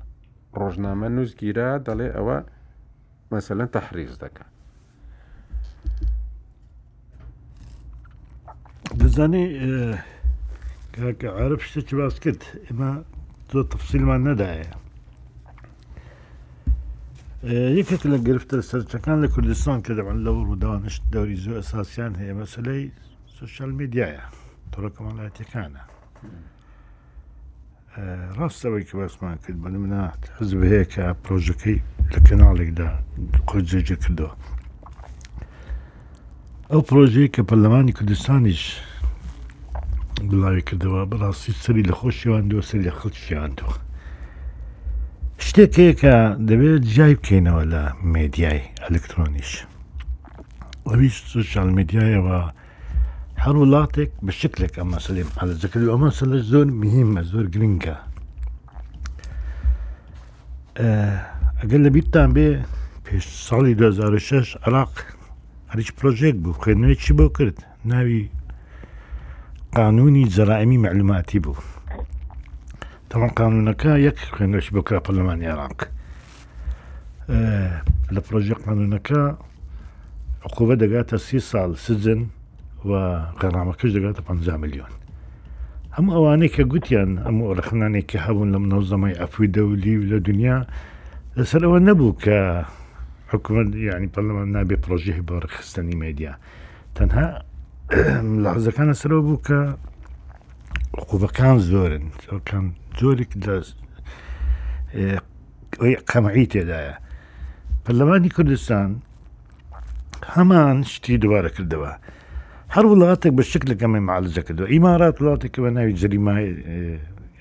ڕۆژنامە 0.60 1.08
نووس 1.16 1.30
گیرا 1.42 1.68
دەڵێ 1.86 2.08
ئەوە 2.16 2.36
مثلا 3.32 3.64
تحريز 3.64 4.16
ده 4.16 4.28
كان 4.28 4.46
بزاني 8.94 9.48
كاك 10.92 11.24
آه، 11.24 11.42
عارف 11.42 11.68
شتش 11.68 11.94
باسكت 11.94 12.60
اما 12.70 13.04
تو 13.48 13.62
تفصيل 13.62 14.02
ما 14.02 14.18
ندعي 14.18 14.62
اه 17.44 17.68
يكك 17.70 18.06
لقرفت 18.06 18.54
السرچ 18.54 18.96
كان 18.96 19.22
لكردستان 19.22 19.80
كده 19.80 20.02
عن 20.02 20.24
لور 20.24 20.46
ودانش 20.48 21.00
دوري 21.12 21.36
زو 21.36 21.58
اساسيان 21.58 22.16
هي 22.16 22.34
مسألة 22.34 22.90
سوشيال 23.28 23.74
ميديا 23.74 24.06
يعني. 24.06 24.30
تركم 24.72 25.06
على 25.06 25.26
اتكانا 25.26 25.80
اه 27.96 28.32
راست 28.32 28.66
اوي 28.66 28.84
كباس 28.84 29.22
ما 29.22 29.34
كنت 29.36 29.56
بنا 29.56 30.12
حزب 30.40 30.62
هيك 30.64 31.16
بروجكي 31.24 31.80
لە 32.14 32.20
کەناڵێکدا 32.26 32.86
قۆجێجە 33.48 33.96
کردەوە 34.02 34.32
ئەو 36.70 36.82
پرۆژەیە 36.88 37.28
کە 37.34 37.42
پەرلەمانی 37.48 37.96
کوردستانیش 37.98 38.62
بڵاوی 40.28 40.66
کردەوە 40.68 41.00
بەڕاستی 41.10 41.52
سەری 41.62 41.88
لە 41.88 41.94
خۆشیوان 42.00 42.44
دۆ 42.50 42.58
سەر 42.68 42.80
لە 42.86 42.92
خەڵکییانەوە 43.00 43.74
شتێک 45.46 45.72
هەیەکە 45.80 46.14
دەبێت 46.48 46.82
جای 46.96 47.14
بکەینەوە 47.20 47.64
لە 47.72 47.82
مێدیای 48.14 48.62
ئەلکترۆنیش 48.84 49.52
ئەوی 50.88 51.08
سوشال 51.34 51.70
مدیایەوە 51.78 52.38
هەر 53.44 53.54
وڵاتێک 53.62 54.10
بە 54.26 54.32
شکلێک 54.40 54.72
ئەمە 54.80 54.98
سەلێم 55.06 55.28
حالەکرد 55.40 55.84
ئەمە 55.92 56.10
سە 56.18 56.24
لە 56.30 56.38
زۆر 56.50 56.66
مهمە 56.82 57.22
زۆر 57.32 57.46
گرنگە 57.54 57.96
اگر 61.60 61.78
لە 61.78 61.90
به 61.90 62.58
پیش 63.04 63.50
پێش 63.50 63.52
2006 63.52 64.56
عراق 64.66 64.92
هەریچ 65.70 65.92
پرۆژێک 65.96 66.34
بوو 66.42 66.52
خوێنوێ 66.52 66.94
چی 66.96 67.12
بۆ 67.18 67.24
کرد 67.38 67.58
ناوی 67.84 68.28
قانونی 69.74 70.26
جەرائمی 70.30 70.78
معلوماتی 70.84 71.38
طبعا 71.40 71.44
بوو 71.44 71.62
تەوان 73.10 73.32
قانونەکە 73.40 73.92
چی 74.18 74.26
خوێنەشی 74.34 74.70
بۆ 74.74 74.80
پەرلەمانی 75.06 75.46
عراق 75.54 75.78
اه، 77.28 77.82
لە 78.14 78.20
پرۆژێ 78.26 78.54
قانونەکە 78.66 79.18
عقوبە 80.46 80.74
دەگاتە 80.82 81.16
سی 81.26 81.38
سال 81.50 81.70
سزن 81.84 82.20
و 82.88 82.90
قەرامەکەش 83.40 83.90
دەگاتە 83.96 84.20
5 84.28 84.50
میلیۆن 84.62 84.92
هەموو 85.96 86.16
ئەوانەیە 86.16 86.52
کە 86.56 86.62
گوتیان 86.72 87.10
ئەموو 87.24 87.50
ئەرخنانێکی 87.54 88.18
هەبوون 88.24 88.48
لەم 88.54 88.64
نەوزەمای 88.72 89.18
ئەفوی 89.20 89.48
دەولی 89.56 89.94
و 89.98 90.18
دنیا 90.28 90.58
Zar 91.38 91.62
ئەوە 91.66 91.78
نەبوو 91.88 92.10
کە 92.24 92.38
حکوومەت 93.32 93.68
ینی 93.86 94.10
پەرلەمان 94.14 94.48
نابێ 94.58 94.76
پرۆژیه 94.84 95.14
يعني 95.14 95.26
بۆ 95.28 95.34
ڕخستنی 95.44 95.94
مدیا 96.02 96.32
تەنها 96.96 97.26
لازەکانە 98.44 98.94
سەرەوە 99.00 99.22
بوو 99.26 99.38
کە 99.46 99.58
قوبەکان 101.08 101.56
زۆرن 101.70 102.04
کەم 102.48 102.64
زۆرێک 103.00 103.30
إيه، 105.82 105.98
قەمەعی 106.10 106.46
تێدایە 106.52 106.94
پەرلەمانی 107.84 108.30
کوردستان 108.36 108.88
هەمان 110.34 110.76
شتی 110.92 111.16
دووارە 111.24 111.50
کردەوە. 111.56 111.92
هەر 112.74 112.84
وڵاتێک 112.90 113.32
بە 113.38 113.42
شک 113.50 113.62
لەگەمە 113.72 113.98
معالجە 114.08 114.42
کردەوە 114.46 114.68
ئیمارات 114.74 115.16
وڵاتێک 115.22 115.50
کە 115.54 115.60
بە 115.64 115.70
ناوی 115.76 115.92
جریمای 116.02 116.48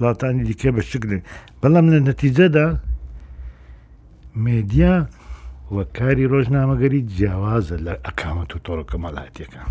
وڵاتانی 0.00 0.42
دیکە 0.48 0.68
بە 0.76 0.82
شکرن 0.90 1.22
بەڵام 1.60 1.86
لە 1.92 1.98
نەتیجەدا 2.10 2.66
مێدیا 4.44 4.92
وە 5.74 5.84
کاری 5.96 6.30
ڕۆژنامەگەری 6.32 7.00
جیاوازە 7.16 7.76
لە 7.86 7.94
ئەکامەت 8.06 8.50
و 8.52 8.62
تۆڕۆکە 8.64 8.96
مەڵاتیەکان 9.04 9.68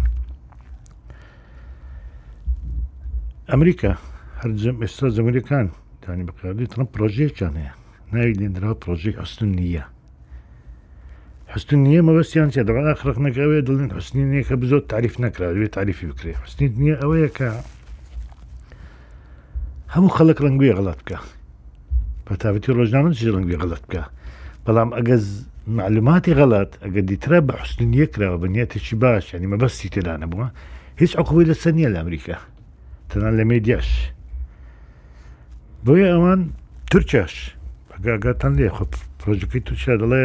ئەمریکا 3.51 3.91
هەرجم 4.41 4.75
ئێستا 4.84 5.05
زەمریکان 5.17 5.65
تانی 6.03 6.23
بەقیادی 6.30 6.67
ترم 6.71 6.86
پرۆژێکیان 6.95 7.53
هەیە 7.61 7.73
ناوی 8.13 8.38
لێنرا 8.39 8.71
پرۆژێک 8.84 9.15
ئەستن 9.21 9.49
نییە 9.59 9.86
حستن 11.53 11.80
نییە 11.86 12.01
مەبەستیان 12.07 12.49
چێ 12.53 12.61
دەڵ 12.67 12.78
خرق 13.01 13.17
نەکەوێ 13.25 13.57
دڵێن 13.67 13.91
حستنی 13.97 14.25
نییە 14.32 14.43
کە 14.47 14.55
بزۆ 14.61 14.78
تعریف 14.91 15.13
نەکراوێت 15.23 15.71
تعریفی 15.78 16.05
بکرێ 16.11 16.32
حستنی 16.43 16.69
نییە 16.84 16.95
ئەوەیە 17.01 17.30
کە 17.38 17.47
هەموو 19.95 20.11
خەڵک 20.17 20.38
ڕنگگوێ 20.45 20.71
غڵات 20.77 20.99
بکە 21.03 21.17
بەتابەتی 22.27 22.75
ڕۆژنامە 22.77 23.09
ژ 23.19 23.19
ڕنگگوێ 23.35 23.57
غڵات 23.63 23.83
بکە 23.88 24.03
بەڵام 24.65 24.89
ئەگە 24.97 25.17
معلوماتی 25.79 26.33
غەڵات 26.39 26.71
ئەگە 26.83 27.01
دیترا 27.09 27.39
بە 27.47 27.53
حستن 27.61 27.91
یەکراوە 28.01 28.38
بە 28.43 28.47
نیەتێکی 28.53 28.95
باش 29.03 29.25
ینی 29.33 29.47
مەبەستی 29.53 29.89
تێدا 29.93 30.13
نەبووە 30.23 30.47
هیچ 31.01 31.11
عقوی 31.21 31.45
لەسەر 31.49 31.71
نیە 31.79 31.89
لە 31.93 31.97
ئەمریکا 32.01 32.38
تەنان 33.09 33.33
لە 33.39 33.43
مێدیاش 33.49 33.89
بۆیە 35.85 36.07
ئەوان 36.13 36.41
تورکیاش 36.91 37.33
ئەگەگاتان 37.93 38.53
لێ 38.59 38.69
خۆ 38.75 38.83
پرۆژەکەی 39.19 39.61
تووشە 39.67 39.93
دەڵێ 40.01 40.23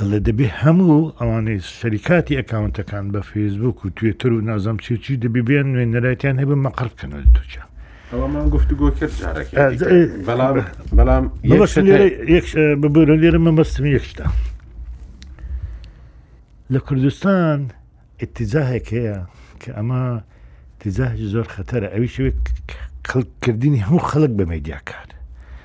دڵێ 0.00 0.18
دەبێ 0.28 0.48
هەموو 0.60 1.00
ئەوانەی 1.18 1.60
شەریکاتی 1.78 2.38
ئەکاونتەکان 2.40 3.04
بە 3.12 3.20
فیسبوک 3.30 3.78
و 3.84 3.88
توێتر 3.96 4.30
و 4.32 4.40
نازام 4.50 4.76
چێکی 4.84 5.14
دەبی 5.24 5.42
بێن 5.48 5.66
نوێنەرایەتیان 5.74 6.36
هەبێ 6.42 6.56
مەقڕ 6.66 6.88
بکەنەوە 6.92 7.20
لە 7.26 7.30
توچە 7.36 7.62
بەڵام 10.96 11.24
ببرە 12.80 13.14
لێرە 13.22 13.40
مەمەستم 13.46 13.84
یەکشتا 13.96 14.26
لە 16.72 16.78
کوردستان 16.86 17.58
ئتیزاهێک 18.22 18.86
هەیە 18.96 19.16
کە 19.62 19.70
ئەمە 19.78 20.02
تیزاهی 20.80 21.26
زۆر 21.32 21.46
خەتەرە 21.54 21.88
ئەوی 21.94 22.10
شوێت 22.16 22.40
خەڵکردنی 23.10 23.80
هەموو 23.86 24.06
خەڵک 24.10 24.32
بە 24.38 24.44
مەدیاکار 24.52 25.08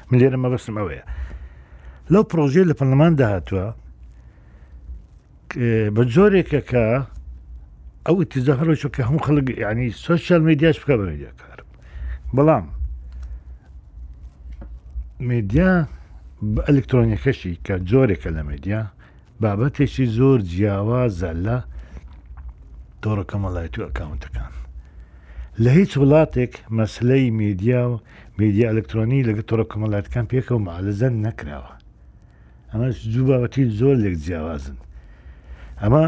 من 0.10 0.18
لێرە 0.22 0.38
مەبەستم 0.44 0.76
ئەوەیە 0.80 1.04
لەو 2.14 2.24
پرۆژێ 2.32 2.64
لە 2.70 2.74
پەرلەمان 2.80 3.14
داهاتوە 3.22 3.66
بە 5.96 6.04
جۆرێکە 6.14 6.62
کە 6.72 6.86
ئەو 8.08 8.18
تیزە 8.32 8.54
هەرۆچ 8.60 8.82
کە 8.96 9.02
هەموو 9.08 9.24
خەڵک 9.26 9.46
ینی 9.64 9.90
سوسیال 10.08 10.42
میدیاش 10.50 10.78
بکە 10.82 10.96
بە 11.00 11.06
میدیاکار 11.12 11.60
بەڵام 12.36 12.66
میدیا 15.32 15.70
بە 16.56 16.62
ئەلکترۆنیەکەشی 16.68 17.54
کە 17.66 17.76
جۆرێکە 17.90 18.30
لە 18.38 18.42
میدیا 18.52 18.80
بابەتێکی 19.42 20.06
زۆر 20.18 20.40
جیاوازە 20.52 21.32
لە 21.46 21.58
دۆڕەکە 23.04 23.38
مەڵایەت 23.44 23.76
و 23.80 23.86
ئەکاونتەکان 23.88 24.54
لە 25.64 25.70
هیچ 25.78 25.92
وڵاتێک 26.02 26.54
مەسلەی 26.78 27.26
میدیا 27.42 27.82
و 27.92 27.94
میدیا 28.40 28.66
ئەلکترۆنی 28.72 29.26
لەگە 29.28 29.44
تۆڕە 29.50 29.66
کۆمەڵاتەکان 29.72 30.26
پێکەوە 30.32 30.60
مالەزەن 30.68 31.14
نەکراوە 31.26 31.72
ئەمە 32.72 32.90
جوباەتی 33.14 33.66
زۆر 33.80 33.96
لێک 34.04 34.16
جیاوازن 34.26 34.78
ئەمە 35.82 36.04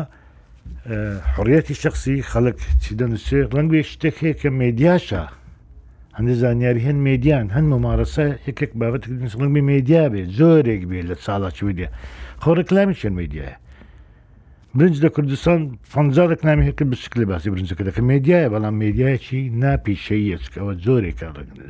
حڕەتی 1.33 1.73
شخصی 1.83 2.17
خەڵک 2.31 2.57
چی 2.83 2.91
دەنووسێ 2.99 3.39
ڕەنگوێ 3.53 3.81
شتێک 3.91 4.15
هەیە 4.23 4.35
کە 4.41 4.49
مێدیاشە 4.61 5.23
هەندێک 6.17 6.37
زانیاری 6.43 6.81
هەن 6.87 6.99
مێدیان 7.07 7.45
هەند 7.55 7.67
ممارەسە 7.73 8.25
یەکێک 8.49 8.71
بابەتڵمی 8.79 9.63
مێدیا 9.71 10.03
بێ 10.13 10.21
زۆرێک 10.37 10.81
بێ 10.89 10.99
لە 11.09 11.15
ساڵاکی 11.25 11.73
دیە 11.77 11.89
خۆڕێکلامی 12.43 12.95
شوێن 12.99 13.15
مێدیایە 13.21 13.55
برنج 14.77 14.95
لە 15.05 15.09
کوردستان 15.15 15.59
فزارێک 15.93 16.41
نامی 16.47 16.63
هەکە 16.69 16.83
بسک 16.91 17.13
لە 17.19 17.25
باسی 17.31 17.49
برنجەکە 17.53 17.83
دەکە 17.87 18.01
مێدیایە 18.11 18.49
بەڵام 18.53 18.75
مێدیایکی 18.83 19.41
ناپیشەیەکەوە 19.61 20.73
زۆرێک 20.85 21.17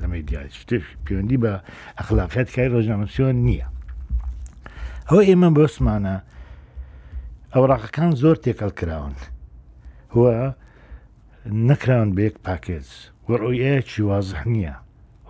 لە 0.01 0.07
مێدیای 0.13 0.49
شتێک 0.61 0.83
پەیوەندی 1.05 1.37
بە 1.43 1.53
ئەخلاقەت 1.99 2.47
کای 2.55 2.67
ڕۆژنامەسیۆن 2.73 3.35
نییە. 3.47 3.67
ئەوە 5.09 5.21
ئێمە 5.29 5.49
بۆسمانە 5.57 6.15
ئەوراقەکان 7.55 8.11
زۆر 8.21 8.35
تێکەڵ 8.45 8.71
کراون 8.79 9.15
هو 10.13 10.23
نەکراون 11.67 12.09
بێک 12.17 12.35
پاکێز 12.45 12.87
وەڕۆیە 13.29 13.73
چیوازح 13.89 14.41
نییە 14.53 14.75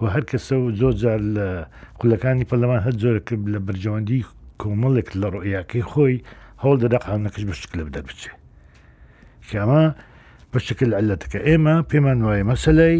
و 0.01 0.03
هەر 0.13 0.23
کەسە 0.29 0.55
و 0.59 0.65
زۆر 0.79 0.93
جار 1.01 1.19
لە 1.37 1.47
قولەکانی 1.99 2.47
پەلەمان 2.49 2.81
هەر 2.85 2.95
زۆر 3.03 3.17
کرد 3.27 3.43
لە 3.53 3.59
بەرجەوەندی 3.65 4.21
کۆمەڵێک 4.61 5.07
لە 5.21 5.27
ڕۆیاکەی 5.33 5.87
خۆی 5.91 6.23
هەوڵ 6.61 6.75
دەدا 6.83 6.97
قانەکەش 7.05 7.43
بە 7.49 7.53
شکل 7.61 7.79
بدە 7.87 8.01
بچێ 8.07 8.31
کامە 9.49 9.83
بە 10.51 10.59
شکل 10.67 10.89
علەتەکە 10.99 11.39
ئێمە 11.47 11.75
پێمان 11.91 12.19
وایە 12.25 12.43
مەسلەی 12.51 12.99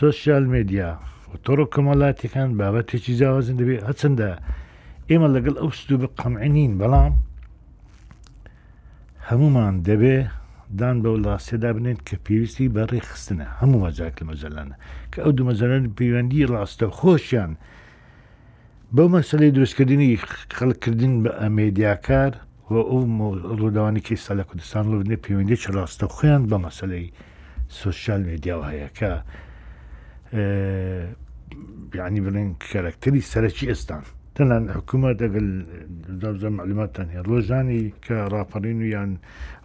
سوسیال 0.00 0.44
مدیا 0.54 0.88
و 1.30 1.32
تۆڕۆ 1.44 1.64
کۆمەڵاتەکان 1.74 2.48
بابەتێکی 2.58 3.12
جیاوازن 3.18 3.56
دەبێت 3.60 3.82
هەچنددە 3.88 4.30
ئێمە 5.10 5.28
لەگەڵ 5.34 5.54
ئەو 5.60 5.70
سووب 5.80 6.02
قەمعینین 6.20 6.72
بەڵام 6.80 7.14
هەمومان 9.30 9.74
دەبێ 9.88 10.16
دان 10.78 10.96
بەو 11.04 11.16
لاستێدا 11.24 11.70
بنێت 11.76 12.00
کە 12.08 12.14
پێویستی 12.24 12.72
بەڕێ 12.76 13.00
خستنە 13.10 13.46
هەموو 13.60 13.82
وەجاک 13.84 14.14
لە 14.20 14.24
مەزەلانە 14.30 14.76
کە 15.12 15.18
ئەو 15.22 15.32
دوو 15.36 15.48
مەزەلەن 15.50 15.84
پەیوەندی 15.96 16.48
ڕاستە 16.52 16.86
خۆشیان 16.98 17.52
بەو 18.96 19.08
مەسلەی 19.14 19.54
دروستکردنی 19.56 20.18
خەڵکردن 20.58 21.14
بە 21.24 21.30
ئەمێدیاکار 21.42 22.32
و 22.72 22.74
ئەو 22.90 23.02
ڕووداوانێکی 23.58 24.16
سا 24.24 24.32
لە 24.38 24.44
کوردستان 24.48 24.84
لە 24.90 24.96
بنێ 25.00 25.16
پەیوەندی 25.24 25.60
چ 25.62 25.64
ڕاستە 25.76 26.06
خۆیان 26.14 26.42
بە 26.50 26.56
مەسلەی 26.66 27.06
سوسیال 27.82 28.22
مدیاوە 28.28 28.66
هەیەکە 28.72 29.10
ینی 31.98 32.20
بڵێن 32.24 32.48
کەرەکتەری 32.70 33.22
سەرەکی 33.32 33.66
ئێستان 33.70 34.04
تەنان 34.34 34.64
حکوومە 34.76 35.10
دەگەل 35.22 35.48
دەبزە 36.22 36.48
معلوماتتان 36.58 37.06
هەیە 37.12 37.22
ڕۆژانی 37.28 37.84
کە 38.04 38.16
راپەرین 38.34 38.78
و 38.82 38.86
یان 38.96 39.10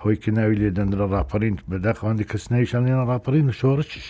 هەوەی 0.01 0.15
کە 0.23 0.29
ناوی 0.37 0.57
لێ 0.61 0.69
دەندرە 0.77 1.05
راپەرین 1.15 1.55
بەداخواندی 1.71 2.25
کەس 2.31 2.45
ناویشان 2.51 2.81
لێنە 2.85 3.03
راپەرین 3.11 3.45
و 3.49 3.53
شۆڕچش 3.59 4.07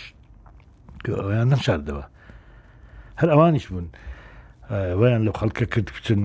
ئەویان 1.19 1.47
نەشاردەوە 1.53 2.05
هەر 3.19 3.29
ئەوانیش 3.33 3.65
بوون 3.71 3.87
ویان 4.99 5.21
لە 5.27 5.31
خەڵکە 5.39 5.65
کرد 5.73 5.89
بچن 5.95 6.21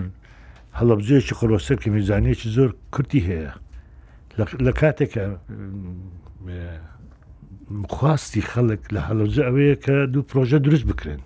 هەڵە 0.79 0.95
بزیێکی 0.99 1.35
خۆسەر 1.41 1.77
کە 1.83 1.89
میزانێکی 1.97 2.49
زۆر 2.57 2.71
کورتی 2.95 3.21
هەیە 3.29 3.53
لە 4.67 4.73
کاتێکە 4.81 5.25
خواستی 7.97 8.43
خەڵک 8.53 8.83
لە 8.95 9.01
هەڵەوزە 9.07 9.43
ئەوەیە 9.47 9.75
کە 9.85 9.97
دوو 10.13 10.23
پرۆژە 10.31 10.59
دروست 10.67 10.87
بکرێن 10.91 11.21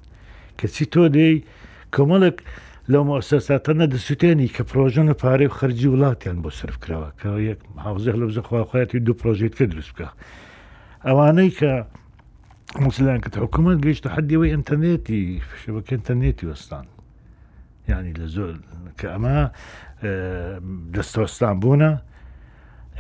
کەچی 0.59 0.85
تۆ 0.93 1.03
دەی 1.15 1.37
کۆمەڵک 1.95 2.39
لو 2.89 3.05
مؤسساتنا 3.05 3.85
دستوتيني 3.85 4.49
كبروجون 4.49 5.13
فاري 5.13 5.49
خرجي 5.49 5.89
ولات 5.89 6.27
يعني 6.27 6.41
بصرف 6.41 6.77
كراوا 6.77 7.11
كيك 7.23 7.59
محافظة 7.75 8.13
هلا 8.15 8.27
بزخوا 8.27 8.65
خياتي 8.73 8.99
دو 8.99 9.13
بروجيت 9.13 9.55
كدرس 9.55 9.91
بكا 9.91 10.13
اواني 11.07 11.51
ك 11.51 11.87
مثلا 12.77 13.21
كت 13.21 13.39
حكومة 13.39 13.81
قيش 13.81 14.01
تحدي 14.01 14.37
وي 14.37 14.55
انترنتي 14.55 15.41
في 15.41 15.63
شبكة 15.67 15.95
انترنتي 15.95 16.47
وستان 16.47 16.85
يعني 17.89 18.13
لزول 18.13 18.61
كأما 18.99 19.53
اه، 20.03 20.59
دستوستان 20.91 21.61
بونا 21.61 22.03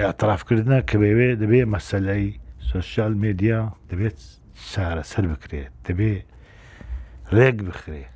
اعتراف 0.01 0.43
كردنا 0.43 0.81
كبيبي 0.81 1.35
دبي 1.35 1.65
مسألة 1.65 2.33
سوشيال 2.73 3.17
ميديا 3.17 3.71
دبي 3.91 4.11
سارة 4.55 5.03
سر 5.03 5.27
بكري 5.27 5.69
دبي 5.89 6.25
ريق 7.33 7.55
بخري 7.55 8.07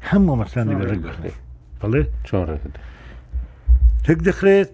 همه 0.00 0.34
مثلا 0.36 0.64
دیگه 0.64 0.92
رگ 0.92 1.00
بخنه 1.02 1.32
بله 1.80 2.08
چون 2.24 2.46
رگ 4.06 4.34
هيك 4.44 4.68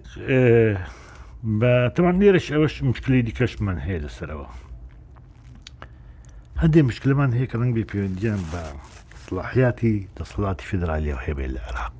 با 1.43 1.89
طبعا 1.95 2.11
ليرش 2.11 2.51
اوش 2.51 2.83
مشکلی 2.83 3.21
دیکش 3.23 3.61
من 3.61 3.79
هي 3.79 3.97
او 4.31 4.45
هدي 6.57 6.81
مشکل 6.81 7.13
من 7.13 7.33
هيك 7.33 7.55
رنگ 7.55 7.73
بي 7.73 7.83
بيونديان 7.83 8.39
بصلاحياتي 9.13 10.07
فدرالی 10.59 11.11
و 11.13 11.15
وهي 11.15 11.45
العراق 11.45 11.93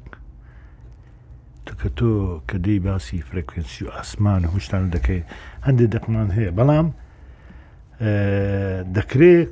تکەتۆ 1.67 2.41
کە 2.51 2.55
دەی 2.61 2.79
باسی 2.79 3.21
فرێکوێنسی 3.21 3.81
و 3.85 3.89
ئاسمان 3.89 4.45
و 4.45 4.49
هشتان 4.51 4.89
دکه 4.89 5.25
هەندێک 5.65 5.89
دەکمان 5.95 6.31
هی 6.31 6.51
بلام 6.51 6.93
آه، 8.01 8.83
دەکرێت 8.93 9.47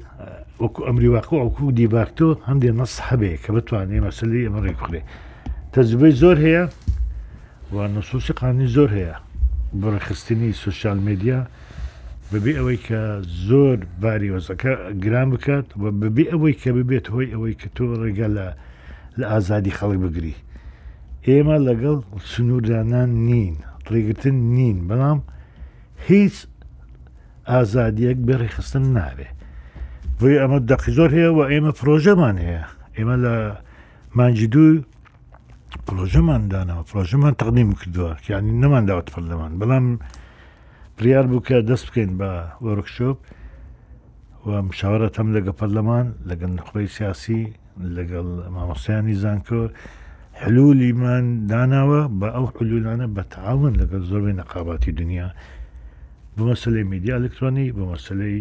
وەکو 0.63 0.81
ئەمریواقع 0.87 1.35
ئەوکو 1.43 1.65
دیباکتۆ 1.79 2.27
هەندێ 2.49 2.69
نەس 2.79 2.93
هەبێ 3.07 3.31
کە 3.43 3.49
بتوانێ 3.55 3.99
مەسلی 4.07 4.45
ئەمە 4.47 4.59
ڕێکخرێ 4.65 5.01
تەجبەی 5.73 6.13
زۆر 6.21 6.37
هەیە 6.45 6.63
و 7.73 7.75
نسوسی 7.95 8.33
قانی 8.39 8.67
زۆر 8.75 8.89
هەیە 8.97 9.15
بڕخستنی 9.81 10.51
سوسیال 10.65 10.99
میدیا 11.07 11.39
ببێ 12.31 12.51
ئەوەی 12.59 12.79
کە 12.87 13.01
زۆر 13.47 13.77
باری 14.01 14.29
وەزەکە 14.35 14.73
گران 15.03 15.27
بکات 15.33 15.65
و 15.81 15.83
ببێ 16.01 16.25
ئەوەی 16.31 16.55
کە 16.61 16.69
ببێت 16.77 17.05
هۆی 17.13 17.27
ئەوەی 17.33 17.55
کە 17.61 17.67
تۆ 17.75 17.83
ڕێگە 18.01 18.27
لە 18.37 18.47
لە 19.19 19.25
ئازادی 19.31 19.75
خەڵک 19.77 19.99
بگری 20.05 20.35
ئێمە 21.27 21.57
لەگەڵ 21.67 21.97
سنووردانان 22.31 23.09
نین 23.29 23.55
ڕێگرتن 23.91 24.37
نین 24.57 24.77
بەڵام 24.89 25.19
هیچ 26.09 26.35
ئازادیەک 27.51 28.17
بەڕێخستن 28.27 28.85
نابێ 28.97 29.29
بۆی 30.23 30.37
ئەمە 30.41 30.57
دەقی 30.71 30.91
زۆر 30.97 31.09
هەیە 31.17 31.29
و 31.37 31.39
ئێمە 31.51 31.71
پرۆژەمان 31.79 32.35
هەیە 32.45 32.63
ئێمە 32.97 33.15
لە 33.25 33.33
مانجی 34.17 34.47
دوو 34.53 34.67
پرۆژەماندانەوە 35.87 36.83
پرۆژەمان 36.91 37.33
تەقدیم 37.41 37.69
کردووە 37.81 38.11
کیانی 38.23 38.53
نەمانداوت 38.63 39.07
پەرلەمان 39.13 39.51
بەڵام 39.59 39.85
پریار 40.97 41.25
بوو 41.31 41.45
کە 41.47 41.55
دەست 41.69 41.85
بکەین 41.89 42.11
بە 42.19 42.29
وەرکشۆپ 42.65 43.17
و 44.47 44.49
مشاورەت 44.67 45.15
هەم 45.19 45.29
لەگە 45.35 45.51
پەرلەمان 45.59 46.05
لەگەن 46.29 46.51
نخبەی 46.59 46.87
سیاسی 46.97 47.41
لەگەڵ 47.95 48.27
مامۆسیانی 48.55 49.15
زانکۆ 49.23 49.61
حلولیمان 50.41 51.25
داناوە 51.51 52.01
بە 52.19 52.27
ئەو 52.35 52.45
حلولانە 52.55 53.07
بەتەعاون 53.17 53.73
لەگەڵ 53.81 54.01
زۆربەی 54.11 54.37
نەقاباتی 54.39 54.91
دنیا 54.99 55.27
بە 56.35 56.41
مەسلەی 56.49 56.85
میدیا 56.93 57.13
ئەلکترۆنی 57.17 57.67
بە 57.75 57.83
مەسلەی 57.91 58.39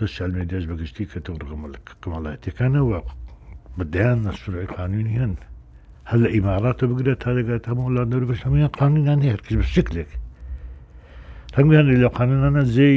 سوشيال 0.00 0.30
ميدياش 0.38 0.64
بقى 0.70 0.86
شتيك 0.90 1.10
تورغم 1.26 1.62
كما 2.02 2.16
الله 2.18 2.30
كان 2.58 2.76
واقع 2.92 3.12
بدينا 3.78 4.28
الشرعي 4.34 4.64
قانوني 4.78 5.12
هن 5.20 5.34
هلا 6.10 6.28
امارات 6.38 6.78
بقدرت 6.90 7.22
هذا 7.28 7.42
قالت 7.50 7.68
هم 7.70 7.78
ولا 7.86 8.02
نور 8.10 8.24
بس 8.28 8.40
هم 8.46 8.66
قانون 8.80 9.02
يعني 9.08 9.24
هيك 9.32 9.48
بشكلك 9.60 10.10
رغم 11.58 11.72
يعني 11.72 11.94
لو 12.02 12.08
قانون 12.18 12.40
انا 12.50 12.62
زي 12.78 12.96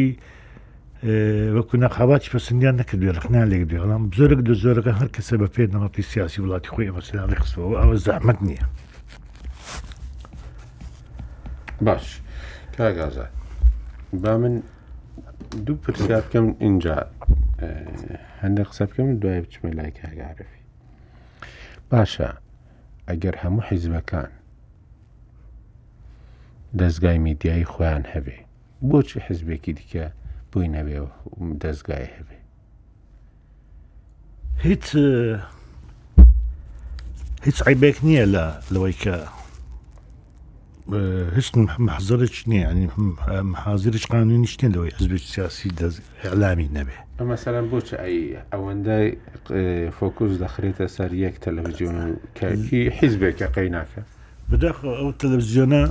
آه، 1.03 1.53
وكنا 1.55 1.87
خواج 1.95 2.25
بس 2.33 2.45
اني 2.51 2.69
انا 2.69 2.83
كبير 2.89 3.11
بيرقنا 3.11 3.43
اللي 3.43 3.57
كبير 3.63 3.83
انا 3.83 3.91
نعم، 3.93 4.09
بزرق 4.09 4.37
دو 4.47 4.53
زرق 4.63 4.87
هر 4.97 5.07
كسبه 5.15 5.45
في 5.47 5.99
السياسي 6.05 6.41
ولا 6.41 6.51
ولاتي 6.51 6.67
خويا 6.73 6.91
مثلا 6.91 7.25
رخصوا 7.25 7.81
او 7.81 7.95
زحمتني 8.05 8.57
باش 11.85 12.07
كاغازا 12.77 13.27
بامن 14.21 14.55
دوو 15.55 15.75
پرسیار 15.75 16.21
بکەم 16.21 16.55
اینجا 16.59 17.07
هەندێک 18.41 18.67
قسە 18.69 18.83
بکەم 18.89 19.15
دوای 19.21 19.41
بچمە 19.43 19.69
لای 19.77 19.91
کارگارفی 19.99 20.59
باشە 21.91 22.29
ئەگەر 23.09 23.35
هەموو 23.43 23.63
حیزبەکان 23.69 24.29
دەستگای 26.79 27.17
میدیایی 27.27 27.65
خۆیان 27.73 28.05
هەبێ 28.13 28.37
بۆچی 28.89 29.19
حزبێکی 29.27 29.73
دیکە 29.79 30.05
بووی 30.51 30.67
نەبێ 30.75 30.97
دەستگای 31.63 32.05
هەبێ 32.17 32.37
هیچ 34.65 34.85
هیچ 37.45 37.57
عیبێک 37.67 37.97
نییە 38.07 38.25
لە 38.35 38.45
لەوەی 38.73 38.95
کە 39.03 39.15
هیچ 41.37 41.47
محزرش 41.89 42.37
نییە 42.51 42.71
ینی 42.73 42.85
حازرش 43.65 44.05
قانونی 44.13 44.39
نیشتێنەوەی 44.47 44.91
حزبێک 44.99 45.23
سیاسی 45.33 45.67
ئەعلامی 46.23 46.67
نەبێ 46.77 46.97
مەمەسەران 47.19 47.65
بۆچ 47.71 47.87
ئەوەندە 48.53 48.97
فۆکوس 49.97 50.31
دەخرێتە 50.43 50.85
سەر 50.95 51.11
یەک 51.25 51.35
تەلەڤزیۆن 51.45 51.95
و 52.03 52.07
کەکی 52.39 52.81
حیزبێکە 52.99 53.47
قەی 53.55 53.69
ناکە 53.75 54.01
بداخ 54.51 54.77
ئەو 54.99 55.11
تەلەڤزیۆنە 55.21 55.81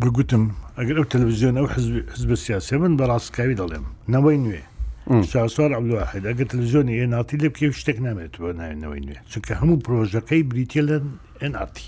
بگوتم 0.00 0.44
ئەگەر 0.78 0.96
ئەو 1.00 1.06
تەلەڤزیۆن 1.14 1.54
ئەو 1.60 1.66
حزب 2.14 2.30
سیاسی 2.44 2.76
من 2.82 2.92
بەڕاستکاوی 3.00 3.54
دەڵێم 3.60 3.86
نەوەی 4.14 4.38
نوێ 4.44 4.62
شاسوار 5.30 5.70
عبدواحد 5.78 6.22
ئەگە 6.30 6.44
تەلویزیۆنی 6.52 6.94
هێناتی 7.00 7.36
لە 7.42 7.48
پێ 7.54 7.64
شتێک 7.80 7.98
نامێت 8.06 8.34
بۆ 8.42 8.48
ناوێنەوەی 8.60 9.02
نوێ 9.08 9.18
چونکە 9.32 9.52
هەموو 9.60 9.82
پرۆژەکەی 9.86 10.42
بریتە 10.50 10.80
لە 10.88 10.96
ئەناتی 11.42 11.86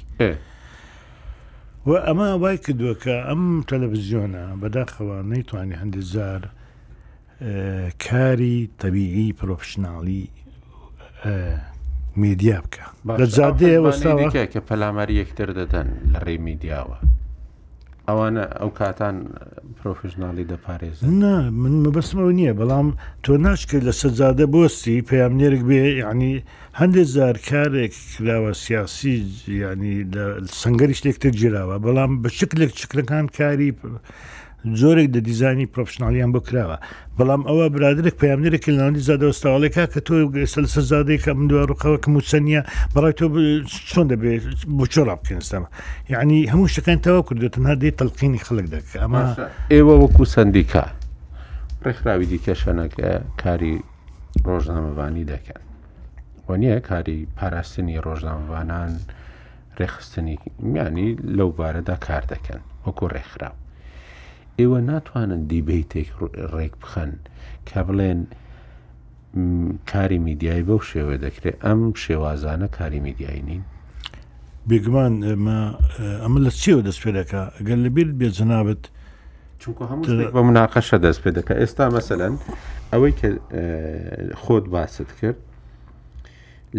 و 1.87 1.93
ئەمە 2.07 2.29
وای 2.43 2.57
کردووە 2.65 2.95
کە 3.03 3.15
ئەم 3.29 3.43
تەلەڤزیۆنە 3.69 4.45
بەداخەوە 4.61 5.17
نەیتوانانی 5.31 5.77
هەندێک 5.83 6.03
زار 6.15 6.43
کاری 8.07 8.57
تەبیعی 8.83 9.37
پرۆفشنناڵی 9.41 10.25
میدیا 12.23 12.59
بکە 12.65 12.85
لە 13.21 13.27
زیادەیە 13.37 13.79
وەستا 13.87 14.13
کە 14.53 14.61
پەلاماری 14.69 15.15
یەکتر 15.23 15.49
دەدەن 15.59 15.89
لە 16.13 16.19
ڕێ 16.27 16.37
میدیاوە 16.49 16.97
ئەوانە 18.11 18.45
ئەو 18.61 18.71
کاتان 18.81 19.17
پرۆفژناڵی 19.79 20.45
دەپارێز 20.53 20.97
نا 21.23 21.37
من 21.63 21.75
مەبەسمەوە 21.85 22.33
نییە 22.41 22.53
بەڵام 22.61 22.89
تۆ 23.25 23.33
ناشکە 23.45 23.79
لە 23.87 23.93
سەزادە 24.03 24.47
بۆستی 24.55 25.05
پەیامنێرک 25.11 25.63
بێ 25.69 25.81
یعنی 26.03 26.33
هەندێک 26.81 27.09
زارکارێک 27.17 27.93
کراوە 28.13 28.53
سیاسی 28.65 29.17
ینی 29.63 29.95
سنگەری 30.61 30.99
شتێکتر 30.99 31.33
جیراوە 31.41 31.77
بەڵام 31.87 32.11
بە 32.23 32.29
شکلێک 32.39 32.71
چکرەکان 32.81 33.27
کاری 33.39 33.71
زۆرێک 34.81 35.09
دە 35.15 35.21
دیزانی 35.29 35.67
پرۆفشننالیان 35.75 36.31
بۆ 36.35 36.41
کراوە 36.47 36.79
بەڵام 37.19 37.43
ئەوە 37.49 37.67
برادرێک 37.77 38.15
پامنیرە 38.21 38.59
کلناندی 38.65 39.05
زادەوەستاوڵێکا 39.09 39.85
کە 39.93 40.01
تۆ 40.07 40.15
سەل 40.55 40.67
سەزادەی 40.77 41.19
کە 41.25 41.31
من 41.39 41.47
دوڕوخەوەکە 41.51 42.09
موچەنە 42.15 42.61
بەڕای 42.95 43.15
تۆ 43.19 43.27
چۆن 43.91 44.07
دەبێت 44.13 44.43
بۆ 44.77 44.85
چۆرا 44.93 45.15
بکەنستەمە 45.21 45.69
یعنی 46.15 46.39
هەموو 46.53 46.73
شەکان 46.75 46.99
تەوا 47.05 47.21
کردو 47.29 47.49
تەنها 47.55 47.75
دێ 47.83 47.91
تەلقینی 48.01 48.41
خەڵک 48.47 48.67
دەکە 48.75 48.97
ئەمە 49.03 49.23
ئێوە 49.73 49.95
وەکو 50.03 50.25
سندیکا 50.35 50.85
ڕێکخراوی 51.85 52.27
دیکەشەنەکە 52.33 53.09
کاری 53.43 53.75
ڕۆژنامەوانی 54.49 55.25
دەکەن 55.33 55.61
وەنیە 56.49 56.77
کاری 56.89 57.19
پاراستنی 57.37 58.03
ڕۆژنامەوانان 58.07 58.93
ڕێخستنی 59.79 60.37
میانی 60.73 61.09
لەو 61.39 61.51
بارەدا 61.59 61.97
کار 62.07 62.23
دەکەن 62.33 62.61
وەکو 62.87 63.07
ڕێکخراوە 63.15 63.57
ئێوە 64.61 64.81
ناتوانن 64.91 65.43
دیبیتێک 65.53 66.09
ڕێک 66.57 66.75
بخەن 66.83 67.13
کە 67.69 67.81
بڵێن 67.87 68.21
کاری 69.93 70.19
میدیایی 70.29 70.65
بەو 70.69 70.81
شێوە 70.91 71.17
دەکرێت 71.25 71.57
ئەم 71.67 71.81
شێوازانە 72.05 72.69
کاری 72.79 73.01
میدیایی 73.07 73.43
نین 73.49 73.63
بێگومان 74.69 75.15
ئەمە 76.25 76.39
لە 76.47 76.51
چیەوە 76.61 76.83
دەست 76.89 77.01
پێ 77.03 77.11
دەکە 77.19 77.43
گەل 77.67 77.81
لەبیر 77.85 78.09
بێجنابەت 78.21 78.83
بە 80.37 80.41
مناقەشە 80.49 80.97
دەست 81.07 81.21
پێ 81.25 81.31
دەکە 81.39 81.55
ئێستا 81.61 81.87
مەسەەن 81.97 82.35
ئەوەی 82.93 83.13
کە 83.21 83.29
خۆت 84.43 84.65
باست 84.75 85.09
کرد 85.21 85.39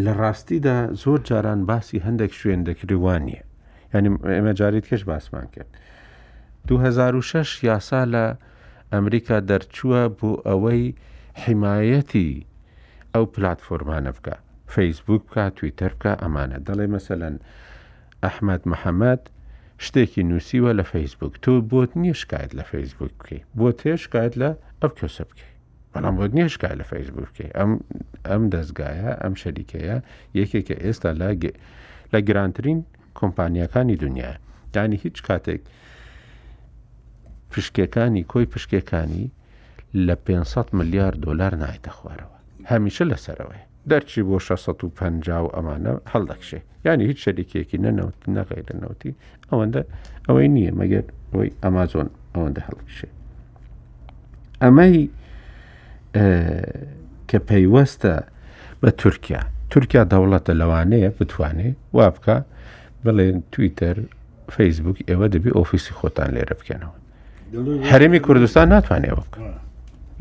لە 0.03 0.11
ڕاستیدا 0.21 0.77
زۆر 1.01 1.19
جاران 1.29 1.61
باسی 1.69 1.99
هەندێک 2.07 2.31
شوێن 2.39 2.61
دەکریوانە 2.69 3.39
ینی 3.93 4.09
ئێمە 4.35 4.53
جاریت 4.59 4.85
کەش 4.91 5.01
باسمان 5.09 5.45
کرد 5.55 5.71
2006 6.67 7.63
یاسا 7.67 8.01
لە 8.13 8.25
ئەمریکا 8.93 9.37
دەرچووە 9.49 10.01
بۆ 10.19 10.31
ئەوەی 10.47 10.83
حیمایەتی 11.43 12.29
ئەو 13.13 13.25
پلتفۆرمانە 13.35 14.11
بکە 14.17 14.35
فەیسبوک 14.73 15.21
بکە 15.27 15.43
تویتەر 15.57 15.91
بکە 15.97 16.13
ئەمانە 16.21 16.57
دەڵێ 16.67 16.87
مەسەلەن 16.95 17.35
ئەحمد 18.25 18.61
محەممەد 18.71 19.23
شتێکی 19.85 20.21
نووسیوە 20.29 20.71
لە 20.79 20.83
فەیسبوک 20.91 21.33
تۆ 21.43 21.53
بۆت 21.71 21.91
نییە 22.01 22.15
شکایت 22.21 22.51
لە 22.59 22.63
فەیسبوک 22.71 23.11
بکەی 23.19 23.41
بۆ 23.57 23.67
تێ 23.79 23.93
شکایت 24.03 24.33
لە 24.41 24.49
ئەو 24.81 24.91
کەسە 24.99 25.23
بکەی 25.29 25.53
بەڵام 25.91 26.13
بۆ 26.17 26.25
نییە 26.37 26.47
شکای 26.55 26.75
لە 26.81 26.85
فەیسبوک 26.91 27.27
بکەی 27.31 27.49
ئەم 27.57 27.71
ئەم 28.29 28.43
دەستگایە 28.53 29.11
ئەم 29.23 29.33
شەریکەیە 29.41 29.97
یەکێکە 30.39 30.75
ئێستا 30.85 31.11
لە 32.11 32.19
گرانترین 32.27 32.79
کۆمپانیەکانی 33.19 33.95
دنیا 34.03 34.31
دانی 34.73 34.97
هیچ 35.03 35.17
کاتێک 35.27 35.63
پشکەکانی 37.51 38.23
کۆی 38.31 38.45
پشکەکانی 38.53 39.27
لە 40.07 40.15
500 40.27 40.73
ملیار 40.79 41.11
دلار 41.23 41.53
نایتە 41.63 41.91
خوارەوە 41.97 42.39
هەمیشە 42.71 43.03
لەسەرەوەی 43.11 43.63
دەرچی 43.89 44.21
بۆ 44.27 44.37
650 44.41 45.39
و 45.39 45.47
ئەمانە 45.55 45.93
هەڵدەکشێ 46.13 46.59
ینی 46.87 47.05
هیچ 47.09 47.17
شەریکێکی 47.25 47.77
نەنەوت 47.85 48.19
نەغی 48.35 48.63
لەنەوتی 48.67 49.11
ئەوەندە 49.51 49.81
ئەوەی 50.27 50.47
نییە 50.55 50.71
مەگەر 50.79 51.05
ئەوی 51.33 51.49
ئەمازۆن 51.63 52.07
ئەوەندە 52.35 52.61
هەڵکشێ 52.67 53.09
ئەمەی 54.61 54.97
کە 57.29 57.37
پەیوەستە 57.47 58.13
بە 58.81 58.89
تورکیا 59.01 59.41
تورکیا 59.71 60.03
دەوڵەتە 60.11 60.53
لەوانەیە 60.61 61.09
بتوانێت 61.19 61.75
وا 61.97 62.07
بکە 62.15 62.35
بڵێن 63.05 63.37
تویتەر 63.53 63.95
فەیسبوک 64.55 64.97
ئێوە 65.09 65.27
دەبی 65.33 65.51
ئۆفیسی 65.57 65.93
خۆتان 65.99 66.29
لێرە 66.35 66.55
بکەنەوە 66.61 66.95
هەرێمی 67.91 68.19
کوردستان 68.25 68.65
ناتوانێت 68.75 69.09
ئەوە 69.11 69.23
بکە 69.27 69.39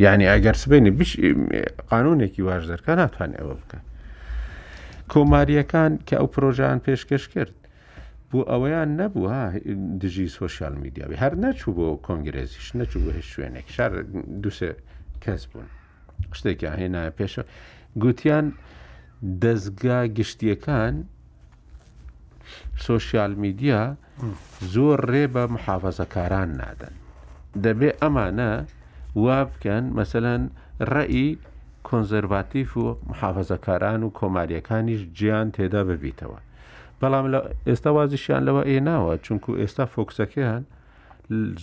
یعنی 0.05 0.25
ئەگەر 0.33 0.57
سبێنی 0.63 0.91
قانونێکی 1.91 2.43
واژ 2.49 2.63
دەرکە 2.71 2.93
ناتوانێت 3.03 3.41
ئەوە 3.43 3.55
بکە 3.61 3.79
کۆماریەکان 5.13 5.93
کە 6.07 6.15
ئەو 6.21 6.29
پرۆژان 6.35 6.79
پێشکەش 6.87 7.25
کرد 7.35 7.55
بۆ 8.31 8.39
ئەوەیان 8.51 8.89
نەبووە 9.01 9.41
دژی 10.03 10.29
سوۆشال 10.37 10.75
میدیاوی 10.83 11.17
هەر 11.23 11.33
نەچوو 11.45 11.73
بۆ 11.77 11.87
کۆنگرێزیش 12.07 12.69
نەچوو 12.79 13.03
بە 13.07 13.13
هیچ 13.19 13.29
شوێنێک 13.35 13.67
شار 13.77 13.91
دوسێ 14.43 14.71
کەس 15.25 15.43
بوون 15.51 15.69
شتێکی 16.39 16.69
هێنایە 16.81 17.13
پێشە 17.19 17.43
گوتیان 18.03 18.47
دەستگا 19.43 19.99
گشتیەکان 20.19 20.95
سوۆسیال 22.85 23.33
میدیا 23.45 23.81
زۆر 24.75 24.99
ڕێ 25.11 25.25
بە 25.35 25.43
محافەزەکاران 25.55 26.51
نادەن 26.63 26.95
دەبێ 27.65 27.91
ئەمانە 28.03 28.53
وا 29.25 29.39
بکەن 29.51 29.85
مەسەەن 29.99 30.43
ڕەئی 30.93 31.29
کۆنزەرڤاتیف 31.89 32.71
و 32.83 32.87
محافەزەکاران 33.11 34.01
و 34.03 34.09
کۆماریەکانیش 34.19 35.03
گیان 35.19 35.49
تێدا 35.57 35.81
ببیتەوە. 35.91 36.39
بەڵام 37.01 37.27
لە 37.33 37.41
ئێستا 37.69 37.91
وازیشیان 37.97 38.43
لەوە 38.49 38.63
ئێ 38.71 38.79
ناوە 38.89 39.13
چونکو 39.27 39.51
ئێستا 39.61 39.85
فۆکسەکەیان 39.95 40.63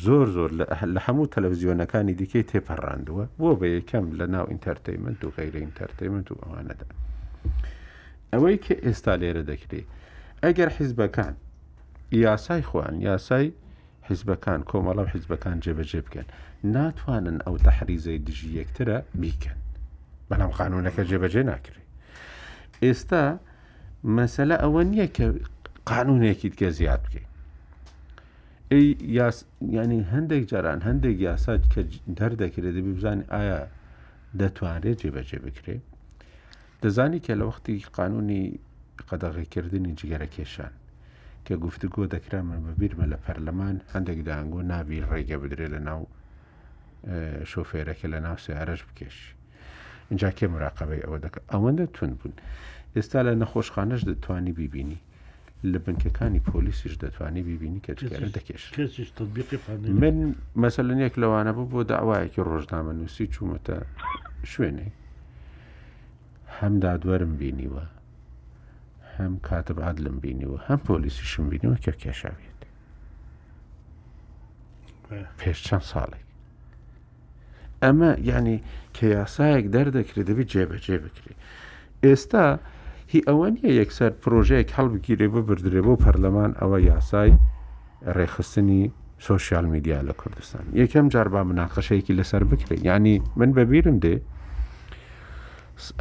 زۆر 0.05 0.25
زۆر 0.35 0.51
لە 0.95 0.99
هەموو 1.05 1.31
تەلەڤزیۆنەکانی 1.33 2.13
دیکەی 2.19 2.43
تێپەڕاندووە 2.51 3.25
بۆ 3.39 3.49
بە 3.59 3.67
یەکەم 3.77 4.05
لە 4.19 4.25
ناو 4.35 4.45
ئینتەرتەیمنت 4.51 5.19
و 5.25 5.29
غیرە 5.37 5.59
ئینتەرتەیمنت 5.65 6.27
و 6.31 6.35
ئەوانەدا. 6.43 6.85
ئەوەی 8.33 8.57
کە 8.65 8.73
ئێستا 8.85 9.13
لێرە 9.21 9.43
دەکرێت 9.51 9.85
ئەگەر 10.43 10.69
حیزبەکان 10.77 11.33
یاسای 12.23 12.61
خوان 12.69 12.95
یاسای 13.07 13.51
حیزبەکان 14.09 14.59
کۆمەڵە 14.69 15.01
و 15.05 15.09
حیزبەکان 15.15 15.57
جێبەجێ 15.63 15.99
بکەن 16.05 16.25
ناتوانن 16.75 17.37
ئەو 17.45 17.55
تەحریزەی 17.65 18.19
دژی 18.27 18.49
یەکترە 18.59 18.97
بیکەن 19.21 19.57
بەنام 20.29 20.51
قانونەکە 20.59 21.01
جێبەجێ 21.09 21.41
ناکرێت 21.51 21.87
ئێستا 22.83 23.23
مەسەلە 24.17 24.55
ئەوە 24.63 24.81
نییە 24.91 25.07
کە 25.15 25.25
قانونێکیت 25.91 26.53
کە 26.61 26.69
زیاد 26.79 27.01
بکەین 27.05 27.25
ینی 29.77 29.99
هەندێک 30.13 30.43
جاران 30.51 30.79
هەندێک 30.87 31.17
یاسا 31.27 31.53
کە 31.73 31.81
دەردەکرێت 32.17 32.77
بزانانی 32.95 33.25
ئایا 33.33 33.59
دەتوانێت 34.39 34.97
جێبەجێ 35.03 35.39
بکرێت 35.45 35.83
دەزانی 36.83 37.19
کە 37.25 37.33
لە 37.39 37.43
وەختی 37.49 37.77
قانونی 37.97 38.43
قەدەغیکردنی 39.09 39.91
جگەرە 39.99 40.27
کێشان 40.35 40.73
کە 41.45 41.53
گفتگۆ 41.65 42.03
دەکرامە 42.15 42.55
بەبییرمە 42.65 43.05
لە 43.13 43.17
پەرلەمان 43.25 43.75
هەندێک 43.93 44.19
داهنگۆ 44.27 44.61
ناوی 44.71 44.99
ڕێگە 45.09 45.37
بدرێت 45.43 45.71
لە 45.75 45.79
ناو 45.87 46.01
شۆفێرەکە 47.51 48.07
لە 48.13 48.19
ناو 48.25 48.35
سیارەش 48.45 48.81
بکێش 48.87 49.17
اینجا 50.09 50.29
کێ 50.37 50.47
مراقبەی 50.53 51.01
ئەوە 51.05 51.17
دەکە 51.25 51.39
ئەوەندە 51.51 51.85
تون 51.95 52.11
بوون 52.19 52.33
ئێستا 52.95 53.19
لە 53.27 53.33
نەخۆشخانەش 53.41 54.01
دەتوانی 54.09 54.53
بیبینی 54.59 54.99
لە 55.71 55.77
بنکەکانی 55.85 56.41
پۆلیسیش 56.51 56.93
دەتوانی 57.03 57.41
بیبینی 57.49 57.79
کە 57.85 57.91
جگەرە 57.99 58.29
دەکەش 58.37 58.63
من 60.03 60.15
مەسەلەن 60.63 60.99
یەک 61.05 61.15
لەوانە 61.21 61.51
بوو 61.55 61.69
بۆ 61.71 61.79
داوایەکی 61.91 62.41
ڕۆژنامە 62.49 62.93
نووسی 62.99 63.25
چوومەتە 63.33 63.75
شوێنێ 64.51 64.87
هەم 66.59 66.73
دادوەرم 66.83 67.33
بینیوە 67.39 67.83
هەم 69.19 69.37
کاتب 69.47 69.79
عادلم 69.87 70.15
بینیوە 70.23 70.59
هەم 70.67 70.79
پۆلیسیشم 70.89 71.45
بینیوە 71.51 71.77
کە 71.83 71.93
کێشاوێت 72.01 72.59
پێش 75.39 75.57
چەند 75.67 75.85
ساڵێک 75.91 76.27
ئەمە 77.83 78.11
یعنی 78.29 78.55
کە 78.95 79.03
یاسایەک 79.17 79.65
دەردەکرێت 79.75 80.27
دەبێت 80.29 80.47
جێبەجێ 80.53 80.95
بکرێت 81.03 81.39
ئێستا 82.03 82.45
هی 83.11 83.21
ئەوە 83.27 83.47
نیە 83.55 83.71
یەکسەر 83.81 84.11
پرۆژەیەک 84.23 84.69
هەڵبگیرێ 84.77 85.27
ببردرێ 85.35 85.81
بۆ 85.87 85.93
پەرلەمان 86.03 86.51
ئەوە 86.59 86.77
یاسای 86.91 87.31
ڕێخستنی 88.15 88.83
سوۆسیال 89.25 89.65
میدیا 89.73 89.99
لە 90.07 90.13
کوردستان 90.21 90.65
یەکەم 90.81 91.05
جار 91.13 91.27
با 91.33 91.41
مناقەشەیەکی 91.49 92.17
لەسەر 92.19 92.43
بکرێت 92.51 92.81
ینی 92.89 93.15
من 93.39 93.49
بەبیرم 93.57 93.97
دێ 94.03 94.15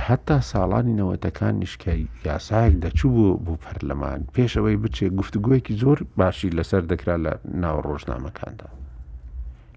هەتا 0.06 0.36
ساڵانی 0.52 0.92
نەوەتەکان 1.00 1.54
نیشکی 1.62 2.06
یاسایەک 2.28 2.74
دەچوو 2.84 3.10
بۆ 3.16 3.34
بۆ 3.44 3.54
پەرلەمان 3.64 4.20
پێش 4.34 4.52
ئەوەی 4.58 4.76
بچێ 4.82 5.06
گفتگوۆیەکی 5.20 5.74
زۆر 5.82 5.98
باشی 6.18 6.50
لەسەر 6.58 6.82
دەکرا 6.92 7.16
لە 7.24 7.32
ناو 7.62 7.76
ڕۆژنامەکاندا 7.88 8.68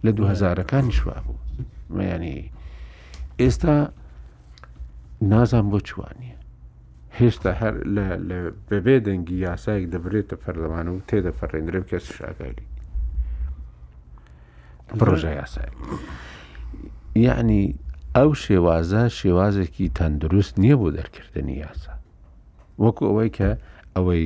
لە 0.05 0.11
دوهزارەکان 0.17 0.85
شوا 0.97 1.17
بوو 1.25 2.01
ینی 2.11 2.51
ئێستا 3.41 3.75
نازان 5.31 5.65
بۆ 5.71 5.79
چوانە 5.87 6.33
هێشتا 7.19 7.51
هەر 7.61 7.73
بەبێ 8.69 8.95
دەنگی 9.07 9.37
یاسایەک 9.47 9.85
دەبرێتە 9.93 10.35
پەرلەمان 10.43 10.87
و 10.87 10.99
تێدەپەڕێنرێ 11.09 11.81
کەس 11.89 12.05
شاگاری 12.17 12.67
ڕۆژە 15.05 15.31
یاسای 15.39 15.71
یعنی 17.27 17.63
ئەو 18.17 18.29
شێوازە 18.43 19.03
شێوازێکی 19.19 19.91
تەندروست 19.99 20.53
نییە 20.63 20.75
بۆ 20.81 20.89
دەرکردنی 20.97 21.55
یاسا 21.63 21.93
وەکو 22.83 23.03
ئەوەی 23.09 23.31
کە 23.37 23.49
ئەوەی 23.95 24.25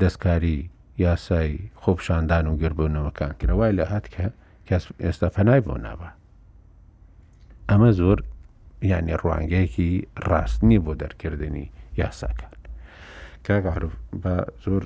دەستکاری 0.00 0.58
یاسای 1.04 1.50
خۆپشاندان 1.82 2.44
و 2.48 2.52
گربوونەوەکان 2.62 3.32
کرەوای 3.40 3.72
لە 3.78 3.84
هات 3.92 4.06
کە 4.14 4.26
کەس 4.68 4.82
ئێستا 5.04 5.28
فەنای 5.34 5.60
بۆ 5.66 5.74
نابە 5.84 6.10
ئەمە 7.70 7.90
زۆر 8.00 8.18
یعنی 8.90 9.12
ڕوانگەیەکی 9.22 9.90
ڕاستنی 10.28 10.78
بۆ 10.84 10.92
دەرکردنی 11.02 11.64
یاساکان 12.00 12.52
کاگەعرف 13.46 13.92
بە 14.22 14.34
زۆر 14.64 14.82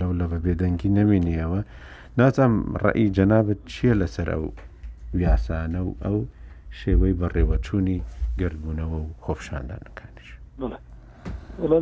لەو 0.00 0.12
لەوە 0.20 0.36
بێدەنگی 0.44 0.90
نەمێنیەوە 0.98 1.60
ناچم 2.18 2.52
ڕێی 2.82 3.08
جەنابەت 3.16 3.60
چییە 3.72 3.94
لەسەر 4.00 4.28
ئەو 4.34 4.44
یاسانە 5.28 5.80
و 5.88 5.92
ئەو 6.06 6.18
شێوەی 6.80 7.18
بەڕێوەچوونی 7.20 7.98
گردبوونەوە 8.40 8.96
و 9.00 9.08
خۆفشاندانەکانیش 9.24 10.30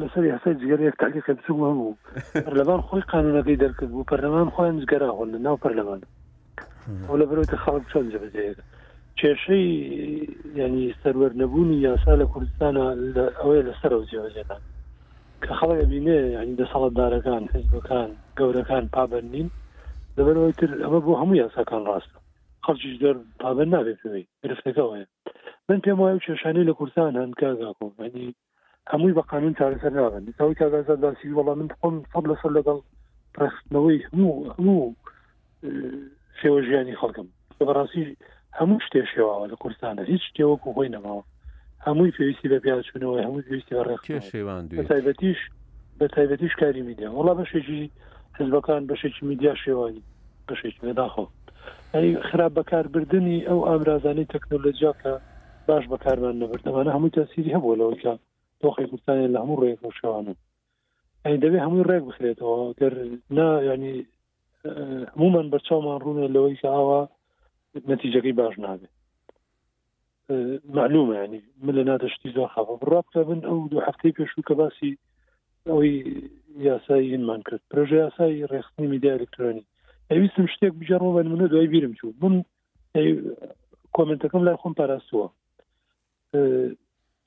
لەسەر 0.04 0.24
یاسای 0.32 0.58
جگەرێک 0.60 0.94
تالیخێ 1.02 1.32
بچوو 1.36 1.66
هەموو 1.72 1.98
پەرلەمان 2.46 2.80
خۆی 2.88 3.02
قانونەکەی 3.12 3.60
دەرکرد 3.62 3.90
بوو 3.94 4.08
پەرلەمان 4.10 4.48
خۆیان 4.54 4.76
جگەراهۆن 4.82 5.28
لە 5.34 5.38
ناو 5.46 5.56
پەرلەمان 5.64 6.00
ئەو 7.08 7.16
لە 7.20 7.24
بەرەوەتە 7.28 7.56
خەڵک 7.64 7.84
چۆن 7.92 8.04
جەبجەیە 8.12 8.54
کێشەی 9.18 9.66
ینی 10.60 10.84
سەرەر 11.02 11.32
نەبوونی 11.42 11.82
یاسا 11.88 12.12
لە 12.20 12.26
کوردستانە 12.32 12.84
ئەوەیە 13.40 13.62
لەسەر 13.68 13.90
ئەو 13.94 14.02
جێوەجێنان 14.10 14.62
کە 15.42 15.50
خەڵک 15.58 15.80
بینێ 15.92 16.18
ینی 16.36 16.56
دەسەڵەتدارەکان 16.60 17.42
حزبەکان 17.52 18.10
گەورەکان 18.38 18.84
پابەرنین 18.94 19.48
لەبەرەوەی 20.16 20.52
تر 20.58 20.70
ئەمە 20.84 21.00
بۆ 21.04 21.12
هەموو 21.20 21.40
یاساکان 21.42 21.82
ڕاستە 21.88 22.18
خەڵکیش 22.66 22.96
دەر 23.02 23.14
پابەر 23.42 23.66
نابێت 23.74 23.98
پێی 24.02 24.24
گرفتەکەەیە 24.42 25.06
من 25.68 25.78
پێم 25.84 25.98
وایە 26.00 26.18
کێشانەی 26.26 26.68
لە 26.70 26.74
کوردستان 26.78 27.12
هەن 27.20 27.30
کاگاکۆنی 27.40 28.28
هەمووی 28.92 29.16
بە 29.18 29.22
قانون 29.30 29.54
چارەسەر 29.58 29.92
نابن 29.98 30.24
تاوی 30.38 30.56
کاگازە 30.60 30.94
داسی 31.04 31.34
وەڵام 31.38 31.58
من 31.62 31.68
خۆم 31.80 31.94
سەب 32.12 32.24
لەسەر 32.30 32.50
لەگەڵ 32.58 32.78
پرستنەوەی 33.34 34.02
هەموو 34.10 34.34
هەموو 34.56 34.94
شێوە 36.40 36.60
ژیانی 36.66 36.98
خەڵکم 37.00 37.26
بەڕاستی 37.58 38.04
هەموو 38.58 38.82
شتێ 38.86 39.02
شێواوە 39.14 39.46
لە 39.52 39.56
کوردستانە 39.62 40.02
هیچ 40.12 40.22
شتێوەکو 40.28 40.68
خۆی 40.76 40.92
نەماوە 40.96 41.22
هەمووی 41.86 42.14
پێویستی 42.16 42.50
بە 42.52 42.58
پیاچونەوە 42.64 43.16
هەموو 43.26 43.42
پێویستی 43.46 43.74
بە 43.76 43.82
ڕێکێوان 43.90 44.62
تایبەتیش 44.90 45.38
بە 45.98 46.06
تایبەتیش 46.14 46.54
کاری 46.60 46.82
میدیا 46.88 47.08
وڵا 47.10 47.32
بەشێکی 47.38 47.82
حزبەکان 48.38 48.82
بەشێکی 48.90 49.22
میدیا 49.30 49.54
شێوانی 49.64 50.02
بەشێک 50.48 50.76
لێداخۆ 50.84 51.24
ئەنی 51.92 52.12
خراپ 52.28 52.52
بەکاربردننی 52.58 53.38
ئەو 53.48 53.60
ئامرازانی 53.68 54.30
تەکنۆلۆژیا 54.34 54.92
کە 55.02 55.12
باش 55.68 55.84
بەکارمان 55.92 56.34
نەبردەوانە 56.42 56.92
هەموو 56.96 57.14
تاسیری 57.18 57.54
هەبوو 57.56 57.78
لەوکە 57.80 58.12
دۆخی 58.62 58.88
کوردستانی 58.90 59.32
لە 59.34 59.38
هەموو 59.42 59.60
ڕێکشوانە 59.62 60.34
ئەین 61.24 61.40
دەبێ 61.44 61.58
هەمووی 61.64 61.88
ڕێک 61.90 62.02
بخرێتەوە 62.08 62.56
گەر 62.80 62.94
نا 63.38 63.48
ینی 63.70 63.96
هەمومان 65.14 65.46
بەرچاومان 65.52 65.98
ڕوونە 66.04 66.26
لەوەی 66.34 66.56
کە 66.60 66.68
ئاوا 66.76 67.00
نەتیجەکەی 67.90 68.36
باش 68.40 68.54
نابێت 68.64 68.92
معلومە 70.76 71.14
ینی 71.24 71.40
من 71.64 71.72
لە 71.78 71.82
ناتەشتی 71.90 72.34
زۆر 72.36 72.48
خاف 72.54 72.68
ڕابکە 72.92 73.20
بن 73.28 73.40
ئەو 73.48 73.58
دو 73.72 73.78
هەفتەی 73.86 74.14
پێشوو 74.16 74.46
کە 74.48 74.54
باسی 74.60 74.92
ئەوەی 75.68 75.94
یاسایی 76.68 77.10
هینمان 77.12 77.40
کرد 77.46 77.62
پرۆژه 77.70 77.96
یاسایی 78.04 78.48
ڕێخستنی 78.52 78.88
میدیا 78.94 79.12
ئەلکترۆنی 79.16 79.64
پێویستم 80.12 80.46
شتێک 80.54 80.72
بجارڕۆ 80.80 81.10
بە 81.16 81.22
منە 81.32 81.46
دوای 81.52 81.68
بیرم 81.74 81.92
چوو 81.98 82.12
بم 82.20 82.34
کۆمنتەکەم 83.96 84.42
لای 84.46 84.56
خۆم 84.62 84.74
پاراستووە 84.80 85.26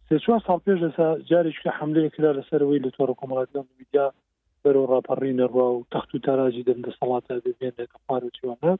سێ 0.07 0.15
چوار 0.23 0.39
ساڵ 0.47 0.57
پێش 0.65 0.77
لەسا 0.85 1.07
جارێککە 1.29 1.71
حملەیەکرا 1.77 2.31
لەسەرەوەی 2.37 2.83
لە 2.85 2.89
تۆڕ 2.95 3.09
کۆمەڵاتیان 3.19 3.65
میدیا 3.79 4.05
بەرەوە 4.63 4.87
ڕاپەڕی 4.93 5.37
نەڕوا 5.41 5.67
و 5.71 5.85
تەخت 5.91 6.09
و 6.15 6.23
تاراجی 6.25 6.65
دەم 6.67 6.79
دەسەڵاتە 6.87 7.33
دەبێنێت 7.47 7.91
خوار 7.99 8.21
و 8.25 8.35
چوانە 8.37 8.73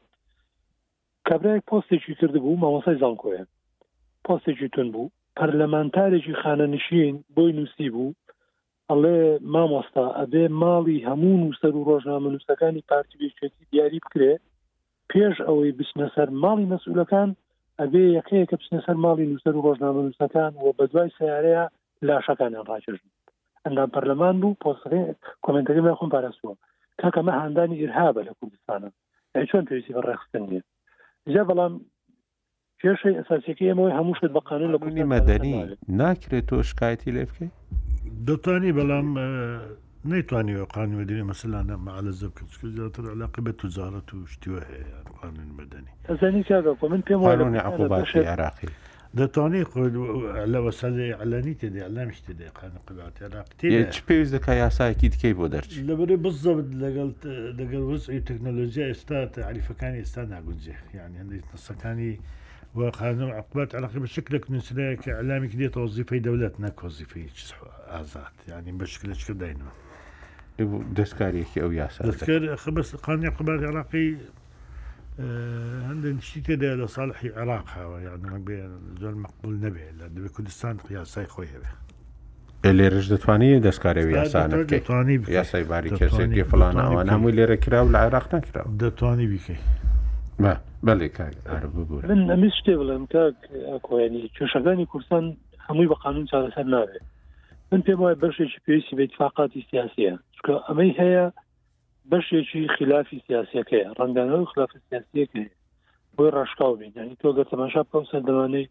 کابراەک 1.28 1.64
پۆستێکی 1.72 2.14
کرد 2.20 2.36
بوو 2.44 2.60
مامۆسای 2.64 2.96
زانکۆیان 3.04 3.48
پۆستێکی 4.26 4.68
تون 4.76 4.88
بوو 4.94 5.12
پەرلەمانتارێکی 5.40 6.34
خانەنشین 6.44 7.16
بۆی 7.36 7.52
نووسی 7.58 7.90
بوو 7.94 8.14
ئەڵێ 8.90 9.20
مامۆستا 9.54 10.06
ئەبێ 10.20 10.44
ماڵی 10.64 10.98
هەموو 11.08 11.40
نووسەر 11.42 11.74
و 11.76 11.86
ڕۆژنامە 11.90 12.30
نووسەکانی 12.34 12.86
پارتی 12.90 13.18
بێچێتی 13.20 13.64
دیاری 13.72 14.00
بکرێ 14.06 14.34
پێش 15.12 15.36
ئەوەی 15.48 15.72
بچنە 15.80 16.08
سەر 16.16 16.30
ماڵی 16.44 16.70
مەسئولەکان 16.74 17.30
ئەبێ 17.82 18.04
یەکەیە 18.18 18.46
کە 18.50 18.56
بچنە 18.60 18.80
سەر 18.86 18.98
ماڵی 19.06 19.30
نووسەر 19.32 19.54
و 19.56 19.64
ڕۆژنامە 19.68 20.02
نووسەکان 20.06 20.52
و 20.64 20.66
بە 20.78 20.86
دوای 20.92 21.10
سیارەیە 21.18 21.64
لاشەکانیان 22.08 22.66
ڕاکردن 22.72 23.10
ئەندام 23.66 23.90
پەرلەمان 23.96 24.36
بوو 24.42 24.58
پۆستەکە 24.64 25.02
کمنتەکەی 25.46 25.98
خۆم 26.00 26.10
پارەسووە 26.16 26.54
کاکەمە 27.02 27.34
هەندانی 27.44 27.80
ئرهابە 27.84 28.22
لە 28.28 28.34
کوردستانە 28.40 28.90
چۆن 29.50 29.64
پێویستی 29.68 29.96
بە 29.98 30.02
ڕێخستن 30.10 30.44
نیە 30.50 30.62
جا 31.34 31.44
بەڵام 31.50 31.74
پێشەی 32.80 33.18
ئەساسەکە 33.20 33.64
ئەمەوەی 33.70 33.96
هەموو 33.98 34.18
شت 34.18 34.32
بەقانون 34.38 34.70
لە 34.74 34.78
بوونی 34.82 35.10
مەدەنی 35.16 35.54
ناکرێت 36.00 36.46
تۆ 36.50 36.58
شکایەتی 36.70 37.12
لێ 37.16 37.26
بکەیت 37.30 37.56
دەتانی 38.28 38.72
بەڵام 38.78 39.08
نەیتوانیەوە 40.12 40.66
قانوەدینی 40.76 41.24
مەسلانە 41.30 41.76
مەعالە 41.86 42.12
زەب 42.22 42.32
کردکە 42.38 42.68
زیاتر 42.78 43.04
علاقی 43.16 43.42
بە 43.48 43.54
توزارەت 43.62 44.08
و 44.14 44.18
شتیوە 44.34 44.62
هەیە 44.70 44.98
قانون 45.20 45.50
مەدەنی 45.60 45.92
من 46.92 47.02
پێم 47.08 47.22
عراقی 48.34 48.70
دەتوانێت 49.20 49.70
لەوە 50.54 50.72
سەدەی 50.82 51.12
علەنی 51.22 51.54
تێدی 51.60 51.82
ئەلەمیش 51.88 52.20
تێدی 52.26 52.50
قانە 52.58 52.80
قبات 52.88 53.16
عراقی 53.24 54.04
پێویست 54.08 54.34
دەکە 54.36 54.52
یاساەکی 54.64 55.08
دکەی 55.14 55.34
بۆ 55.40 55.46
دەرچی 55.54 55.82
لەبەری 55.90 56.18
بزەبت 56.26 56.68
لەگەڵ 56.84 57.10
دەگەڵ 57.60 57.84
وەسی 57.92 58.20
تەکنۆلۆژیە 58.30 58.86
ئێستا 58.90 59.18
تعریفەکانی 59.38 60.00
ئێستا 60.02 60.22
ناگونجێ 60.34 60.76
یعنی 61.00 61.16
هەندێک 61.22 61.44
نسەکانی 61.54 62.14
وخازم 62.76 63.32
عقبات 63.32 63.76
خير 63.86 64.00
بشكلك 64.00 64.52
من 64.52 64.60
سلاك 64.60 65.10
اعلامي 65.10 65.48
كدي 65.48 65.68
توظيفي 65.70 66.20
دولتنا 66.20 66.70
كوظيفي 66.70 67.26
آزاد 67.88 68.24
يعني 68.48 68.72
بشكل 68.72 69.16
شكل 69.16 69.34
دايما 69.34 69.72
دەستکارێکی 70.96 71.58
ئەو 71.60 71.72
یاسا 71.74 72.98
قانی 73.04 73.28
قبات 73.30 73.64
عراقی 73.64 74.18
هەندێک 75.90 76.22
شتی 76.22 76.42
تێدا 76.42 76.76
لە 76.86 77.80
زول 79.00 79.16
مقبول 79.16 79.56
نبي 79.60 79.80
لا 80.00 80.08
دبي 80.08 80.30
كردستان 80.30 80.78
قياس 80.78 81.20
نەبێ 81.20 81.24
لە 81.30 81.40
بي 82.64 82.66
اللي 82.70 82.84
یاسای 82.84 83.18
تواني 83.18 83.60
دسكاري 83.60 84.06
وياسر 84.06 84.40
آه، 84.40 84.44
ياسر 84.48 84.64
دەستکارەوە 84.68 84.72
یاسانانی 84.76 85.24
یاسای 85.28 85.64
باری 85.64 85.90
کەسێکی 85.92 86.48
فلان 86.52 86.76
ئەوان 86.78 87.10
هەمووی 87.10 87.34
نعم، 87.34 87.36
لێرە 87.36 87.58
کراوە 87.66 87.92
لە 87.94 87.96
عێراق 87.98 88.36
نکراوە 88.36 88.70
دەتوانی 88.80 89.52
ما 90.40 90.60
بەێ 90.86 91.10
کاکبوو 91.18 92.02
من 92.12 92.22
ئەمی 92.34 92.52
شتێ 92.58 92.74
بڵێم 92.80 93.04
کاک 93.14 93.38
ئاکۆیانی 93.72 94.32
کێشەکانی 94.38 94.90
کوردستان 94.92 95.26
هەمووی 95.68 95.90
بە 95.92 95.96
قانون 96.04 96.26
چارەسەر 96.32 96.66
ناوێت 96.74 97.06
من 97.70 97.82
پێم 97.86 98.00
وایە 98.02 98.18
بەشێکی 98.24 98.64
پێویستی 98.66 98.98
بە 98.98 99.04
اتفاقاتی 99.08 99.66
سیاسیە 99.70 100.14
چکە 100.36 100.54
ئەمەی 100.68 100.92
هەیە 101.02 101.26
بەشێکی 102.12 102.62
خلافی 102.76 103.24
سیاسەکەی 103.28 103.84
ڕنگدانەوە 104.00 104.50
خلاف 104.52 104.70
سیاسەکەی 104.90 105.48
بۆی 106.18 106.30
ڕشکاو 106.36 106.74
بینانی 106.82 107.20
تۆ 107.22 107.28
گەتەماشا 107.40 107.84
پە 107.90 107.98
سەردەوانەی 108.12 108.66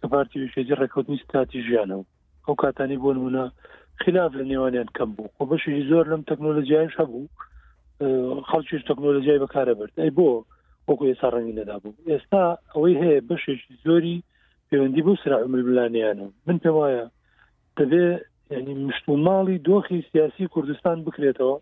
کە 0.00 0.06
پارتی 0.12 0.50
شێزی 0.54 0.78
ڕێکوتنی 0.80 1.18
ستاتی 1.24 1.58
ژیانەوە 1.66 2.04
ئەو 2.46 2.54
کاتانی 2.62 2.98
بۆ 3.02 3.10
نمونە 3.16 3.44
خلاف 4.02 4.30
لە 4.38 4.44
نێوانیان 4.50 4.88
کەم 4.96 5.10
بوو 5.16 5.32
خۆ 5.36 5.42
بەشی 5.50 5.86
زۆر 5.90 6.04
لەم 6.12 6.22
تەکنۆلژیایش 6.30 6.94
هەبوو 7.00 7.26
خەڵکیش 8.48 8.82
تەکنۆلژیای 8.90 9.42
بەکارە 9.42 9.74
برد 9.78 9.94
ئەی 10.04 10.12
بۆ 10.18 10.28
وەکو 10.88 11.06
ئێستا 11.10 11.28
ڕەنگی 11.34 11.56
نەدا 11.60 11.76
بوو 11.82 12.00
ئێستا 12.12 12.42
ئەوەی 12.74 12.98
هەیە 13.02 13.24
بەشێکی 13.28 13.74
زۆری 13.84 14.18
پەیوەندی 14.68 15.04
بۆ 15.06 15.12
سرعملبلانیانە 15.22 16.26
من 16.46 16.56
پێ 16.62 16.70
وایە 16.76 17.04
دەبێ 17.78 18.06
ینی 18.58 18.74
مشت 18.86 19.04
و 19.08 19.16
ماڵی 19.26 19.62
دۆخی 19.68 20.00
سیاسی 20.10 20.50
کوردستان 20.54 20.96
بکرێتەوە 21.06 21.56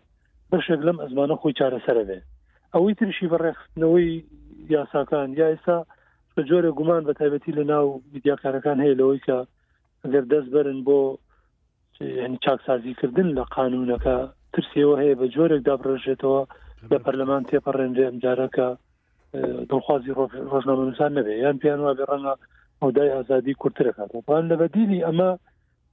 بەشێک 0.51 0.81
لەم 0.87 0.97
ئەزمانە 1.03 1.35
خۆی 1.41 1.57
چارەسەرە 1.59 2.03
بێ 2.09 2.19
ئەوەی 2.73 2.93
ترشی 2.99 3.29
بەڕێخستنەوەی 3.33 4.09
یاساکان 4.75 5.29
یا 5.39 5.47
ئێستا 5.51 5.77
بە 6.35 6.41
جۆرە 6.49 6.71
گومان 6.77 7.01
بە 7.07 7.13
تایبەتی 7.19 7.55
لە 7.59 7.63
ناو 7.71 7.85
میدیاکارەکان 8.13 8.77
هەیە 8.85 8.95
لەوەی 8.99 9.19
کە 9.27 9.37
ئەگەر 10.03 10.23
دەست 10.31 10.49
بەرن 10.55 10.79
بۆ 10.87 10.97
چاکسازیکردن 12.45 13.27
لە 13.37 13.43
قانونەکە 13.55 14.15
ترسیەوە 14.53 14.95
هەیە 15.01 15.15
بە 15.19 15.25
جۆرێک 15.35 15.61
دابڕژێتەوە 15.67 16.41
لە 16.91 16.97
پەرلەمان 17.05 17.43
تێپەڕێنرێ 17.49 18.03
ئەمجارەکە 18.09 18.69
دڵخوازی 19.35 20.15
ڕۆژنامەنووسان 20.51 21.11
نەبێ 21.17 21.33
یان 21.43 21.57
پیان 21.63 21.79
وا 21.83 21.93
بێ 21.97 22.05
ڕەنگە 22.09 22.33
ئەودای 22.81 23.13
ئازادی 23.15 23.53
کورتەکاتپان 23.61 24.43
لەبەدیلی 24.51 25.03
ئەمە 25.05 25.29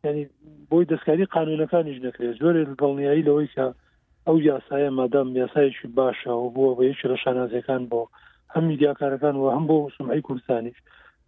ینی 0.05 0.25
بۆی 0.71 0.89
دەستکاری 0.93 1.31
قانونەکانیش 1.37 1.99
نەکرێت 2.07 2.35
زۆرێ 2.43 2.61
دڵنیایی 2.81 3.27
لەوەی 3.29 3.49
کە 3.55 3.67
ئەو 4.27 4.37
یاسایە 4.51 4.91
مادام 4.99 5.29
یاسایشی 5.43 5.89
باشە 5.99 6.33
و 6.43 6.51
بووە 6.55 6.73
بە 6.79 6.83
یەکی 6.91 7.09
لە 7.13 7.17
شانازەکان 7.23 7.83
بۆ 7.91 8.01
هەم 8.55 8.65
میدیاکارەکان 8.71 9.35
و 9.37 9.51
هەم 9.57 9.65
بۆ 9.71 9.77
سمعی 9.97 10.23
کوردستانیش 10.29 10.79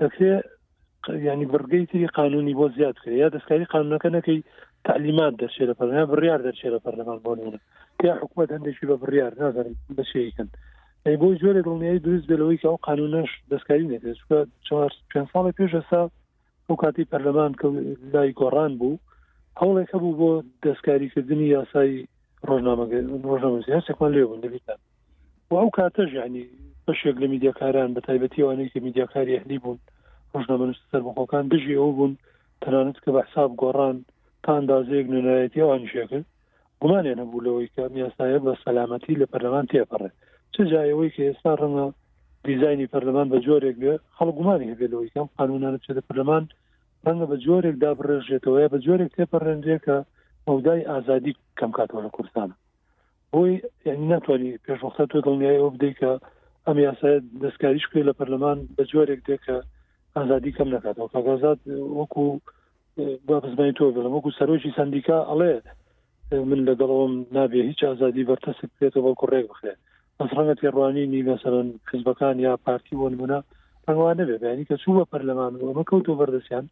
دەکرێت 0.02 0.44
ینی 1.28 1.46
بڕگەی 1.52 1.86
تری 1.90 2.06
قانونی 2.18 2.54
بۆ 2.60 2.66
زیاد 2.76 2.96
کرێت 3.02 3.18
یا 3.22 3.28
دەستکاری 3.34 3.66
قانونەکە 3.74 4.08
نەکەی 4.16 4.40
تعلیمات 4.86 5.34
دەرچێت 5.42 5.68
لە 5.70 5.74
پەرلمان 5.78 6.08
بڕیار 6.12 6.40
دەرچێت 6.48 6.72
لە 6.76 6.80
پەرلمان 6.84 7.18
بۆنە 7.26 7.58
یا 8.06 8.12
حکوومەت 8.22 8.50
هەندێکی 8.54 8.86
بە 8.90 8.96
بڕیار 9.02 9.32
نازانم 9.40 9.74
بەشیکن 9.98 10.48
بۆ 11.04 11.28
جۆرە 11.38 11.60
دڵنیایی 11.66 11.98
دروست 12.06 12.26
بلەوەی 12.30 12.58
کە 12.62 12.68
ئەو 12.70 12.76
قانونەش 12.86 13.30
دەستکاری 13.52 13.90
نێکرێت 13.90 14.18
پێ 15.10 15.20
ساڵی 15.32 15.52
پێش 15.58 15.70
ئەسا 15.78 16.02
ئەو 16.66 16.76
کاتی 16.82 17.08
پەرلەمان 17.12 17.52
کە 17.60 17.66
لای 18.14 18.30
گۆڕان 18.40 18.72
بوو 18.80 19.00
هەوڵێکە 19.60 19.96
بوو 20.02 20.18
بۆ 20.20 20.30
دەستکاریکردنی 20.66 21.46
یاسایی 21.56 21.96
ڕۆژنامەگە 22.48 22.98
ڕۆژنامەزی 23.28 23.74
هەرچێکمان 23.76 24.10
لێبوون 24.16 24.40
دەبیتان 24.44 24.78
و 25.50 25.54
ئەو 25.60 25.68
کاتەژ 25.76 26.10
ینی 26.22 26.44
بەشێک 26.86 27.16
لە 27.22 27.26
میدیاکاران 27.32 27.88
بە 27.94 28.00
تایبەتی 28.06 28.42
ئەوانەیە 28.42 28.72
کە 28.72 28.78
میدیاکاری 28.86 29.40
هەلی 29.42 29.58
بوون 29.62 29.78
ڕژنامە 30.36 30.66
سەر 30.90 31.02
بخۆکان 31.06 31.44
دژی 31.52 31.78
ئەو 31.80 31.90
بوون 31.96 32.12
تەنانەت 32.62 32.98
کە 33.04 33.10
بە 33.14 33.20
حساب 33.26 33.50
گۆڕان 33.62 33.96
تاندازەیەک 34.44 35.06
نوایەتی 35.14 35.62
ئەوان 35.64 35.82
شێکرد 35.92 36.26
گومانیان 36.82 37.18
هەبوو 37.24 37.44
لەوەی 37.46 37.70
کە 37.74 37.82
میاسایە 37.94 38.38
بە 38.44 38.52
سەلامەتی 38.64 39.20
لە 39.20 39.26
پەرلەمان 39.32 39.66
تێپەڕێت 39.72 40.16
چ 40.54 40.56
جایەوەی 40.72 41.10
کە 41.16 41.22
ئێستا 41.28 41.52
ڕەنە 41.60 41.84
دیزانی 42.46 42.90
پەرلەمان 42.92 43.28
بە 43.32 43.38
جۆرێک 43.46 43.76
بێ 43.82 43.94
خەڵگومانی 44.16 44.70
هەبێتەوەی 44.72 45.12
کەم 45.14 45.26
قانونانە 45.38 45.78
چ 45.84 45.86
پەرلەمان 46.08 46.44
ڕەنگە 47.06 47.26
بە 47.32 47.36
جۆرێک 47.44 47.76
دابڕێژێتەوە 47.82 48.58
بە 48.72 48.78
جۆرێک 48.86 49.10
تێپەڕێنجێ 49.18 49.76
کە 49.86 49.96
مەودای 50.46 50.86
ئازادی 50.90 51.32
کەم 51.58 51.70
کاتەوە 51.78 52.00
لە 52.06 52.10
کوردستانە 52.16 52.54
بۆی 53.32 53.54
ناتوانانی 54.12 54.58
پێشوەختە 54.64 55.04
تۆ 55.10 55.16
دڵنیایەوە 55.26 55.68
بدەیت 55.74 55.96
کە 56.02 56.12
ئەم 56.66 56.76
یاسای 56.88 57.16
دەستکاریش 57.42 57.84
کرێ 57.90 58.02
لە 58.10 58.14
پەرلەمان 58.18 58.58
بە 58.76 58.82
جۆرێک 58.92 59.20
دێکە 59.28 59.56
ئازادی 60.16 60.52
کەم 60.56 60.68
نکاتەوە 60.76 61.08
کاگازات 61.14 61.60
وەکو 61.98 62.22
بابزمانی 63.28 63.76
تۆ 63.78 63.84
بڵم 63.96 64.12
وەکو 64.16 64.36
سەرۆکی 64.38 64.74
سندیکا 64.78 65.18
ئەڵێ 65.30 65.54
من 66.48 66.60
لەگەڵەوەم 66.68 67.14
نابێ 67.36 67.60
هیچ 67.70 67.80
ئازادی 67.88 68.26
بەرتەسک 68.28 68.70
بێتەوە 68.80 69.02
بەڵکو 69.06 69.26
ڕێک 69.32 69.46
بخێت 69.52 69.78
ڕەنگە 70.36 70.54
تێڕوانینی 70.60 71.26
لەسەرن 71.28 71.68
حزبەکان 71.90 72.36
یا 72.46 72.52
پارتی 72.66 72.96
بۆ 72.98 73.06
نمونە 73.14 73.38
ڕەنگوانە 73.86 74.24
بێ 74.28 74.36
بینی 74.42 74.68
کە 74.68 74.76
چووە 74.82 75.04
پەرلەمان 75.12 75.52
ئەمە 75.66 75.84
کەوتۆ 75.90 76.12
بەردەسیان 76.20 76.64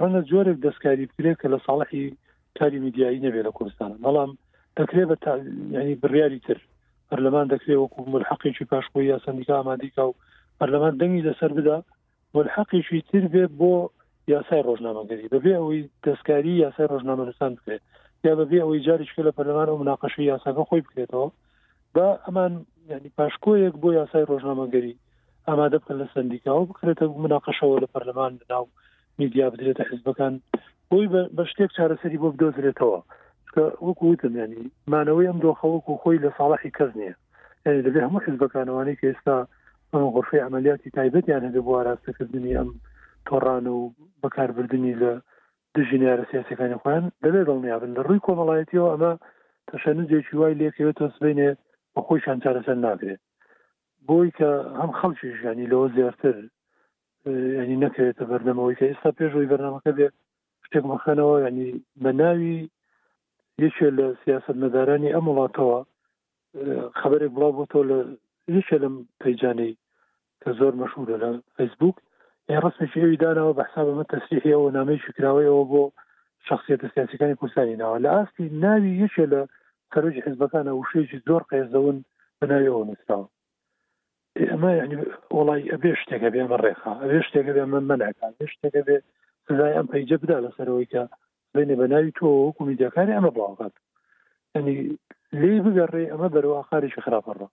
ڕەنە 0.00 0.20
جۆرێک 0.30 0.58
دەستکاری 0.66 1.06
بکرێت 1.10 1.36
کە 1.42 1.48
لە 1.54 1.58
ساڵحی 1.66 2.04
کاری 2.58 2.78
میدیایی 2.84 3.22
نەبێت 3.26 3.44
لە 3.48 3.52
کوردستان 3.56 3.90
بەڵام 4.04 4.30
دەکرێت 4.78 5.06
بە 5.12 5.16
ینی 5.76 5.94
بڕیاری 6.02 6.40
تر 6.46 6.58
پەرلەمان 7.08 7.46
دەکرێت 7.52 7.78
وەکو 7.80 8.10
ملحقیی 8.14 8.68
پاشخۆی 8.72 9.10
یا 9.12 9.18
سندیکا 9.26 9.54
ئامادیکا 9.58 10.02
و 10.08 10.18
پەرلەمان 10.58 10.94
دەنگی 11.00 11.26
لەسەر 11.28 11.50
بدا 11.58 11.76
ملحقیشی 12.34 13.00
تر 13.10 13.24
بێت 13.34 13.50
بۆ 13.60 13.72
یاسای 14.32 14.62
ڕۆژنامەگەری 14.68 15.30
بەبێ 15.34 15.52
ئەوەی 15.58 15.80
دەستکاری 16.06 16.60
یاسای 16.64 16.86
ڕۆژنامەستان 16.92 17.50
بکرێت 17.58 17.82
یا 18.26 18.32
بەبێ 18.40 18.58
ئەوەی 18.62 18.84
جاریشکە 18.86 19.22
لە 19.28 19.32
پەرلەمان 19.36 19.68
و 19.68 19.80
مناقەشی 19.82 20.28
یاساکە 20.32 20.62
خۆی 20.68 20.82
بکرێتەوە 20.86 21.28
بە 21.94 22.06
ئەمان 22.26 22.52
ینی 22.90 23.10
پاشکۆیەک 23.18 23.74
بۆ 23.82 23.88
یاسای 23.98 24.24
ڕۆژنامەگەری 24.30 24.94
ئامادە 25.48 25.76
بکەن 25.82 25.96
لە 26.02 26.06
سندیکاوە 26.14 26.64
بکرێتە 26.70 27.04
مناقەشەوە 27.24 27.76
لە 27.84 27.88
پەرلەمان 27.92 28.32
لەناو 28.40 28.64
میدیا 29.18 29.46
بدرێتە 29.52 29.84
حزبەکان 29.90 30.32
بۆی 30.90 31.06
بە 31.36 31.42
شتێک 31.50 31.70
چارەسەری 31.76 32.20
بۆ 32.22 32.28
بدۆزرێتەوە 32.34 33.00
وەکوتم 33.86 34.34
ینی 34.42 34.62
مانەوەی 34.92 35.28
ئەم 35.30 35.38
دۆخەوەکو 35.44 36.00
خۆی 36.02 36.22
لە 36.24 36.30
ساڵاحی 36.38 36.74
کەس 36.76 36.90
نییە 37.00 37.14
ینی 37.66 37.84
دەبێ 37.86 38.00
هەموو 38.06 38.24
حزبەکانەوەی 38.26 38.96
کە 39.00 39.06
ئێستا 39.10 39.36
غرفی 40.14 40.44
عملیاتی 40.48 40.90
تایبەتیان 40.96 41.42
هەبێ 41.48 41.60
بۆ 41.66 41.72
ئاراستەکردنی 41.76 42.56
ئەم 42.58 42.70
تۆڕان 43.28 43.66
و 43.76 43.92
بەکاربردننی 44.22 44.94
لە 45.02 45.12
دژنیارە 45.76 46.24
سیاسەکانی 46.32 46.80
خۆیان 46.82 47.04
دەبێ 47.24 47.40
دڵنیابن 47.48 47.90
لە 47.96 48.00
ڕووی 48.06 48.24
کۆمەڵایەتیەوە 48.26 48.90
ئەمە 48.92 49.12
تەشەنجێکی 49.68 50.34
وای 50.40 50.54
لێکەوێت 50.60 50.96
تۆسبینێت 51.02 51.58
بە 51.94 52.00
خۆیشان 52.06 52.38
چارەسەر 52.44 52.76
ناکرێت 52.86 53.22
بۆی 54.08 54.30
کە 54.38 54.50
هەم 54.80 54.90
خەڵکی 54.98 55.34
ژیانی 55.40 55.70
لەوە 55.72 55.86
زیاتر 55.96 56.34
ینی 57.68 57.78
نەکرێتە 57.84 58.24
بەردەمەوەی 58.30 58.78
کە 58.78 58.84
ئێستا 58.90 59.10
پێشەوەی 59.18 59.50
بەرنامەکە 59.52 59.90
بێت 59.98 60.14
شتێک 60.66 60.84
مەخەنەوە 60.92 61.36
ینی 61.46 61.68
بە 62.02 62.10
ناوی 62.20 62.54
یەکێ 63.64 63.88
لە 63.98 64.06
سیاست 64.22 64.56
مەدارانی 64.62 65.14
ئەم 65.14 65.26
وڵاتەوە 65.30 65.78
خبرێک 67.00 67.30
بڵاو 67.36 67.56
بۆ 67.56 67.64
تۆ 67.72 67.80
لە 67.90 67.98
یەکێ 68.56 68.76
لەم 68.84 68.94
پەیجانەی 69.22 69.72
کە 70.42 70.50
زۆر 70.58 70.72
مەشهورە 70.80 71.16
لە 71.22 71.30
فیسبوک 71.56 71.96
یان 72.52 72.62
ڕستێکی 72.66 73.00
ئەوی 73.02 73.20
دانەوە 73.22 73.52
بەحسابە 73.58 73.92
من 73.98 74.06
تەسیحیەوە 74.14 74.68
نامەی 74.76 75.02
شکراوەیەوە 75.04 75.64
بۆ 75.72 75.82
شخصیت 76.48 76.80
سیاسەکانی 76.94 77.38
کوردستانی 77.40 77.76
ناوە 77.82 77.98
لە 78.04 78.10
ئاستی 78.16 78.46
ناوی 78.64 78.92
یەکێ 79.04 79.26
لە 79.32 79.40
کەرەجی 79.94 80.22
حزبەکانە 80.26 80.72
وشێکی 80.74 81.18
زۆر 81.26 81.42
قێزەون 81.50 81.98
بناویەوە 82.40 82.82
نوستاوە 82.88 83.26
ئەمە 84.50 84.70
ینی 84.80 84.96
وڵی 85.38 85.62
ئەبێ 85.72 85.92
شتێکە 86.00 86.28
بێ 86.32 86.38
ئەمە 86.44 86.58
ڕێخا 86.64 86.92
ئەبێ 87.02 87.18
شتێکە 87.28 87.52
بێ 87.56 87.64
من 87.74 87.84
منەکان 87.90 88.32
شتێکە 88.52 88.80
بێ 88.86 88.96
سزای 89.46 89.76
ئەم 89.76 89.86
پەیجە 89.92 90.16
بدا 90.22 90.38
لەسەرەوەی 90.44 90.90
کە 90.92 91.02
بێنێ 91.54 91.74
بەناوی 91.80 92.14
تۆ 92.18 92.26
وەکو 92.46 92.62
میدیەکانی 92.70 93.16
ئەمە 93.16 93.30
بڵاوات 93.36 93.74
ینی 94.56 94.76
لێ 95.40 95.52
بگەڕێ 95.66 96.04
ئەمە 96.12 96.28
بەرەوە 96.34 96.58
خارێکی 96.68 97.00
خراپەڕە 97.04 97.48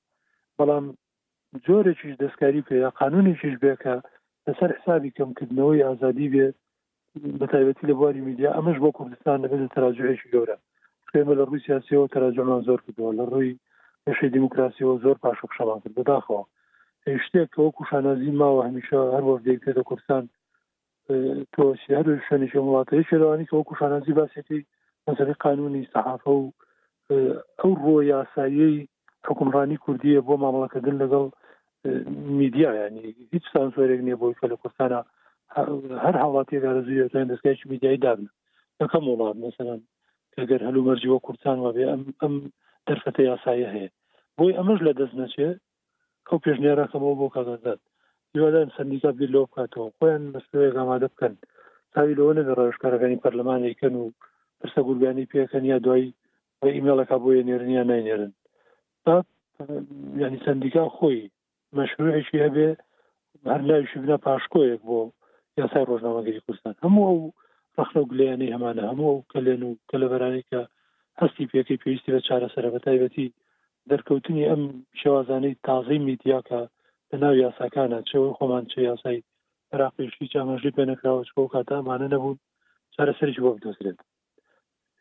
بەڵام 0.58 0.86
جۆرێکیش 1.66 2.14
دەستکاری 2.24 2.66
پێ 2.68 2.78
قانونێکیش 3.00 3.56
بێکە 3.64 3.96
لەسەر 4.46 4.70
حسابی 4.78 5.16
کەمکردنەوەی 5.18 5.86
ئازادی 5.88 6.28
بێ 6.34 6.48
بەتایبەتی 7.42 7.88
لە 7.89 7.94
بواری 7.98 8.26
میدیا 8.30 8.50
ئەمەش 8.58 8.78
بۆ 8.84 8.89
کوردستان 8.98 9.38
دەبێت 9.44 9.72
تراجێکی 9.76 10.32
گەورە 10.34 10.58
ئێمە 11.18 11.34
لە 11.39 11.43
ڕووی 11.49 11.64
سیاسیەوە 11.68 12.12
تەراجمان 12.14 12.62
زۆر 12.68 12.80
کردەوە 12.86 13.12
لە 13.20 13.24
ڕووی 13.32 13.59
پێشی 14.03 14.34
دیموکراسیەوە 14.36 14.95
زۆر 15.05 15.18
پاشە 15.24 15.45
قشەمان 15.49 15.80
کرد 15.84 15.95
بەداخەوە 15.99 16.41
شتێک 17.24 17.47
کە 17.53 17.59
وەکو 17.66 17.84
شانازی 17.89 18.32
ماوە 18.41 18.62
هەمیشە 18.68 18.99
هەر 19.16 19.24
وەرد 19.28 19.43
دەکرێتە 19.49 19.84
کوردستان 19.89 20.24
تۆ 21.53 21.64
هەر 21.99 22.05
شوێنیشە 22.28 22.59
وڵاتەیە 22.62 23.03
شێوانی 23.09 23.47
کە 23.49 23.53
وەکو 23.59 23.74
شانازی 23.80 24.18
باسێتی 24.20 24.59
مەسەری 25.07 25.36
قانونی 25.45 25.89
سەحافە 25.93 26.32
و 26.38 26.43
ئەو 27.62 27.72
ڕۆ 27.84 27.93
یاساییەی 28.14 28.78
حکمڕانی 29.28 29.82
کوردیە 29.86 30.22
بۆ 30.28 30.34
مامەڵەکەدن 30.43 30.95
لەگەڵ 31.03 31.28
میدیا 32.39 32.70
ینی 32.80 33.01
هیچ 33.34 33.45
سان 33.53 33.68
زۆرێک 33.76 34.01
نییە 34.07 34.18
بۆی 34.22 34.38
کە 34.39 34.45
لە 34.51 34.55
کوردستانە 34.62 34.99
هەر 36.03 36.16
هاڵاتێک 36.24 36.62
گارەزوی 36.64 37.03
دەستگایکی 37.32 37.70
میدیایی 37.74 38.01
دابن 38.05 38.26
یەکەم 38.82 39.03
وڵات 39.09 39.38
مەسەرەن 39.43 39.82
ئەگەر 40.40 40.62
هەلو 40.68 40.82
مەرجەوە 40.88 41.20
کورتان 41.26 41.58
وابێ 41.62 41.86
ئەم 41.92 42.04
ئەم 42.22 42.34
دەرفەتە 42.88 43.22
یاسایە 43.30 43.70
هەیە 43.76 43.90
بۆی 44.38 44.56
ئەمەش 44.60 44.80
لە 44.88 44.92
دەست 45.00 45.16
نەچێ 45.22 45.50
ئەو 46.28 46.38
پێشنێراکەمەوە 46.44 47.16
بۆ 47.20 47.28
کاگەدات 47.36 47.82
یوادان 48.38 48.70
سندیکا 48.78 49.10
بیل 49.18 49.32
لۆ 49.36 49.42
بکاتەوە 49.46 49.88
خۆیان 49.98 50.24
مەسوێک 50.34 50.74
ئامادە 50.80 51.08
بکەن 51.14 51.34
تاوی 51.94 52.18
لەوە 52.20 52.32
لەگە 52.40 52.54
ڕێژکارەکانی 52.60 53.22
پەرلەمانیکەن 53.24 53.94
و 53.98 54.04
پرسە 54.60 54.82
گورگانی 54.88 55.30
پێکەن 55.32 55.64
یا 55.72 55.78
دوایی 55.86 56.14
ئیمێڵەکە 56.76 57.18
بۆیە 57.24 57.44
نێرنیا 57.48 57.84
ناینێرن 57.90 58.34
ینی 60.24 60.40
سندیکا 60.46 60.86
خۆی 60.98 61.20
مەشروعێکی 61.78 62.44
هەبێ 62.46 62.70
هەر 63.52 63.62
لایشی 63.70 64.02
بنا 64.04 64.18
پاشکۆیەک 64.26 64.82
بۆ 64.90 65.00
یاسای 65.62 65.88
ڕۆژنامەگەری 65.90 66.44
کوردستان 66.46 66.76
هەموو 66.84 67.08
ئەو 67.10 67.20
فخر 67.76 68.00
و 68.00 68.06
گلیانی 68.12 68.52
هەمانە 68.54 68.84
هەموو 68.92 69.14
کلێن 69.32 69.62
و 69.68 69.72
کلەبەرانی 69.92 70.44
کە 70.50 70.62
هەستی 71.22 71.50
پێەکەی 71.52 71.80
پێویستی 71.84 72.14
بە 72.14 72.22
چارەسەرە 72.28 72.70
بەتایبەتی 72.76 73.28
دەرکەوتنی 73.90 74.48
ئەم 74.52 74.64
شێوازانەی 75.02 75.60
تازەی 75.68 76.04
میدیاکە 76.10 76.62
لە 77.12 77.18
ناو 77.24 77.34
یاساکانە 77.44 78.00
چێەوە 78.10 78.30
خۆمان 78.38 78.64
چه 78.72 78.80
یاسای 78.90 79.24
عراقیشی 79.74 80.32
چامەژی 80.34 80.76
پێنەکراوە 80.78 81.24
چۆ 81.32 81.40
کاتامانە 81.54 82.08
نەبوون 82.14 82.38
چارەسەریش 82.96 83.40
بۆ 83.44 83.50
بدۆزرێت 83.56 84.00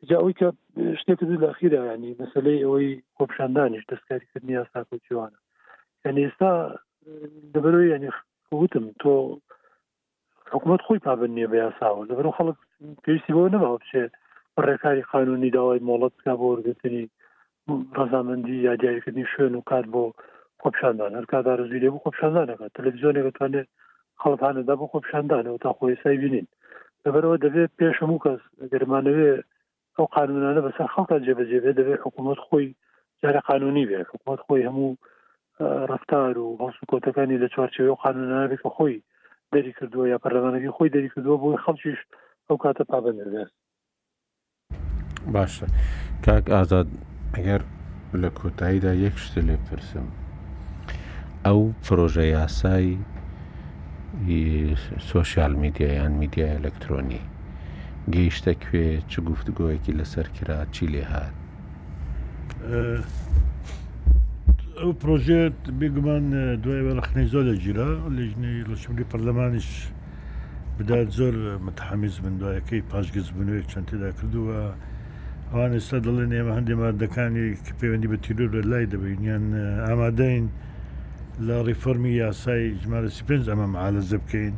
جا 0.09 0.17
ئەوی 0.23 0.35
کە 0.41 0.49
شتێک 1.01 1.21
دوو 1.29 1.41
لاخیرا 1.45 1.81
ینی 1.93 2.17
مەسلەی 2.21 2.63
ئەوەی 2.65 2.91
خۆپشاندانیش 3.17 3.85
دەستکاریکردنی 3.91 4.55
یاساک 4.59 4.87
و 4.93 5.03
جوانە 5.07 5.39
یعنی 6.05 6.21
ئێستا 6.27 6.53
دەبەرەوەی 7.53 7.91
ینی 7.95 8.11
وتم 8.63 8.85
تۆ 9.03 9.11
حکوومەت 10.53 10.83
خۆی 10.87 10.99
پابند 11.07 11.33
نیە 11.39 11.49
بە 11.53 11.57
یاساوە 11.65 12.05
لەبەر 12.11 12.27
خەڵک 12.39 12.59
پێویستی 13.05 13.35
بۆ 13.37 13.41
نەما 13.55 13.71
بچێت 13.81 14.11
ڕێکاری 14.67 15.07
قانونی 15.13 15.51
داوای 15.57 15.85
مۆڵەت 15.89 16.13
بکە 16.19 16.33
بۆ 16.41 16.45
ئۆرگتنی 16.51 17.05
ڕزامەندی 17.99 18.65
یادیاریکردنی 18.69 19.31
شوێن 19.33 19.55
و 19.57 19.63
کار 19.71 19.85
بۆ 19.95 20.05
خۆپشاندان 20.63 21.11
هەرکادا 21.19 21.53
ڕزوی 21.61 21.83
لێ 21.83 21.89
بۆ 21.95 21.99
خۆپشاندانەکە 22.05 22.67
تەلەڤزیۆنێکتوانێت 22.77 23.69
خەڵپانەدا 24.23 24.75
بۆ 24.81 24.87
خۆپشاندانەوە 24.93 25.59
تا 25.65 25.71
خۆی 25.79 25.95
سای 26.03 26.17
بینین 26.23 26.47
لەبەرەوە 27.05 27.37
دەبێت 27.45 27.71
پێشەمو 27.81 28.19
کەس 28.25 28.41
گەرمانەوێ 28.73 29.33
ئەو 29.97 30.07
قانونانە 30.17 30.61
بەسەر 30.67 30.89
خەڵکە 30.95 31.17
جێبەجێبێ 31.27 31.71
دەبێت 31.81 32.01
حکوومەت 32.05 32.41
خۆی 32.47 32.67
جارە 33.23 33.41
قانونی 33.49 33.89
بێ 33.91 34.01
حکوومەت 34.11 34.41
خۆی 34.47 34.67
هەموو 34.69 34.93
ڕفتار 35.91 36.35
و 36.39 36.49
هەڵسو 36.61 36.85
کۆتەکانی 36.91 37.41
لە 37.43 37.49
چوارچەوە 37.55 37.97
قانونانە 38.05 38.47
بێت 38.53 38.65
خۆی 38.77 38.99
دەری 39.55 39.73
کردووە 39.79 40.07
یا 40.13 40.19
پەرلەمانەکەی 40.25 40.75
خۆی 40.77 40.91
دەری 40.97 41.11
کردووە 41.15 41.37
بۆی 41.43 41.63
خەڵکیش 41.65 41.99
ئەو 42.47 42.57
کاتە 42.63 42.85
پابندەست 42.93 43.57
باشە 45.35 45.67
کاک 46.25 46.45
ئازاد 46.55 46.89
ئەگەر 47.35 47.63
لە 48.23 48.31
کۆتاییدا 48.39 48.93
یەک 49.05 49.17
شت 49.23 49.35
لێ 49.49 49.57
پرسم 49.67 50.07
ئەو 51.45 51.61
پرۆژە 51.85 52.25
یاسایی 52.37 52.97
سوۆسیال 55.09 55.53
میدیایان 55.63 56.13
میدیا 56.23 56.47
ئەلکترۆنی 56.55 57.23
گەیشتە 58.15 58.53
کوێ 58.63 58.87
چ 59.11 59.13
گفتگوۆیەکی 59.31 59.97
لەسەر 59.99 60.27
کرا 60.37 60.59
چی 60.75 60.87
لێ 60.93 61.05
هاات 61.11 61.37
ئەو 64.83 64.93
پرۆژێت 65.03 65.59
بگومان 65.81 66.25
دوای 66.63 66.83
بەرەخنەی 66.87 67.27
زۆر 67.33 67.45
لە 67.51 67.57
گیرا 67.65 67.91
لەژنەی 68.17 68.67
ڕشمری 68.71 69.05
پەرلەمانیش 69.11 69.71
بدات 70.79 71.09
زۆر 71.19 71.35
متحمیز 71.67 72.15
من 72.25 72.35
دوایەکەی 72.41 72.83
پاشگز 72.91 73.27
بنوێت 73.39 73.67
چەندێدا 73.73 74.11
کردووە 74.19 74.61
ئەوان 75.51 75.73
ئێستا 75.77 75.99
دەڵێن 76.07 76.31
ئێمە 76.37 76.53
هەندێ 76.59 76.75
مادەکانی 76.81 77.47
کە 77.65 77.73
پەیوەندی 77.79 78.09
بە 78.13 78.17
تیرۆر 78.25 78.49
لە 78.57 78.61
لای 78.71 78.87
دەبینیان 78.93 79.45
ئامادەین 79.87 80.45
لە 81.47 81.55
ڕیفەرمی 81.69 82.13
یاسای 82.25 82.65
ژمارە 82.83 83.11
سی 83.17 83.23
پێنج 83.29 83.45
ئەمە 83.51 83.67
معالەزە 83.75 84.19
بکەین 84.23 84.55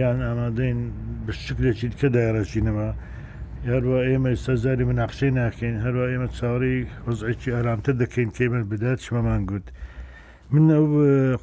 یان 0.00 0.18
ئامادەین 0.28 0.78
بە 1.24 1.32
شکلێکی 1.46 1.88
کە 2.00 2.06
دایڕەچینەوە 2.14 2.88
هەروە 3.72 3.98
ئێمە 4.08 4.30
سەزاری 4.46 4.84
مناقشەی 4.90 5.32
ناکەین 5.40 5.76
هەروە 5.84 6.04
ئێمە 6.10 6.28
چاوەڕی 6.38 6.78
وەزعێکی 7.06 7.54
ئارامتە 7.56 7.92
دەکەین 8.02 8.30
کێمە 8.36 8.60
بدات 8.70 8.98
شمەمان 9.06 9.42
گوت 9.50 9.66
من 10.52 10.66
ئەو 10.76 10.86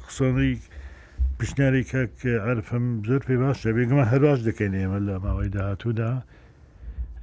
قسانەی 0.06 0.54
پشنیاری 1.38 1.82
کە 2.20 2.32
عرفم 2.48 2.84
زۆر 3.08 3.20
پێی 3.26 3.38
باشە 3.42 3.68
بێگمە 3.76 4.04
هەرواش 4.12 4.38
دەکەین 4.48 4.74
ئێمە 4.80 4.98
لە 5.06 5.14
ماوەی 5.24 5.52
داهاتوودا 5.56 6.12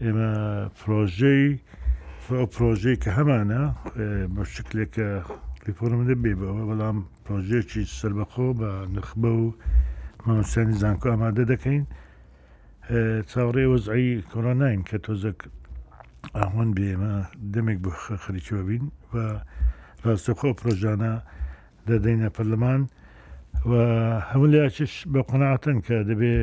ئێمە 0.03 0.29
پرۆژەی 0.79 1.45
پرۆژەی 2.53 2.97
کە 3.03 3.09
هەمانە 3.17 3.61
بە 4.35 4.43
شکلێکە 4.55 5.07
ریپۆرم 5.65 6.01
دەبێ 6.09 6.31
بەوە 6.39 6.63
بەڵام 6.69 6.97
پرۆژێکی 7.25 7.83
سربەخۆ 7.99 8.47
بە 8.59 8.69
نخبە 8.95 9.31
و 9.39 9.43
مامۆستانی 10.25 10.75
زانکۆ 10.83 11.07
ئامادە 11.11 11.43
دەکەین. 11.53 11.83
چاوەڕێ 13.31 13.65
وەزعایی 13.73 14.11
کۆراناین 14.31 14.79
کە 14.89 14.97
تۆزەک 15.05 15.39
ئاوان 16.39 16.69
بێمە 16.77 17.13
دەمێک 17.53 17.79
بۆ 17.83 17.91
خەریکیوە 18.23 18.61
بین 18.69 18.85
و 19.13 19.15
ڕاستەخۆ 20.05 20.49
پرۆژانە 20.59 21.13
دەدەینە 21.89 22.29
پەرلەمان 22.35 22.81
و 23.69 23.71
هەموو 24.29 24.51
لاچش 24.53 24.93
بە 25.13 25.19
قۆناعەن 25.29 25.77
کە 25.87 25.97
دەبێ 26.09 26.35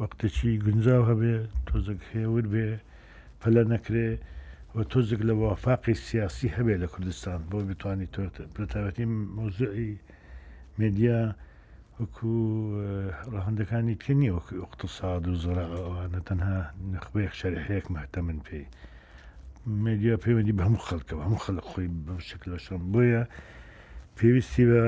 وەختێکی 0.00 0.50
گونجاو 0.66 1.02
هەبێ 1.10 1.34
تۆزەک 1.68 2.00
هێور 2.12 2.46
بێ 2.52 2.68
پەلە 3.40 3.62
نەکرێ 3.72 4.08
و 4.74 4.78
تۆزێک 4.92 5.20
لە 5.28 5.34
وافاقی 5.42 5.94
سیاسی 6.08 6.48
هەبێ 6.56 6.74
لە 6.82 6.86
کوردستان 6.92 7.38
بۆ 7.50 7.58
بتانی 7.68 8.08
تۆ 8.14 8.22
بەتابەتی 8.56 9.04
مۆزعی 9.36 9.92
مدیا 10.80 11.20
وەکو 12.00 12.32
ڕەهندەکانی 13.32 13.96
تکە 14.00 14.14
نیە 14.20 14.32
وەکو 14.36 14.54
اقتصاد 14.68 15.22
و 15.28 15.34
زۆرا 15.44 15.64
ئەوانە 15.74 16.20
تەنها 16.28 16.56
نەخبەیەک 16.92 17.34
شەرحەیەک 17.40 17.86
مەتەمن 17.94 18.38
پێی 18.46 18.64
مدیا 19.84 20.14
پەیوەندی 20.24 20.56
بە 20.58 20.62
هەموو 20.66 20.84
خەڵکەوە 20.88 21.22
هەموو 21.26 21.44
خەڵک 21.46 21.66
خۆی 21.72 21.88
بەم 22.06 22.20
شکلە 22.30 22.56
شەم 22.64 22.82
بۆیە 22.92 23.22
پێویستی 24.18 24.64
بە 24.70 24.84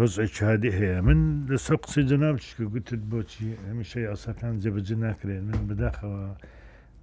وەزعی 0.00 0.30
چادی 0.38 0.72
هەیە 0.78 0.96
من 1.08 1.20
لەسەر 1.50 1.76
قسی 1.82 2.02
جنابچکە 2.10 2.64
گوتت 2.74 3.02
بۆچی 3.10 3.48
هەمیشە 3.68 3.98
یاساکان 4.08 4.52
جێبەجێ 4.62 4.96
ناکرێن 5.04 5.44
من 5.48 5.62
بداخەوە 5.68 6.24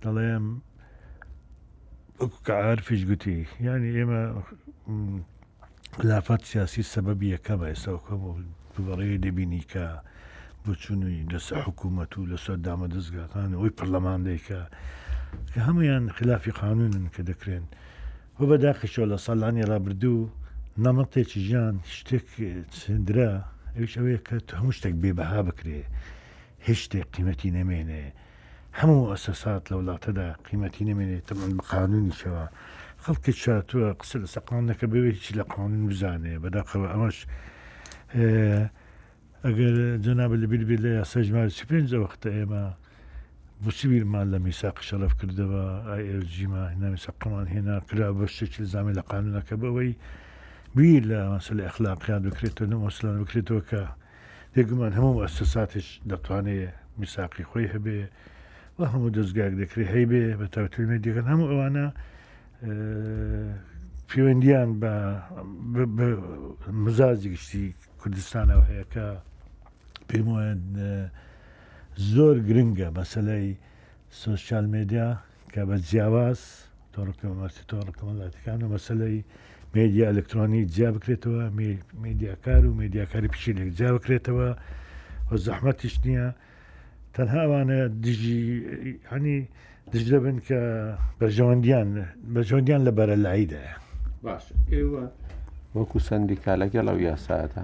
دەڵێم 0.04 0.46
ئەو 2.20 2.30
کە 2.46 2.54
عرفیش 2.70 3.02
گوتی 3.10 3.38
ینی 3.66 3.92
ئێمە 3.98 4.22
خلافات 6.00 6.42
سیاسی 6.52 6.82
سبب 6.96 7.20
یەکەمە 7.36 7.68
ئێستا 7.72 7.92
بەڕێ 8.88 9.16
دەبینی 9.26 9.64
کە 9.72 9.86
بچووی 10.66 11.28
لەسەر 11.34 11.60
حکوومەت 11.68 12.12
و 12.16 12.30
لەسەر 12.34 12.58
دامە 12.66 12.88
دەستگاکان 12.96 13.50
ئەوی 13.56 13.76
پەرلەماندێکە 13.78 14.62
کە 15.52 15.60
هەمویان 15.68 16.04
خلافی 16.18 16.56
قانونن 16.62 17.06
کە 17.14 17.22
دەکرێن 17.30 17.66
بۆ 18.38 18.44
بەداخشەوە 18.52 19.08
لە 19.14 19.18
ساڵانی 19.26 19.68
رابرردوو 19.72 20.32
نەمەڵتێکی 20.86 21.40
ژیان 21.48 21.76
شتێک 21.96 22.28
چندرا 22.80 23.32
ئەوش 23.78 23.92
ئەوەیە 23.98 24.20
کە 24.28 24.36
هەموو 24.60 24.76
شتێک 24.78 24.96
بێبها 25.04 25.42
بکرێ 25.48 25.82
هیچ 26.68 26.80
شتێک 26.86 27.06
قیمەتی 27.16 27.54
نەمێنێ 27.58 28.04
هەموو 28.80 29.10
ئەسەسات 29.12 29.64
لە 29.70 29.76
وڵاتەدا 29.80 30.28
قیمەتی 30.48 30.84
نەمێنێت 30.90 31.24
تەمەند 31.30 31.54
بە 31.58 31.64
قانونیشەوە. 31.72 32.46
خەڵکی 33.06 33.34
چاتووە 33.44 33.90
قسە 34.00 34.18
لە 34.24 34.28
سەقانەکە 34.36 34.86
بوێتی 34.94 35.34
لە 35.40 35.44
قانون 35.54 35.84
بزانێ 35.90 36.34
بەداخەوە 36.44 36.88
ئەمەش 36.94 37.18
ئەگەر 39.46 39.76
جناب 40.06 40.32
لە 40.42 40.46
بیربی 40.52 40.78
لە 40.86 40.90
یاسەژمار 41.00 41.48
چ 41.58 41.62
پێنج 41.70 41.90
وەختە 42.04 42.30
ئێمە 42.38 42.64
بچی 43.66 43.86
بیرمان 43.92 44.28
لە 44.34 44.38
میساق 44.46 44.78
شەلف 44.88 45.14
کردەوە 45.20 45.64
ئایجیما 45.90 46.64
نامیسا 46.82 47.12
قمان 47.22 47.48
هێنا 47.54 47.76
کرا 47.88 48.08
بەشتێکی 48.18 48.62
زامی 48.74 48.94
لە 49.00 49.04
قانونەکە 49.12 49.56
بەوەی 49.62 49.92
بیر 50.76 51.04
لە 51.12 51.18
مەسل 51.34 51.58
ئەخلاقیان 51.66 52.22
بکرێتەوە 52.28 52.68
نمەسلان 52.74 53.16
بکرێتەوە 53.24 53.62
کە 53.70 53.84
دێگومان 54.56 54.94
هەموو 54.98 55.22
ئەسەساتش 55.26 55.88
دەتوانێت 56.10 56.74
میساقی 57.00 57.46
خۆی 57.50 57.72
هەبێ 57.74 58.00
و 58.76 58.80
هەموو 58.92 59.14
دەستگاک 59.18 59.54
دەکری 59.62 59.86
هەیبێ 59.96 60.24
بە 60.40 60.46
تاوتوێ 60.56 60.86
دیگەن 61.06 61.26
هەموو 61.32 61.52
ئەوانە 61.52 61.88
پەیوەندیان 62.64 64.70
بە 64.82 64.92
مزازی 66.84 67.30
گشتی 67.36 67.66
کوردستانەوە 68.02 68.64
هەیەەکە 68.70 69.08
پێم 70.10 70.28
وایە 70.34 70.56
زۆر 72.14 72.36
گرنگە 72.50 72.88
مەسلەی 73.00 73.48
سوسیال 74.24 74.66
مدیا 74.76 75.08
کە 75.54 75.62
بە 75.70 75.76
جیاواز 75.90 76.42
تۆڕکەمەسی 76.94 77.64
تۆڕکەمەڵاتەکان 77.72 78.60
و 78.64 78.72
مەسلەی 78.76 79.18
مدیا 79.78 80.04
ئەلکترۆنی 80.12 80.62
جیا 80.74 80.90
بکرێتەوە 80.96 81.44
میدیاکار 82.06 82.62
و 82.66 82.74
میدیاکاری 82.82 83.32
پیشی 83.34 83.56
لێک 83.58 83.70
جیا 83.78 83.90
بکرێتەوە 83.96 84.48
و 85.30 85.32
زەحمەتیش 85.46 85.96
نییە 86.06 86.28
تەنها 87.16 87.40
ئەوانە 87.44 87.80
دژی 88.06 88.42
هەنی 89.12 89.40
دژ 89.94 90.12
بن 90.26 90.38
کە 90.48 90.60
بەژۆندیان 91.20 91.90
بەژۆندیان 92.34 92.82
لە 92.88 92.92
بەرە 92.98 93.16
لایداە 93.26 93.72
وەکو 95.78 95.98
سندیکا 96.08 96.52
لەگەڵ 96.62 96.86
ئەو 96.92 97.00
یاساەتە 97.10 97.62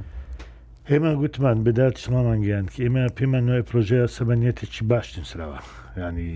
ئێمە 0.90 1.12
گوتمان 1.22 1.58
بدات 1.68 1.96
شمامان 2.04 2.40
گیان 2.46 2.66
کە 2.74 2.78
ئێمە 2.86 3.04
پێمان 3.18 3.44
نوێ 3.50 3.62
پرۆژەیە 3.70 4.08
سەبەنیێتێکی 4.18 4.84
باش 4.92 5.08
نووسراوە 5.18 5.60
ینی 6.04 6.30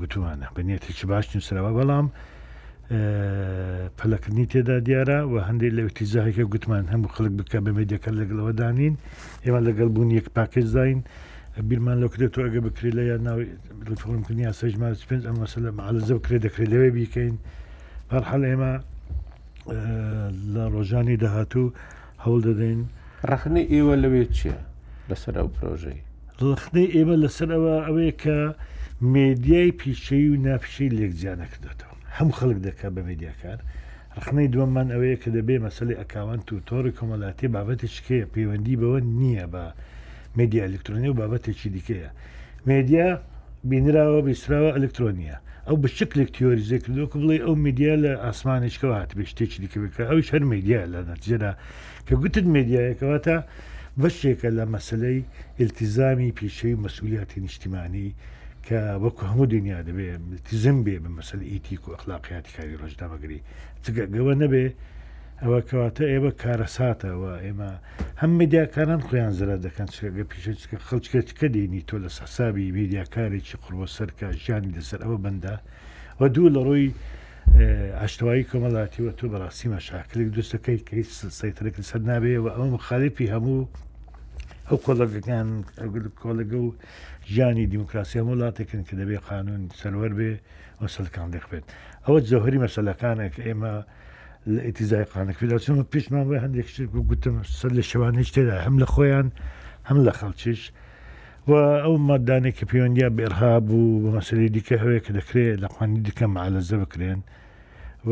گوتومانە 0.00 0.46
بنیێتێکی 0.56 1.06
باش 1.12 1.24
نووسراوە 1.34 1.70
بەڵام 1.78 2.06
پەلەکردنی 3.98 4.46
تێدا 4.52 4.76
دیارە 4.86 5.18
و 5.32 5.34
هەندێک 5.48 5.72
لە 5.78 5.82
وتیزاهێکە 5.86 6.44
گوتمان 6.52 6.84
هەموو 6.92 7.12
خلک 7.16 7.32
بکە 7.38 7.58
بەمێدیەکە 7.66 8.10
لەگەڵەوە 8.20 8.52
دانین 8.60 8.94
ئێمە 9.44 9.60
لەگەڵ 9.68 9.88
بوون 9.94 10.10
یەک 10.18 10.26
پاکێز 10.36 10.68
داین. 10.76 11.00
بیرمان 11.68 11.96
لە 12.04 12.08
کرێت 12.12 12.34
و 12.38 12.40
ئەگە 12.46 12.60
بکرێت 12.66 12.94
لە 12.98 13.02
یا 13.10 13.16
ناویفۆرمکردنی 13.26 14.42
یا 14.48 14.52
سەژمان 14.60 14.92
پێنج 15.08 15.22
ئەم 15.28 15.36
مەسلە 15.42 15.68
مەعالزە 15.78 16.12
بکرێت 16.18 16.40
دەکرێت 16.46 16.68
لەوێ 16.72 16.90
بیکەین 16.96 17.36
پرحەل 18.10 18.42
ئێمە 18.48 18.72
لە 20.54 20.62
ڕۆژانی 20.74 21.16
داهاتوو 21.22 21.66
هەوڵ 22.24 22.38
دەدەین 22.48 22.80
ڕخنی 23.30 23.62
ئێوە 23.72 23.94
لەوێ 24.02 24.22
چییە 24.36 24.58
لەسەر 25.10 25.34
ئەو 25.40 25.48
پرۆژەی 25.56 26.00
ڕخنەی 26.54 26.88
ئێمە 26.94 27.16
لەسەرەوە 27.24 27.74
ئەوەیە 27.86 28.12
کە 28.22 28.38
مێدیای 29.14 29.72
پیشەی 29.80 30.28
و 30.30 30.34
ناپیشەی 30.46 30.94
لێکجیانەکردێتەوە 30.98 31.96
هەم 32.16 32.28
خەڵک 32.36 32.58
دەکات 32.66 32.92
بە 32.96 33.02
مێدیاکار 33.08 33.58
ڕخنەی 34.18 34.50
دووەممان 34.52 34.88
ئەوەیە 34.94 35.16
کە 35.22 35.28
دەبێ 35.36 35.56
مەسلی 35.64 35.98
ئەکاوان 36.00 36.40
و 36.56 36.64
تۆری 36.68 36.96
کۆمەلاتی 36.98 37.52
بابەتی 37.54 37.88
شکەیە 37.96 38.26
پەیوەندی 38.34 38.78
بەوە 38.80 38.98
نییە 39.20 39.46
بە. 39.54 39.66
مدیا 40.38 40.60
ئەلکترۆنی 40.68 41.08
و 41.12 41.16
بابەتێکی 41.20 41.68
دیکەیە 41.76 42.08
مدیا 42.70 43.08
بینراوە 43.70 44.20
بیسراوە 44.28 44.70
ئەلکترۆنیە 44.76 45.36
ئەو 45.66 45.76
بچکلێک 45.84 46.28
تیۆریزە 46.36 46.76
کردو 46.84 47.04
کە 47.10 47.16
بڵێ 47.22 47.36
ئەو 47.46 47.54
میدیا 47.66 47.92
لە 48.04 48.12
ئاسمانێکەوە 48.24 48.94
هات 48.98 49.10
بشتێکی 49.18 49.58
دیکەکە 49.64 50.02
ئەو 50.10 50.20
هەر 50.32 50.42
میدیا 50.52 50.80
لە 50.92 51.00
نەتجێدا 51.10 51.52
کە 52.06 52.14
گوتت 52.22 52.46
میدیایەکەوە 52.56 53.18
تا 53.26 53.36
بەشێکە 54.02 54.48
لە 54.58 54.64
مەسلەی 54.74 55.20
التیزامی 55.62 56.30
پیشەی 56.38 56.74
مەسوولیاتی 56.84 57.38
نیشتیمانی 57.46 58.08
کە 58.66 58.78
وەکو 59.04 59.22
هەموو 59.30 59.46
دنیا 59.54 59.78
دەبێ 59.88 60.08
تیزم 60.48 60.78
بێ 60.86 60.96
بە 61.04 61.10
مەسل 61.18 61.40
ئیتی 61.50 61.76
و 61.84 61.92
ئەخلاقیاتی 61.94 62.50
کاری 62.56 62.80
ڕۆژدامەگری 62.82 63.38
چگەگەوە 63.84 64.34
نەبێ 64.42 64.66
ئەوە 65.42 65.60
کەواتە 65.68 66.04
ئێوە 66.12 66.30
کارەساتەوە 66.42 67.32
ئێمە 67.44 67.72
هەم 68.20 68.32
میدیاکاران 68.40 69.00
خۆیان 69.06 69.32
زرە 69.40 69.56
دەکەن 69.66 69.88
چگە 69.94 70.24
پیشکە 70.30 70.76
خەڵچکەچکە 70.88 71.46
دێنی 71.54 71.82
تۆ 71.88 71.96
لە 72.04 72.10
سەسابی 72.18 72.72
میدیاکارێکی 72.78 73.56
قڕوە 73.64 73.86
سەرکە 73.96 74.28
ژیانی 74.42 74.72
لەسەر 74.78 75.00
ئەوە 75.04 75.18
بەندا 75.24 75.54
وە 76.20 76.26
دوو 76.34 76.52
لە 76.54 76.60
ڕووی 76.66 76.88
ئاشتوایی 78.00 78.48
کۆمەڵاتیوە 78.50 79.12
تۆ 79.18 79.24
بەڕاستی 79.32 79.68
مەشاکلێک 79.74 80.28
دوستەکەی 80.36 80.78
کە 80.86 80.94
سەیترێک 81.40 81.74
سەر 81.90 82.00
نابێەوە 82.10 82.50
ئەوە 82.56 82.66
مخالفی 82.76 83.32
هەموو 83.34 83.68
ئەو 84.68 84.78
کۆلەگەکان 84.86 85.48
کۆلگە 86.24 86.58
و 86.66 86.68
ژیانی 87.34 87.70
دیموکراسی 87.74 88.18
هەم 88.20 88.28
وڵاتێکن 88.32 88.82
کە 88.88 88.94
دەبێ 89.00 89.18
قانون 89.28 89.62
سەرەر 89.80 90.12
بێ 90.18 90.32
وەسەلکان 90.82 91.28
دەخبێت 91.36 91.64
ئەوە 92.04 92.18
جۆهری 92.30 92.58
مەسلەکانێک 92.64 93.34
ئێمە 93.46 93.74
لە 94.54 94.60
ئیتیزای 94.66 95.06
قانەکفیداچمە 95.12 95.84
پێشمان 95.92 96.24
بە 96.30 96.36
هەندێکشت 96.44 96.78
گوتم 97.10 97.36
سەر 97.58 97.70
لە 97.78 97.82
شەوانش 97.90 98.28
تێدا 98.34 98.56
هەم 98.66 98.74
لە 98.82 98.86
خۆیان 98.94 99.26
هەم 99.88 99.98
لە 100.06 100.12
خەڵکیش 100.18 100.62
و 101.48 101.52
ئەو 101.84 101.94
مادانێکی 102.08 102.68
پەیوەندیا 102.70 103.08
بێرها 103.16 103.52
بوو 103.68 104.02
بە 104.04 104.10
مەسەری 104.16 104.52
دیکە 104.54 104.76
هەوەیە 104.82 105.00
کە 105.06 105.12
دەکرێت 105.18 105.56
لە 105.62 105.68
خوانی 105.72 106.00
دیکە 106.06 106.26
معالەزە 106.34 106.76
بکرێن 106.82 107.20
و 108.08 108.10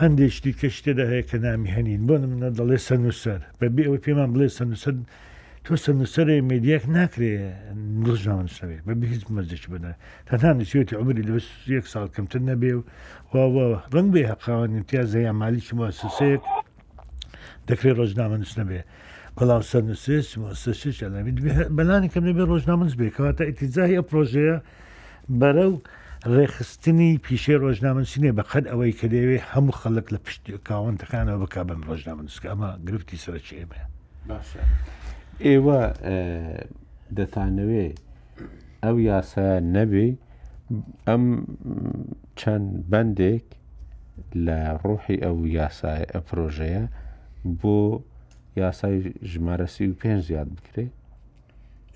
هەندێکشتی 0.00 0.52
کەشتێدا 0.60 1.04
هەیە 1.12 1.24
کە 1.30 1.36
نامی 1.44 1.70
هەنین 1.76 2.00
بۆ 2.08 2.14
منە 2.32 2.48
دەڵێ 2.58 2.78
سەنووسەر 2.88 3.40
بەبێ 3.60 3.82
ئەوەی 3.86 4.02
پێمان 4.04 4.28
بڵێ 4.34 4.46
سەنووسەر 4.58 4.94
تۆ 5.68 5.72
سەرسەری 5.84 6.38
مدیەک 6.50 6.84
ناکرێ 6.96 7.32
دڵژان 8.04 8.46
سەوێت 8.58 8.82
بە 9.00 9.04
هیچ 9.12 9.22
مەرجش 9.34 9.64
بدە 9.72 9.92
تەنها 10.28 10.50
نسوێتی 10.60 10.94
عمری 11.00 11.22
لە 11.28 11.34
یەک 11.76 11.84
ساڵ 11.92 12.06
کەمتر 12.14 12.40
نەبێ 12.50 12.72
و 12.74 12.80
واوە 13.34 13.66
ڕنگ 13.94 14.08
بێ 14.14 14.22
حقاوان 14.32 14.70
امتیاز 14.78 15.06
زەیە 15.14 15.32
مالیکی 15.40 15.72
موسسەیەک 15.78 16.42
دەکرێت 17.68 17.96
ڕۆژنامە 18.00 18.36
نووس 18.40 18.54
نەبێ. 18.60 18.80
بەڵام 19.36 19.62
سەرنووسێت 19.70 20.26
مۆسەشش 20.42 20.96
ئەلامیت 21.04 21.36
بەلانی 21.78 22.08
کەم 22.12 22.24
بێ 22.36 22.44
ڕۆژنامەز 22.52 22.92
بێ 23.00 23.08
کەواتە 23.16 23.42
ئیتیزای 23.48 23.96
ئە 23.98 24.02
پرۆژەیە 24.10 24.56
بەرەو 25.40 25.72
ڕێخستنی 26.34 27.10
پیشێ 27.26 27.54
ڕۆژنامەسینێ 27.64 28.30
بە 28.36 28.42
قەت 28.50 28.64
ئەوەی 28.70 28.92
کە 28.98 29.06
دەیەوێ 29.12 29.38
هەموو 29.52 29.74
خەڵک 29.80 30.06
لە 30.14 30.18
پشت 30.24 30.42
کاوەن 30.68 30.94
تەکانەوە 31.00 31.36
بک 31.44 31.54
بم 31.68 31.80
ڕۆژنامەسکە 31.88 32.46
ئەمە 32.52 32.70
گرفتی 32.86 33.18
سەرچێمە. 33.24 33.80
باشە. 34.28 34.62
ئێوە 35.46 35.80
دەتانەوێ 37.16 37.86
ئەو 38.84 38.96
یاسا 39.08 39.48
نەبێ 39.76 40.06
ئەم 41.08 41.24
چەند 42.40 42.68
بەندێک 42.90 43.46
لە 44.46 44.58
ڕۆحی 44.82 45.16
ئەو 45.24 45.36
یاسای 45.58 46.02
ئەپۆژەیە 46.14 46.84
بۆ 47.60 47.78
یاسای 48.62 48.96
ژمارەسی 49.30 49.84
و 49.90 49.94
پێنج 50.00 50.20
زیاد 50.28 50.48
بکرێت 50.56 50.92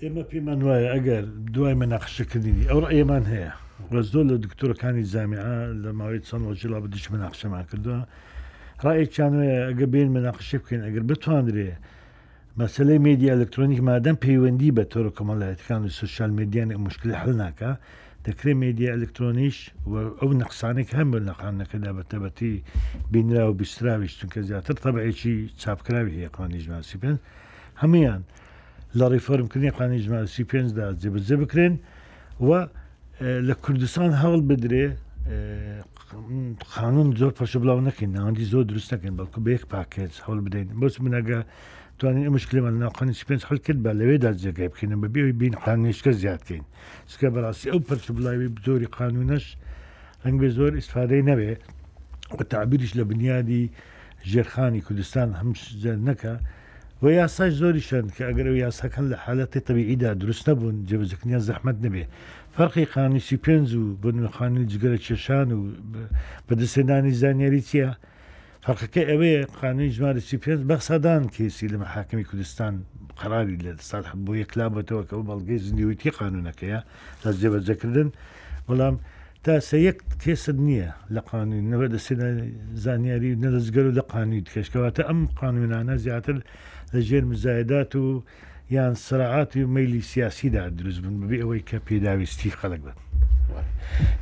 ئێمە 0.03 0.23
پێمان 0.31 0.59
وایە 0.65 0.89
ئەگەر 0.95 1.23
دوای 1.53 1.75
مەناخشەکردنی 1.81 2.65
ئەو 2.69 2.79
ئێمان 2.95 3.23
هەیە 3.33 3.51
ڕزۆ 3.93 4.21
لە 4.29 4.35
دکتۆرەکانی 4.43 5.03
زامیعا 5.13 5.59
لە 5.83 5.89
ماوەی 5.99 6.21
چەند 6.27 6.43
وەجللا 6.49 6.77
بە 6.83 6.87
دیش 6.93 7.05
مناخشەمان 7.13 7.63
کردووە 7.69 7.99
ڕایەکیان 8.83 9.31
وەیە 9.39 9.59
ئەگە 9.67 9.85
بین 9.93 10.09
مناخشی 10.15 10.57
بکەین 10.61 10.81
ئەگەر 10.87 11.03
بتوانرێ 11.09 11.71
مەسلەی 12.57 12.99
مدیا 13.07 13.29
ئەلکترۆنیک 13.35 13.81
مادەم 13.89 14.15
پەیوەندی 14.25 14.71
بە 14.77 14.83
تۆرە 14.91 15.11
کۆمەڵایەتەکان 15.17 15.81
و 15.85 15.89
سوشال 16.01 16.31
مدیان 16.39 16.67
مشکل 16.87 17.09
هەل 17.21 17.33
ناکە 17.43 17.71
دەکرێت 18.25 18.55
مدیا 18.65 18.89
ئەلکترۆنیش 18.95 19.57
و 19.91 19.93
ئەو 20.19 20.29
نەقسانێک 20.41 20.89
هەم 20.97 21.07
بە 21.13 21.19
نەقانەکەدا 21.29 21.91
بە 21.97 22.03
تەبەتی 22.11 22.53
بینرا 23.13 23.43
و 23.49 23.53
بیستراویش 23.61 24.13
چونکە 24.19 24.39
زیاتر 24.49 24.75
تەبعێکی 24.85 25.33
چاپکراوی 25.61 26.13
هەیە 26.17 26.29
قوانی 26.35 26.59
ژماسی 26.65 26.97
پێ 27.01 27.11
هەمویان 27.81 28.21
لە 28.97 29.05
ڕیفۆرمکردنی 29.13 29.71
قانی 29.77 29.99
ژماسی 30.05 30.43
پێنجدا 30.51 30.85
جێبجێ 31.01 31.35
بکرێن 31.43 31.73
و 32.47 32.49
لە 33.47 33.53
کوردستان 33.63 34.09
هەوڵ 34.21 34.41
بدرێ 34.49 34.85
خانون 36.73 37.07
زۆر 37.21 37.31
پەش 37.39 37.51
بڵاو 37.61 37.79
نەکەین 37.87 38.09
ناوەندی 38.17 38.45
زۆر 38.53 38.63
دروست 38.71 38.89
نەکەن 38.93 39.13
بەڵکو 39.19 39.39
بەیەک 39.45 39.63
پاکێت 39.73 40.13
هەوڵ 40.25 40.39
بدەین 40.47 40.67
بۆچ 40.81 40.95
منەگە 41.05 41.39
توانین 41.99 42.23
ئەمەش 42.27 42.43
کلێمان 42.49 42.73
ناقانی 42.83 43.25
پێنج 43.29 43.41
خەکرد 43.49 43.79
بە 43.85 43.91
لەوێدا 43.99 44.31
جێگای 44.43 44.69
بکەینە 44.73 44.97
بە 45.01 45.07
بێوی 45.13 45.35
بین 45.41 45.53
خانگەشکە 45.63 46.11
زیادکەین 46.21 46.65
سکە 47.11 47.27
بەڕاستی 47.35 47.71
ئەو 47.71 47.79
پرچ 47.87 48.05
بڵاوی 48.15 48.47
زۆری 48.67 48.89
قانونەش 48.97 49.45
هەنگ 50.25 50.37
بێ 50.41 50.49
زۆر 50.57 50.71
ئیسفادەی 50.79 51.23
نەبێ 51.29 51.51
و 52.37 52.39
تعبیریش 52.51 52.91
لە 52.99 53.03
بنیادی 53.11 53.63
ژێرخانی 54.31 54.81
کوردستان 54.87 55.27
هەم 55.39 55.49
نەکە 56.09 56.33
و 57.01 57.03
یاساش 57.19 57.51
زۆری 57.61 57.83
شەن 57.89 58.05
کە 58.15 58.21
ئەگەر 58.29 58.47
و 58.53 58.57
یاساکەن 58.65 59.05
لە 59.11 59.17
حالەتی 59.23 59.61
تەبیعیدا 59.67 60.11
دروست 60.21 60.45
نەبوون 60.49 60.75
جێبزکنیان 60.89 61.43
زەحمت 61.49 61.77
نەبێ 61.85 62.03
فەرقی 62.55 62.85
خانیسی 62.93 63.37
پێنج 63.45 63.67
و 63.79 63.83
بنوخانی 64.03 64.63
جگەرە 64.71 64.99
کێشان 65.05 65.47
و 65.53 65.59
بەدەسێنانی 66.47 67.13
زانیاری 67.21 67.61
چییە؟ 67.69 67.91
فەرقەکە 68.65 69.01
ئەوەیە 69.09 69.41
قانونی 69.61 69.93
ژمارە 69.97 70.21
چی 70.29 70.37
پێ 70.43 70.53
بەسەدان 70.69 71.23
کێسی 71.35 71.65
لە 71.73 71.77
مەحاکمی 71.83 72.25
کوردستان 72.29 72.73
قراری 73.21 73.57
لە 73.65 73.71
دەستات 73.79 74.05
بۆ 74.25 74.31
یەکلابەتەوە 74.43 75.03
کە 75.09 75.15
بەڵگەی 75.29 75.63
زندیوتی 75.67 76.11
قانونەکەیە 76.19 76.79
لە 77.23 77.29
جێبەجەکردن 77.39 78.09
بەڵام 78.67 78.95
تا 79.43 79.53
سە 79.69 79.77
یەک 79.87 79.97
کێسە 80.23 80.51
نییە 80.67 80.89
لە 81.15 81.21
قانونەوە 81.31 81.87
دەسێ 81.95 82.13
زانیاری 82.85 83.31
نەدەستگەر 83.45 83.85
و 83.87 83.95
لە 83.99 84.03
قانونی 84.13 84.41
کەشکەواتە 84.55 85.01
ئەم 85.09 85.21
قانونانە 85.41 85.95
زیاتر 86.05 86.37
لە 86.93 86.99
ژێر 87.07 87.23
مزایدات 87.31 87.91
و 88.03 88.05
یان 88.75 88.93
سرعات 89.05 89.51
و 89.59 89.67
میلی 89.75 90.01
سیاسیدا 90.11 90.63
دروست 90.79 90.99
بن 91.05 91.15
ببێ 91.23 91.37
ئەوەی 91.43 91.61
کە 91.69 91.77
پێداویستی 91.87 92.55
خەڵک 92.59 92.81
بن 92.85 92.95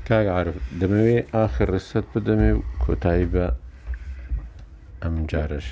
کاگعاعرف 0.08 0.58
دەمەوێ 0.80 1.18
آخر 1.46 1.68
ڕست 1.76 2.06
بدەمێ 2.14 2.52
کۆتایی 2.84 3.28
بە 3.34 3.46
ئەم 5.06 5.15
جارش 5.32 5.68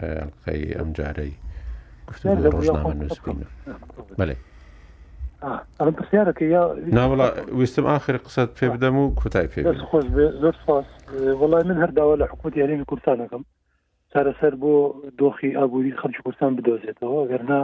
ئەلقەی 0.00 0.64
ئەم 0.78 0.90
جارەی 0.98 1.32
گفت 2.08 2.22
ڕۆژنامە 2.54 2.94
نووسبینە 3.00 3.46
بەێ 4.18 4.36
ئەم 5.80 5.94
پرسیارەکە 5.98 6.44
یا 6.56 6.62
ناوەڵ 6.98 7.20
ویستم 7.58 7.86
آخر 7.96 8.14
قسەت 8.26 8.50
پێ 8.58 8.66
بدەم 8.74 8.94
و 9.02 9.14
کوتای 9.20 9.48
پێ 9.52 9.60
خۆش 9.90 10.04
زۆر 10.42 10.54
سپاس 10.62 10.86
وڵای 11.40 11.62
من 11.70 11.76
هەرداوە 11.82 12.14
لە 12.20 12.26
حکووت 12.32 12.54
یاریمی 12.56 12.88
کوردستانەکەم 12.90 13.42
چارەسەر 14.12 14.54
بۆ 14.62 14.72
دۆخی 15.20 15.56
ئابووری 15.58 15.98
خەرجی 16.00 16.22
کوردستان 16.24 16.50
بدۆزێتەوە 16.58 17.20
گەرنا 17.32 17.60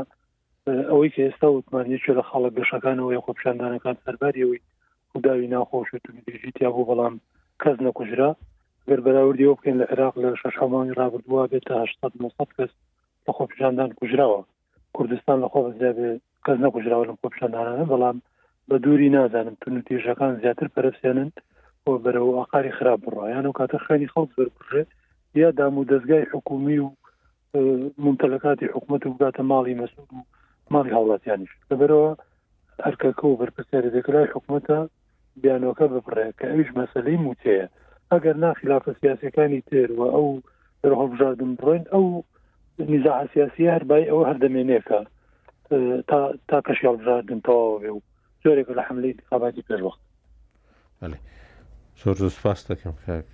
ئەوەی 0.90 1.10
کە 1.14 1.20
ئێستا 1.26 1.46
وتمانیەکوێ 1.50 2.12
لە 2.18 2.22
خاڵە 2.28 2.50
گەشەکانەوە 2.58 3.10
یا 3.16 3.20
خۆپشاندانەکان 3.26 3.96
سەرباریەوەی 4.04 4.60
خودداوی 5.12 5.48
ناخۆش 5.54 5.88
و 5.92 6.00
توژیتیا 6.26 6.70
بۆ 6.74 6.82
بەڵام 6.88 7.14
کەس 7.62 7.76
نەکوژرا 7.86 8.30
گەر 8.88 9.00
بەراوردی 9.06 9.46
بکەین 9.52 9.76
لە 9.80 9.86
عێراق 9.92 10.14
لە 10.22 10.28
شش 10.40 10.54
هەمانی 10.62 10.96
رابردووە 11.00 11.44
بێتە 11.52 11.74
ه 11.80 11.86
کەس 12.56 12.72
لە 13.26 13.30
خۆپژاندان 13.36 13.90
کوژراوە 13.98 14.40
کوردستان 14.96 15.36
لە 15.42 15.48
خۆ 15.52 15.58
بەزیابێ 15.66 16.10
کەس 16.44 16.58
نەکوژراوە 16.64 17.04
لە 17.08 17.14
خۆپشاندانانە 17.22 17.84
بەڵام 17.92 18.16
بە 18.68 18.76
دووری 18.84 19.10
نازانم 19.16 19.56
تونوتیژەکان 19.62 20.32
زیاتر 20.42 20.68
پەرسیێنن 20.74 21.30
بۆ 21.84 21.90
بەرەوە 22.04 22.32
ئاقاری 22.38 22.76
خراپ 22.78 23.00
بڕایان 23.04 23.44
و 23.46 23.56
کاتە 23.58 23.78
خێنی 23.84 24.08
خەڵ 24.12 24.26
بەرکڕێت 24.36 24.88
یا 25.42 25.48
دام 25.58 25.74
و 25.78 25.88
دەستگای 25.92 26.24
حکومی 26.32 26.78
و 26.84 26.88
منتەلەکاتی 28.04 28.66
حکوومەت 28.74 29.02
و 29.06 29.14
بگاتە 29.14 29.42
ماڵی 29.50 29.78
مەسود 29.80 30.08
و 30.16 30.20
ماڵی 30.72 30.94
هاوڵاتیانیش 30.96 31.52
لەبەرەوە 31.70 32.10
هەرکەکە 32.86 33.24
و 33.28 33.38
بەرپسیارەکەلای 33.40 34.26
حکوومەتە 34.34 34.78
بیانەوەکە 35.42 35.84
بپڕێت 35.92 36.34
کە 36.40 36.46
ئەوش 36.52 36.70
مەسلەی 36.80 37.22
موچەیە 37.26 37.66
ئەگەر 38.12 38.36
ناخلافە 38.44 38.92
سیاسەکانی 39.00 39.62
تێروە 39.68 40.06
ئەو 40.16 40.28
هەڵبژاردن 41.00 41.52
بڕێن 41.60 41.84
ئەو 41.92 42.06
نزاح 42.92 43.20
سیاسی 43.34 43.62
هەربای 43.74 44.08
ئەوە 44.10 44.22
هەردەمێنێکە 44.30 45.00
أه، 45.02 45.76
تا 46.08 46.18
تا 46.48 46.58
کەشی 46.66 46.86
هەڵبژاردن 46.90 47.40
تەواوێ 47.46 47.90
و 47.96 48.00
زۆرێک 48.44 48.68
لە 48.78 48.82
حملی 48.88 49.10
انتخاباتی 49.12 49.64
پێشوەخت 49.68 50.00
زۆر 52.02 52.28
سپاس 52.38 52.60
دەکەم 52.70 52.94
کاک 53.06 53.24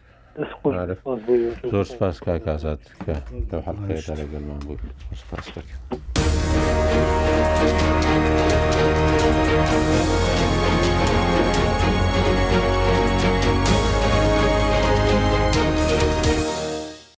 زۆر 1.72 1.84
سپاس 1.94 2.16
کاک 2.24 2.44
ئازاد 2.48 2.80
کە 3.05 3.14
دە 3.51 3.59
حڵقەیە 3.66 4.12
لەگەلمان 4.20 4.60
بوو 4.66 5.14
سپاس 5.22 5.46